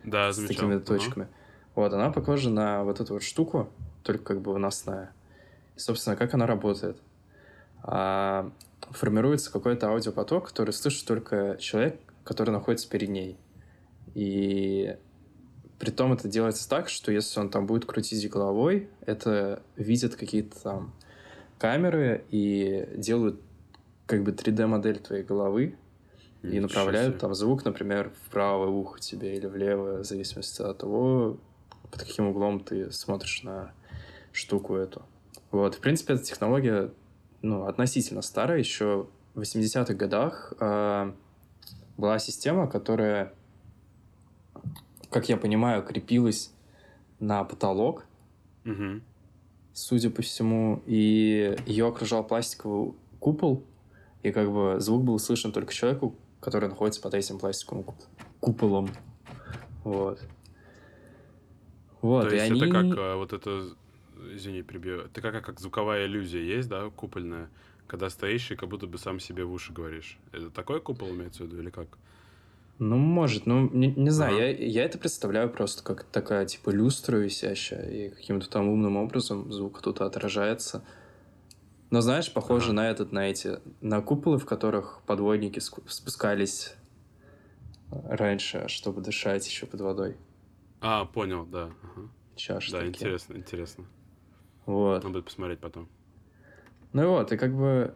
Да, 0.05 0.31
с 0.31 0.37
такими 0.37 0.77
точками. 0.77 1.25
Угу. 1.25 1.33
Вот, 1.79 1.93
она 1.93 2.11
похожа 2.11 2.49
на 2.49 2.83
вот 2.83 2.99
эту 2.99 3.13
вот 3.13 3.23
штуку, 3.23 3.69
только 4.03 4.21
как 4.21 4.41
бы 4.41 4.51
выносная. 4.51 5.13
И, 5.77 5.79
собственно, 5.79 6.17
как 6.17 6.33
она 6.33 6.45
работает. 6.45 6.97
А, 7.83 8.51
формируется 8.89 9.49
какой-то 9.49 9.87
аудиопоток, 9.87 10.49
который 10.49 10.71
слышит 10.71 11.07
только 11.07 11.55
человек, 11.57 11.97
который 12.25 12.49
находится 12.49 12.89
перед 12.89 13.07
ней. 13.07 13.37
И 14.13 14.97
при 15.79 15.91
том 15.91 16.11
это 16.11 16.27
делается 16.27 16.67
так, 16.67 16.89
что 16.89 17.13
если 17.13 17.39
он 17.39 17.49
там 17.49 17.65
будет 17.65 17.85
крутить 17.85 18.29
головой, 18.29 18.89
это 19.05 19.63
видят 19.77 20.17
какие-то 20.17 20.61
там 20.61 20.93
камеры 21.59 22.25
и 22.29 22.89
делают 22.97 23.39
как 24.05 24.23
бы 24.23 24.31
3D-модель 24.31 24.99
твоей 24.99 25.23
головы 25.23 25.77
и 26.43 26.59
направляют 26.59 27.13
себе. 27.13 27.19
там 27.19 27.33
звук, 27.33 27.63
например, 27.63 28.11
в 28.25 28.31
правое 28.31 28.67
ухо 28.67 28.99
тебе 28.99 29.37
или 29.37 29.45
в 29.45 29.55
левое, 29.55 29.99
в 29.99 30.03
зависимости 30.03 30.61
от 30.61 30.77
того, 30.77 31.37
под 31.91 32.01
каким 32.01 32.27
углом 32.27 32.59
ты 32.59 32.91
смотришь 32.91 33.43
на 33.43 33.71
штуку 34.31 34.75
эту. 34.75 35.03
Вот, 35.51 35.75
в 35.75 35.79
принципе, 35.79 36.13
эта 36.13 36.23
технология 36.23 36.91
ну, 37.41 37.65
относительно 37.65 38.21
старая, 38.21 38.59
еще 38.59 39.07
в 39.33 39.41
80-х 39.41 39.93
годах 39.93 40.53
э, 40.59 41.11
была 41.97 42.19
система, 42.19 42.67
которая, 42.67 43.33
как 45.09 45.29
я 45.29 45.37
понимаю, 45.37 45.83
крепилась 45.83 46.51
на 47.19 47.43
потолок, 47.43 48.05
угу. 48.65 49.01
судя 49.73 50.09
по 50.09 50.21
всему, 50.21 50.81
и 50.85 51.57
ее 51.65 51.87
окружал 51.87 52.23
пластиковый 52.23 52.93
купол, 53.19 53.63
и 54.23 54.31
как 54.31 54.51
бы 54.51 54.79
звук 54.79 55.03
был 55.03 55.19
слышен 55.19 55.51
только 55.51 55.73
человеку, 55.73 56.15
который 56.39 56.69
находится 56.69 57.01
под 57.01 57.13
этим 57.13 57.39
пластиковым 57.39 57.85
куполом. 58.39 58.89
Вот. 59.83 60.19
Вот, 62.01 62.29
То 62.29 62.35
есть 62.35 62.51
и 62.51 62.57
это 62.57 62.71
как 62.71 62.85
а, 62.97 63.15
вот 63.17 63.33
это 63.33 63.69
извини, 64.35 64.61
прибью. 64.61 65.01
Это 65.01 65.21
как, 65.21 65.43
как 65.43 65.59
звуковая 65.59 66.05
иллюзия 66.05 66.43
есть, 66.43 66.69
да, 66.69 66.89
купольная, 66.89 67.49
когда 67.87 68.09
стоишь 68.09 68.51
и 68.51 68.55
как 68.55 68.69
будто 68.69 68.87
бы 68.87 68.97
сам 68.97 69.19
себе 69.19 69.43
в 69.43 69.51
уши 69.51 69.73
говоришь. 69.73 70.17
Это 70.31 70.49
такой 70.49 70.81
купол 70.81 71.09
имеется 71.09 71.43
в 71.43 71.47
виду 71.47 71.59
или 71.59 71.69
как? 71.69 71.87
Ну, 72.79 72.95
может, 72.95 73.45
ну, 73.45 73.69
не, 73.69 73.93
не 73.93 74.09
знаю, 74.09 74.35
ага. 74.35 74.45
я, 74.45 74.51
я 74.51 74.83
это 74.85 74.97
представляю 74.97 75.49
просто 75.49 75.83
как 75.83 76.03
такая, 76.03 76.45
типа, 76.45 76.69
люстра 76.69 77.17
висящая, 77.17 77.89
и 77.89 78.09
каким-то 78.09 78.49
там 78.49 78.69
умным 78.69 78.95
образом 78.95 79.51
звук 79.51 79.81
тут 79.81 79.99
отражается. 79.99 80.83
Но, 81.89 81.99
знаешь, 81.99 82.31
похоже 82.31 82.67
ага. 82.67 82.73
на 82.73 82.89
этот, 82.89 83.11
на 83.11 83.29
эти, 83.29 83.59
на 83.81 84.01
куполы, 84.01 84.37
в 84.37 84.45
которых 84.45 85.01
подводники 85.05 85.59
спускались 85.59 86.75
раньше, 87.91 88.65
чтобы 88.67 89.01
дышать 89.01 89.45
еще 89.45 89.65
под 89.65 89.81
водой. 89.81 90.15
А, 90.81 91.05
понял, 91.05 91.45
да. 91.45 91.71
Ага. 91.83 92.09
Чашки. 92.35 92.71
Да, 92.71 92.87
интересно, 92.87 93.35
интересно. 93.35 93.85
Вот. 94.65 95.03
Надо 95.03 95.09
будет 95.09 95.25
посмотреть 95.25 95.59
потом. 95.59 95.87
Ну 96.93 97.03
и 97.03 97.05
вот, 97.05 97.31
и 97.31 97.37
как 97.37 97.55
бы 97.55 97.93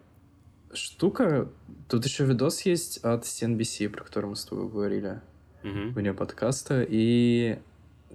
штука... 0.73 1.49
Тут 1.87 2.05
еще 2.05 2.25
видос 2.25 2.61
есть 2.61 2.97
от 3.03 3.23
CNBC, 3.23 3.89
про 3.89 4.03
который 4.03 4.27
мы 4.27 4.35
с 4.35 4.45
тобой 4.45 4.67
говорили 4.69 5.21
Мгм. 5.63 5.93
вне 5.93 6.13
подкаста, 6.13 6.85
и 6.87 7.59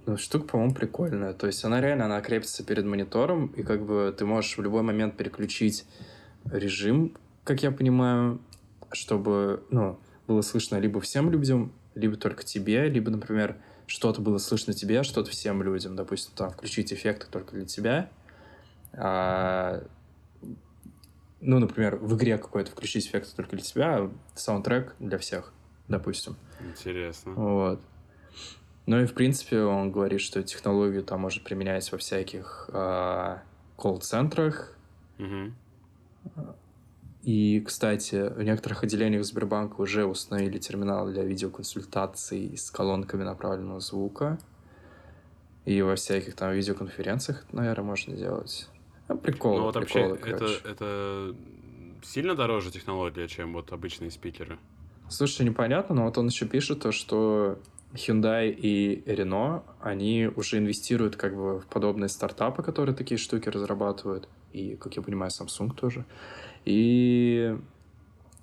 ну, 0.05 0.17
штука, 0.17 0.47
по-моему, 0.47 0.73
прикольная. 0.73 1.33
То 1.33 1.47
есть 1.47 1.63
она 1.63 1.81
реально, 1.81 2.05
она 2.05 2.21
крепится 2.21 2.63
перед 2.63 2.85
монитором, 2.85 3.47
и 3.47 3.63
как 3.63 3.85
бы 3.85 4.13
ты 4.17 4.25
можешь 4.25 4.57
в 4.57 4.61
любой 4.61 4.81
момент 4.81 5.17
переключить 5.17 5.85
режим, 6.45 7.15
как 7.43 7.63
я 7.63 7.71
понимаю, 7.71 8.39
чтобы, 8.91 9.63
ну, 9.71 9.99
было 10.27 10.41
слышно 10.41 10.77
либо 10.77 10.99
всем 11.01 11.31
людям, 11.31 11.71
либо 11.95 12.15
только 12.17 12.43
тебе, 12.43 12.87
либо, 12.89 13.09
например, 13.11 13.57
что-то 13.89 14.21
было 14.21 14.37
слышно 14.37 14.73
тебе, 14.73 15.01
что-то 15.03 15.31
всем 15.31 15.63
людям. 15.63 15.95
Допустим, 15.95 16.31
там, 16.35 16.51
включить 16.51 16.93
эффекты 16.93 17.25
только 17.29 17.55
для 17.55 17.65
тебя. 17.65 18.09
А, 18.93 19.83
ну, 21.41 21.57
например, 21.57 21.95
в 21.95 22.15
игре 22.15 22.37
какой-то 22.37 22.71
включить 22.71 23.07
эффекты 23.07 23.35
только 23.35 23.55
для 23.55 23.65
тебя, 23.65 23.97
а 23.97 24.11
саундтрек 24.35 24.95
для 24.99 25.17
всех, 25.17 25.51
допустим. 25.87 26.35
Интересно. 26.59 27.33
Вот. 27.33 27.81
Ну 28.85 29.01
и, 29.01 29.05
в 29.05 29.13
принципе, 29.13 29.61
он 29.61 29.91
говорит, 29.91 30.21
что 30.21 30.43
технологию 30.43 31.03
там 31.03 31.21
может 31.21 31.43
применять 31.43 31.91
во 31.91 31.97
всяких 31.97 32.69
а, 32.71 33.41
колл-центрах. 33.75 34.77
Мгм. 35.17 35.55
И, 37.29 37.59
кстати, 37.59 38.33
в 38.35 38.41
некоторых 38.41 38.83
отделениях 38.83 39.23
Сбербанка 39.23 39.81
уже 39.81 40.03
установили 40.03 40.57
терминал 40.57 41.11
для 41.11 41.23
видеоконсультаций 41.23 42.57
с 42.57 42.71
колонками 42.71 43.21
направленного 43.21 43.81
звука. 43.81 44.39
И 45.63 45.79
во 45.83 45.95
всяких 45.95 46.33
там 46.33 46.53
видеоконференциях, 46.53 47.45
наверное, 47.51 47.85
можно 47.85 48.15
делать. 48.15 48.67
Ну, 49.07 49.15
приколы, 49.15 49.57
Ну 49.57 49.65
вот 49.65 49.75
вообще, 49.75 50.15
приколы, 50.15 50.15
это, 50.15 50.37
короче. 50.39 50.61
это 50.63 51.35
сильно 52.01 52.33
дороже 52.33 52.71
технология, 52.71 53.27
чем 53.27 53.53
вот 53.53 53.71
обычные 53.73 54.09
спикеры? 54.09 54.57
Слушай, 55.07 55.45
непонятно, 55.45 55.93
но 55.93 56.05
вот 56.05 56.17
он 56.17 56.29
еще 56.29 56.47
пишет 56.47 56.79
то, 56.79 56.91
что 56.91 57.59
Hyundai 57.93 58.49
и 58.49 59.03
Renault, 59.05 59.61
они 59.81 60.31
уже 60.35 60.57
инвестируют 60.57 61.15
как 61.15 61.35
бы 61.35 61.59
в 61.59 61.67
подобные 61.67 62.09
стартапы, 62.09 62.63
которые 62.63 62.95
такие 62.95 63.19
штуки 63.19 63.49
разрабатывают. 63.49 64.27
И, 64.51 64.75
как 64.77 64.95
я 64.95 65.03
понимаю, 65.03 65.29
Samsung 65.29 65.75
тоже. 65.75 66.05
И 66.65 67.57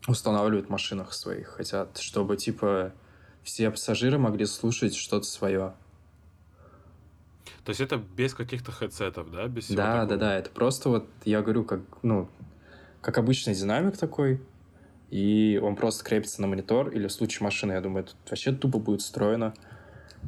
устанавливают 0.09 0.67
в 0.67 0.71
машинах 0.71 1.12
своих. 1.12 1.49
Хотят, 1.49 1.99
чтобы, 1.99 2.37
типа, 2.37 2.93
все 3.43 3.71
пассажиры 3.71 4.19
могли 4.19 4.47
слушать 4.47 4.95
что-то 4.95 5.27
свое. 5.27 5.75
То 7.64 7.71
есть 7.71 7.81
это 7.81 7.97
без 7.97 8.35
каких-то 8.35 8.71
хедсетов, 8.71 9.31
да? 9.33 9.49
Без 9.49 9.64
всего 9.64 9.77
Да, 9.77 9.93
такого? 10.03 10.07
да, 10.07 10.17
да. 10.17 10.39
Это 10.39 10.51
просто 10.51 10.89
вот, 10.89 11.09
я 11.25 11.43
говорю, 11.43 11.64
как, 11.64 11.81
ну, 12.03 12.29
как 13.01 13.19
обычный 13.19 13.55
динамик 13.55 13.97
такой, 13.97 14.41
и 15.11 15.61
он 15.62 15.75
просто 15.77 16.05
крепится 16.05 16.41
на 16.43 16.47
монитор, 16.47 16.91
или 16.91 17.07
в 17.09 17.12
случае 17.12 17.45
машины, 17.45 17.73
я 17.73 17.81
думаю, 17.81 18.05
тут 18.05 18.17
вообще 18.29 18.53
тупо 18.53 18.79
будет 18.79 19.03
встроено. 19.03 19.55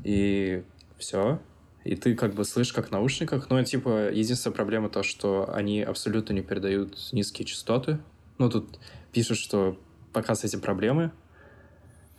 И 0.04 0.64
все. 0.98 1.40
И 1.88 1.96
ты 1.96 2.14
как 2.14 2.34
бы 2.34 2.44
слышишь 2.44 2.74
как 2.74 2.88
в 2.88 2.90
наушниках. 2.90 3.48
Но, 3.48 3.64
типа, 3.64 4.10
единственная 4.12 4.54
проблема 4.54 4.90
то, 4.90 5.02
что 5.02 5.50
они 5.54 5.80
абсолютно 5.80 6.34
не 6.34 6.42
передают 6.42 6.98
низкие 7.12 7.46
частоты. 7.46 7.98
Ну, 8.36 8.50
тут 8.50 8.78
пишут, 9.10 9.38
что 9.38 9.80
пока 10.12 10.34
с 10.34 10.44
этим 10.44 10.60
проблемы. 10.60 11.12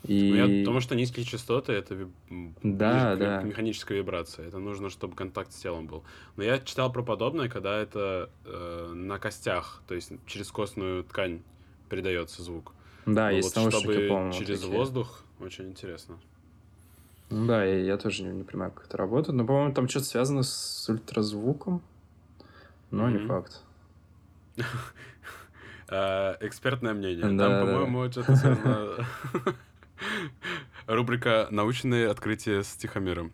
И... 0.07 0.32
Ну, 0.32 0.36
я- 0.38 0.63
потому 0.65 0.80
что 0.80 0.95
низкие 0.95 1.24
частоты 1.24 1.74
это 1.74 1.93
ви- 1.93 2.07
м, 2.32 2.55
Да, 2.63 3.15
к 3.15 3.20
да. 3.20 3.41
к 3.41 3.43
механической 3.43 3.97
вибрации. 3.97 4.47
Это 4.47 4.57
нужно, 4.57 4.89
чтобы 4.89 5.15
контакт 5.15 5.53
с 5.53 5.57
телом 5.59 5.86
был. 5.86 6.03
Но 6.36 6.43
я 6.43 6.57
читал 6.57 6.91
про 6.91 7.03
подобное, 7.03 7.47
когда 7.47 7.78
это 7.80 8.32
э, 8.45 8.91
на 8.95 9.20
костях, 9.20 9.84
то 9.88 9.93
есть 9.93 10.11
через 10.26 10.49
костную 10.49 11.03
ткань 11.03 11.43
передается 11.89 12.41
звук. 12.41 12.74
Да, 13.05 13.30
Но 13.30 13.36
есть 13.38 13.55
вот 13.55 13.61
наушники, 13.61 13.82
чтобы 13.91 14.34
через 14.34 14.61
такие. 14.61 14.76
воздух, 14.76 15.24
очень 15.39 15.70
интересно. 15.70 16.17
Да, 17.30 17.63
я, 17.63 17.80
я 17.84 17.97
тоже 17.97 18.23
не, 18.23 18.30
не 18.32 18.43
понимаю, 18.43 18.71
как 18.71 18.86
это 18.88 18.97
работает. 18.97 19.36
Но, 19.38 19.45
по-моему, 19.45 19.73
там 19.73 19.88
что-то 19.88 20.05
связано 20.05 20.43
с 20.43 20.89
ультразвуком. 20.89 21.82
Но 22.91 23.07
не 23.09 23.19
Мгм. 23.19 23.27
факт. 23.27 23.61
Э, 25.89 26.36
экспертное 26.41 26.93
мнение. 26.93 27.21
Там, 27.21 27.38
Да, 27.38 27.49
да. 27.49 27.65
по-моему, 27.65 28.11
что-то 28.11 28.36
связано... 28.36 29.05
Рубрика 30.88 31.47
«Научные 31.51 32.09
открытия 32.09 32.63
с 32.63 32.73
Тихомиром». 32.73 33.32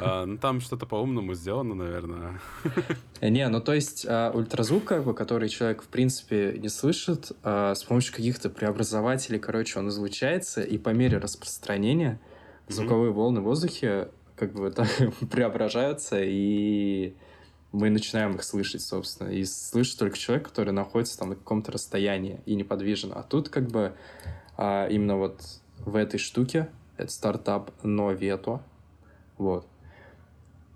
А, 0.00 0.26
ну, 0.26 0.36
там 0.36 0.60
что-то 0.60 0.84
по-умному 0.84 1.32
сделано, 1.32 1.74
наверное. 1.74 2.40
Не, 3.22 3.48
ну 3.48 3.60
то 3.62 3.72
есть 3.72 4.04
а, 4.06 4.30
ультразвук, 4.32 4.84
как 4.84 5.04
бы, 5.04 5.14
который 5.14 5.48
человек 5.48 5.82
в 5.82 5.86
принципе 5.86 6.58
не 6.58 6.68
слышит, 6.68 7.32
а, 7.42 7.74
с 7.74 7.84
помощью 7.84 8.14
каких-то 8.14 8.50
преобразователей, 8.50 9.38
короче, 9.38 9.78
он 9.78 9.88
излучается, 9.88 10.60
и 10.62 10.76
по 10.76 10.90
мере 10.90 11.16
распространения 11.16 12.20
Звуковые 12.70 13.12
волны 13.12 13.40
в 13.40 13.44
воздухе 13.44 14.08
как 14.36 14.52
бы 14.52 14.70
так 14.70 14.88
преображаются, 15.30 16.18
и 16.22 17.14
мы 17.72 17.90
начинаем 17.90 18.34
их 18.34 18.42
слышать, 18.42 18.82
собственно. 18.82 19.28
И 19.28 19.44
слышит 19.44 19.98
только 19.98 20.18
человек, 20.18 20.48
который 20.48 20.72
находится 20.72 21.18
там 21.18 21.30
на 21.30 21.34
каком-то 21.36 21.72
расстоянии 21.72 22.40
и 22.46 22.54
неподвижен. 22.54 23.12
А 23.14 23.22
тут 23.22 23.48
как 23.48 23.68
бы 23.68 23.94
а, 24.56 24.86
именно 24.88 25.16
вот 25.16 25.42
в 25.78 25.96
этой 25.96 26.18
штуке, 26.18 26.68
это 26.96 27.10
стартап 27.10 27.70
Noveto, 27.82 28.60
вот, 29.38 29.66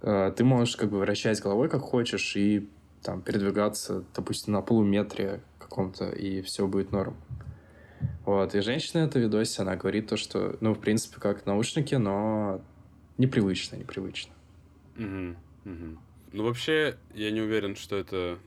э, 0.01 0.33
ты 0.35 0.43
можешь 0.45 0.77
как 0.77 0.91
бы 0.91 0.99
вращать 0.99 1.43
головой 1.43 1.69
как 1.69 1.83
хочешь 1.83 2.35
и 2.37 2.67
там 3.03 3.21
передвигаться, 3.21 4.05
допустим, 4.17 4.55
на 4.55 4.63
полуметре 4.63 5.43
каком-то, 5.59 6.09
и 6.09 6.41
все 6.41 6.67
будет 6.67 6.93
норм. 6.93 7.15
Вот, 8.25 8.55
и 8.55 8.61
женщина 8.61 9.01
это 9.01 9.19
видосе, 9.19 9.63
она 9.63 9.77
говорит 9.77 10.09
то, 10.09 10.17
что, 10.17 10.57
ну, 10.61 10.73
в 10.73 10.81
принципе, 10.81 11.21
как 11.21 11.45
наушники, 11.45 11.95
но 11.95 12.63
непривычно, 13.19 13.77
непривычно. 13.77 14.33
Мгм, 14.97 15.37
мгм. 15.65 15.99
Ну, 16.33 16.45
вообще, 16.45 16.97
я 17.13 17.31
не 17.31 17.43
уверен, 17.43 17.77
что 17.77 17.97
это 17.97 18.39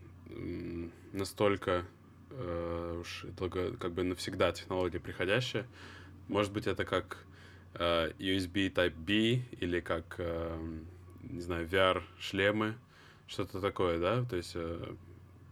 настолько 1.13 1.85
э, 2.31 2.97
уж 2.99 3.25
долго, 3.37 3.77
как 3.77 3.91
бы 3.91 4.03
навсегда 4.03 4.51
технология 4.51 4.99
приходящая. 4.99 5.65
Может 6.27 6.51
быть, 6.51 6.67
это 6.67 6.83
как 6.83 7.17
э, 7.75 8.11
USB 8.17 8.73
Type-B 8.73 9.41
или 9.59 9.79
как, 9.79 10.15
э, 10.17 10.79
не 11.21 11.41
знаю, 11.41 11.67
VR-шлемы, 11.67 12.75
что-то 13.27 13.61
такое, 13.61 13.99
да? 13.99 14.25
То 14.25 14.35
есть 14.37 14.53
э, 14.55 14.95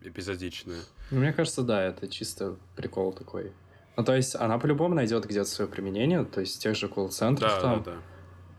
эпизодичное. 0.03 0.81
Ну, 1.11 1.19
мне 1.19 1.31
кажется, 1.31 1.61
да, 1.61 1.83
это 1.83 2.07
чисто 2.07 2.57
прикол 2.75 3.13
такой. 3.13 3.51
Ну, 3.97 4.03
то 4.03 4.15
есть 4.15 4.35
она 4.35 4.57
по-любому 4.59 4.93
найдет 4.95 5.25
где-то 5.25 5.47
свое 5.49 5.69
применение, 5.71 6.25
то 6.25 6.41
есть 6.41 6.61
тех 6.61 6.75
же 6.75 6.87
колл-центрах 6.89 7.53
Да, 7.55 7.61
там, 7.61 7.83
да, 7.83 7.91
да. 7.93 7.97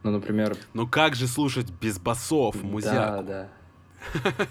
ну, 0.02 0.10
например... 0.12 0.56
Ну 0.72 0.86
как 0.88 1.14
же 1.14 1.26
слушать 1.26 1.70
без 1.70 1.98
басов 1.98 2.56
Да, 2.56 2.66
музяку? 2.66 3.22
да. 3.24 3.48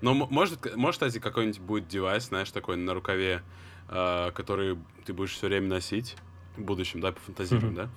Ну, 0.00 0.12
м- 0.12 0.28
может, 0.30 0.76
может, 0.76 1.00
кстати, 1.00 1.18
какой-нибудь 1.18 1.58
будет 1.60 1.88
девайс, 1.88 2.28
знаешь, 2.28 2.50
такой 2.52 2.76
на 2.76 2.94
рукаве, 2.94 3.42
э, 3.88 4.30
который 4.32 4.78
ты 5.04 5.12
будешь 5.12 5.32
все 5.32 5.48
время 5.48 5.66
носить 5.66 6.16
в 6.56 6.62
будущем, 6.62 7.00
да, 7.00 7.10
пофантазируем, 7.10 7.74
да? 7.74 7.90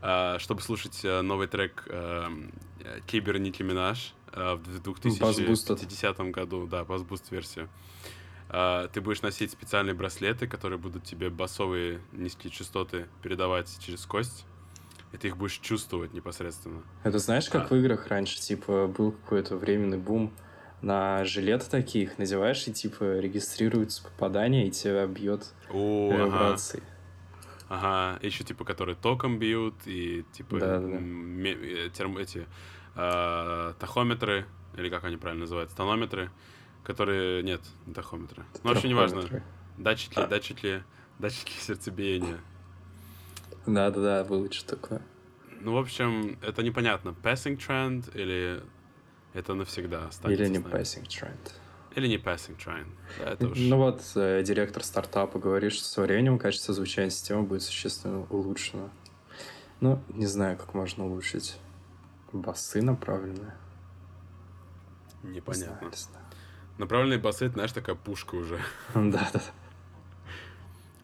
А, 0.00 0.38
чтобы 0.40 0.62
слушать 0.62 1.00
э, 1.04 1.20
новый 1.22 1.46
трек 1.46 1.84
э, 1.88 2.26
Кибер 3.06 3.38
Ники 3.38 3.62
Минаж 3.62 4.14
э, 4.32 4.54
в 4.54 4.64
д- 4.82 4.90
Bass-boosted. 4.90 5.76
2050 5.76 6.18
году, 6.32 6.66
да, 6.66 6.84
bass-boost 6.84 7.30
версию. 7.30 7.68
А, 8.50 8.88
ты 8.88 9.00
будешь 9.00 9.22
носить 9.22 9.50
специальные 9.52 9.94
браслеты, 9.94 10.46
которые 10.46 10.78
будут 10.78 11.04
тебе 11.04 11.30
басовые 11.30 12.00
низкие 12.12 12.50
частоты 12.50 13.06
передавать 13.22 13.78
через 13.80 14.06
кость, 14.06 14.46
и 15.12 15.16
ты 15.16 15.28
их 15.28 15.36
будешь 15.36 15.58
чувствовать 15.58 16.14
непосредственно. 16.14 16.82
Это 17.04 17.18
знаешь, 17.18 17.48
как 17.48 17.70
А. 17.70 17.74
в 17.74 17.76
играх 17.76 18.08
раньше, 18.08 18.40
типа, 18.40 18.86
был 18.86 19.12
какой-то 19.12 19.56
временный 19.56 19.98
бум 19.98 20.32
на 20.80 21.24
жилеты 21.24 21.68
таких, 21.68 22.18
надеваешь 22.18 22.66
и, 22.68 22.72
типа, 22.72 23.18
регистрируется 23.18 24.02
попадание, 24.02 24.68
и 24.68 24.70
тебя 24.70 25.06
бьет 25.06 25.52
О, 25.70 26.12
ага. 26.12 26.24
вибрации. 26.26 26.82
Ага, 27.68 28.18
еще 28.22 28.44
типа, 28.44 28.64
которые 28.64 28.96
током 28.96 29.38
бьют, 29.38 29.74
и 29.84 30.24
типа 30.32 30.56
Да, 30.56 30.78
да, 30.78 30.96
м, 30.96 31.44
э, 31.44 31.90
терм- 31.90 32.18
эти 32.18 32.46
а, 32.94 33.74
тахометры, 33.74 34.46
или 34.76 34.88
как 34.88 35.04
они 35.04 35.16
правильно 35.16 35.42
называются, 35.42 35.76
тонометры, 35.76 36.30
которые... 36.88 37.42
Нет, 37.42 37.60
не 37.86 37.92
тахометры. 37.92 38.44
Ну, 38.64 38.70
вообще 38.70 38.88
неважно. 38.88 39.20
Трахометры. 39.20 39.46
Датчики, 39.76 40.18
А. 40.18 40.26
датчики, 40.26 40.82
датчики 41.18 41.52
сердцебиения. 41.60 42.40
Да-да-да, 43.66 44.24
что 44.50 44.76
такое. 44.76 45.02
Ну, 45.60 45.74
в 45.74 45.76
общем, 45.76 46.38
это 46.40 46.62
непонятно, 46.62 47.14
passing 47.22 47.58
trend 47.58 48.10
или 48.18 48.62
это 49.34 49.52
навсегда 49.52 50.06
останется 50.08 50.42
Или 50.42 50.50
не 50.50 50.58
passing 50.58 51.06
trend. 51.06 51.52
Или 51.94 52.08
не 52.08 52.16
passing 52.16 52.56
trend. 52.56 52.86
Да, 53.18 53.32
это 53.32 53.48
уж... 53.48 53.58
Ну 53.58 53.76
вот, 53.76 54.02
э, 54.14 54.42
директор 54.42 54.82
стартапа 54.82 55.38
говорит, 55.38 55.72
что 55.72 55.84
со 55.84 56.00
временем 56.00 56.38
качество 56.38 56.72
звучания 56.72 57.10
системы 57.10 57.42
будет 57.42 57.62
существенно 57.62 58.26
улучшено. 58.30 58.88
Ну, 59.80 60.02
не 60.08 60.26
знаю, 60.26 60.56
как 60.56 60.72
можно 60.72 61.04
улучшить 61.04 61.58
басы 62.32 62.80
направленные. 62.80 63.54
Непонятно. 65.22 65.44
Не 65.54 65.56
знаю, 65.56 65.72
Направленные 65.74 66.17
басы, 67.18 67.46
это, 67.46 67.54
знаешь, 67.54 67.72
такая 67.72 67.96
пушка 67.96 68.34
уже. 68.36 68.60
Да, 68.94 69.28
да. 69.32 69.42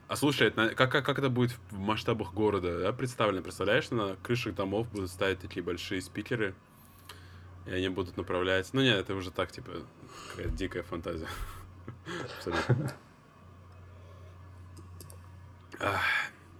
А 0.06 0.16
слушай, 0.16 0.48
это 0.48 0.74
как, 0.74 0.92
как, 0.92 1.04
как 1.04 1.18
это 1.18 1.30
будет 1.30 1.56
в 1.70 1.78
масштабах 1.78 2.34
города, 2.34 2.78
да, 2.78 2.92
представлено? 2.92 3.42
Представляешь, 3.42 3.90
на 3.90 4.16
крышах 4.22 4.54
домов 4.54 4.88
будут 4.90 5.10
ставить 5.10 5.40
такие 5.40 5.62
большие 5.62 6.00
спикеры, 6.02 6.54
и 7.66 7.72
они 7.72 7.88
будут 7.88 8.16
направлять... 8.16 8.68
Ну 8.72 8.82
нет, 8.82 8.98
это 8.98 9.14
уже 9.14 9.30
так, 9.30 9.50
типа, 9.50 9.72
какая 10.30 10.48
дикая 10.48 10.82
фантазия. 10.82 11.28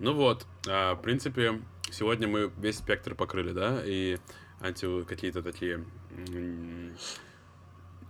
Ну 0.01 0.12
вот, 0.12 0.45
а, 0.67 0.97
в 0.97 1.03
принципе, 1.03 1.62
сегодня 1.91 2.27
мы 2.27 2.51
весь 2.59 2.79
спектр 2.79 3.15
покрыли, 3.15 3.53
да, 3.53 3.81
и 3.85 4.19
анти 4.61 5.05
какие-то 5.05 5.43
такие 5.43 5.85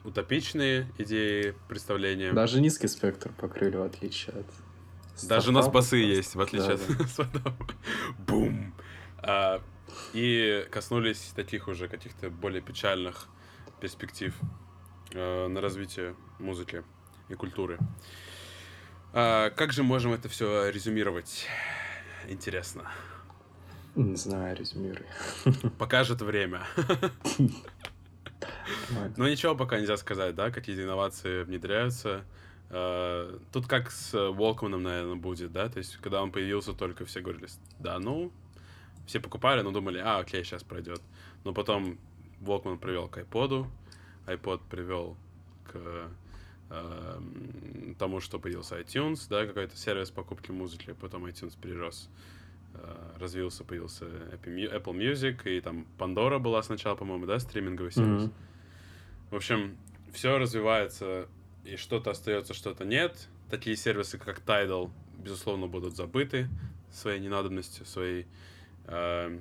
утопичные 0.05 0.93
идеи, 0.99 1.55
представления. 1.69 2.33
Даже 2.33 2.61
низкий 2.61 2.89
спектр 2.89 3.33
покрыли, 3.33 3.77
в 3.77 3.83
отличие 3.83 4.37
от... 4.37 5.27
Даже 5.27 5.51
у 5.51 5.53
нас 5.53 5.69
басы 5.69 5.97
есть, 5.97 6.35
в 6.35 6.41
отличие 6.41 6.77
Да, 6.77 6.95
да. 6.95 7.05
от 7.05 7.11
Свадома. 7.11 7.57
Бум! 8.19 8.75
А, 9.19 9.63
и 10.13 10.67
коснулись 10.71 11.33
таких 11.35 11.69
уже 11.69 11.89
каких-то 11.89 12.31
более 12.31 12.61
печальных 12.61 13.27
перспектив 13.81 14.35
э, 15.13 15.49
на 15.49 15.61
развитие 15.61 16.15
музыки 16.39 16.85
и 17.29 17.35
культуры. 17.35 17.79
А, 19.13 19.51
как 19.51 19.73
же 19.73 19.83
можем 19.83 20.13
это 20.13 20.29
все 20.29 20.69
резюмировать? 20.71 21.47
Интересно. 22.29 22.91
Не 23.95 24.17
знаю, 24.17 24.57
резюмируй. 24.57 25.07
Покажет 25.79 26.21
время. 26.21 26.63
Ну 29.17 29.27
ничего 29.29 29.55
пока 29.55 29.79
нельзя 29.79 29.97
сказать, 29.97 30.35
да, 30.35 30.51
какие 30.51 30.77
инновации 30.77 31.43
внедряются. 31.45 32.25
Э, 32.71 33.39
Тут 33.53 33.67
как 33.67 33.91
с 33.91 34.13
Волкманом, 34.13 34.83
наверное, 34.83 35.17
будет, 35.17 35.53
да, 35.53 35.69
то 35.69 35.79
есть 35.79 35.97
когда 35.99 36.23
он 36.23 36.33
появился, 36.33 36.73
только 36.73 37.05
все 37.05 37.21
говорили, 37.21 37.49
да, 37.79 37.99
ну, 37.99 38.33
все 39.07 39.21
покупали, 39.21 39.61
но 39.63 39.71
думали, 39.71 39.99
а, 39.99 40.19
окей, 40.19 40.45
сейчас 40.45 40.63
пройдет. 40.63 41.01
Но 41.45 41.53
потом 41.53 41.99
Волкман 42.41 42.79
привел 42.79 43.09
к 43.09 43.19
iPod, 43.19 43.67
iPod 44.27 44.61
привел 44.71 45.17
к 45.71 46.09
эм, 46.71 47.95
тому, 47.99 48.21
что 48.21 48.39
появился 48.39 48.81
iTunes, 48.81 49.27
да, 49.29 49.47
какой-то 49.47 49.77
сервис 49.77 50.11
покупки 50.11 50.51
музыки, 50.51 50.95
потом 51.01 51.27
iTunes 51.27 51.57
перерос, 51.61 52.09
развился, 53.19 53.65
появился 53.65 54.05
Apple 54.05 54.55
Mu- 54.55 54.83
Apple 54.83 54.95
Music, 54.95 55.49
и 55.49 55.61
там 55.61 55.87
Pandora 55.99 56.39
была 56.39 56.63
сначала, 56.63 56.95
по-моему, 56.95 57.27
да, 57.27 57.39
стриминговый 57.39 57.93
сервис. 57.93 58.25
Мгм. 58.25 58.33
В 59.31 59.37
общем, 59.37 59.77
все 60.13 60.39
развивается, 60.39 61.29
и 61.65 61.77
что-то 61.77 62.11
остается, 62.11 62.55
что-то 62.55 62.85
нет. 62.85 63.29
Такие 63.51 63.77
сервисы, 63.77 64.19
как 64.19 64.41
Tidal, 64.41 64.91
безусловно, 65.19 65.67
будут 65.67 65.97
забыты 65.97 66.49
своей 66.93 67.21
ненадобностью, 67.21 67.87
своей 67.87 68.27
э, 68.87 69.39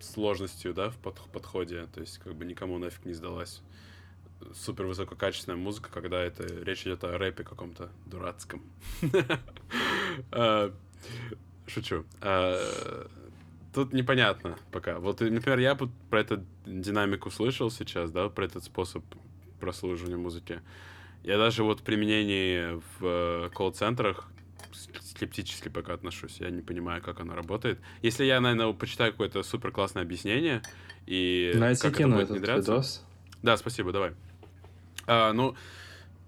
сложностью, 0.00 0.74
да, 0.74 0.90
в 0.90 0.96
под- 0.98 1.20
подходе. 1.32 1.86
То 1.94 2.00
есть, 2.00 2.18
как 2.18 2.34
бы 2.34 2.44
никому 2.44 2.78
нафиг 2.78 3.04
не 3.04 3.12
сдалась 3.14 3.62
супер 4.54 4.86
высококачественная 4.86 5.58
музыка, 5.58 5.90
когда 5.92 6.22
это 6.22 6.44
речь 6.64 6.82
идет 6.82 7.04
о 7.04 7.18
рэпе 7.18 7.44
каком-то 7.44 7.90
дурацком. 8.06 8.62
Шучу. 11.72 12.04
Э, 12.20 13.06
Тут 13.72 13.92
непонятно 13.92 14.58
пока. 14.72 14.98
Вот, 14.98 15.20
например, 15.20 15.58
я 15.60 15.76
про 15.76 16.20
эту 16.20 16.44
динамику 16.66 17.30
слышал 17.30 17.70
сейчас, 17.70 18.10
да, 18.10 18.28
про 18.28 18.44
этот 18.46 18.64
способ 18.64 19.04
прослушивания 19.60 20.16
музыки. 20.16 20.60
Я 21.22 21.38
даже 21.38 21.62
вот 21.62 21.80
в 21.80 21.82
применении 21.84 22.74
в 22.98 23.04
э, 23.46 23.50
колл-центрах 23.54 24.28
с- 24.72 24.88
скептически 25.10 25.68
пока 25.68 25.94
отношусь. 25.94 26.38
Я 26.40 26.50
не 26.50 26.62
понимаю, 26.62 27.00
как 27.00 27.20
оно 27.20 27.36
работает. 27.36 27.78
Если 28.02 28.24
я, 28.24 28.40
наверное, 28.40 28.72
почитаю 28.72 29.12
какое-то 29.12 29.42
супер 29.44 29.70
классное 29.70 30.02
объяснение 30.02 30.62
и 31.06 31.52
Найти 31.54 31.82
как 31.82 32.00
это 32.00 32.08
будет 32.08 32.30
внедряться. 32.30 32.72
видос. 32.72 33.04
Да, 33.42 33.56
спасибо, 33.56 33.92
давай. 33.92 34.14
А, 35.06 35.32
ну, 35.32 35.54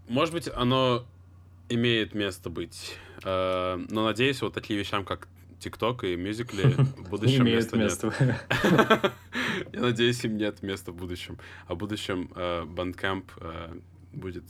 может 0.09 0.33
быть, 0.33 0.49
оно 0.55 1.05
имеет 1.69 2.15
место 2.15 2.51
быть. 2.51 2.97
А, 3.25 3.81
но 3.91 4.05
надеюсь, 4.05 4.43
вот 4.43 4.55
такие 4.55 4.79
вещам, 4.79 5.05
как 5.05 5.27
ТикТок 5.63 6.05
и 6.05 6.17
мюзикли 6.17 6.73
в 6.97 7.09
будущем 7.11 7.45
места 7.45 7.77
нет. 7.77 7.99
Я 9.73 9.81
надеюсь, 9.81 10.25
им 10.25 10.37
нет 10.37 10.63
места 10.63 10.93
в 10.93 10.97
будущем. 10.97 11.39
А 11.67 11.75
в 11.75 11.79
будущем 11.79 12.31
э, 12.35 12.65
Bandcamp 12.65 13.25
э, 13.39 13.79
будет 14.13 14.45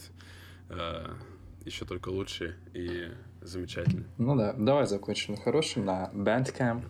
еще 1.65 1.85
только 1.85 2.09
лучше 2.09 2.57
и 2.73 3.11
замечательный. 3.41 4.07
Ну 4.19 4.37
да, 4.37 4.53
давай 4.55 4.87
закончим 4.87 5.35
на 5.35 5.41
хорошем, 5.41 5.85
на 5.85 6.11
Bandcamp. 6.13 6.83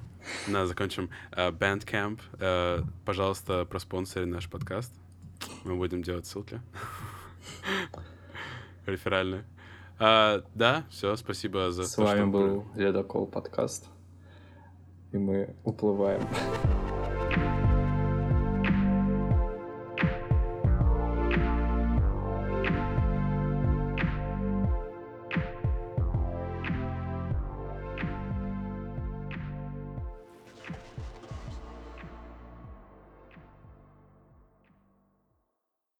На, 0.46 0.66
закончим. 0.66 1.10
Э, 1.32 1.50
Bandcamp, 1.50 2.20
э, 2.38 2.82
пожалуйста, 3.04 3.64
проспонсори 3.64 4.24
наш 4.24 4.48
подкаст. 4.48 4.92
Мы 5.64 5.76
будем 5.76 6.02
делать 6.02 6.26
ссылки. 6.26 6.60
Реферальные. 8.86 9.44
Да, 9.98 10.84
все, 10.90 11.14
спасибо 11.14 11.70
за 11.70 11.84
С 11.84 11.96
вами 11.96 12.24
был 12.24 12.66
Ледокол 12.74 13.26
подкаст. 13.26 13.88
И 15.12 15.18
мы 15.18 15.54
уплываем. 15.62 16.22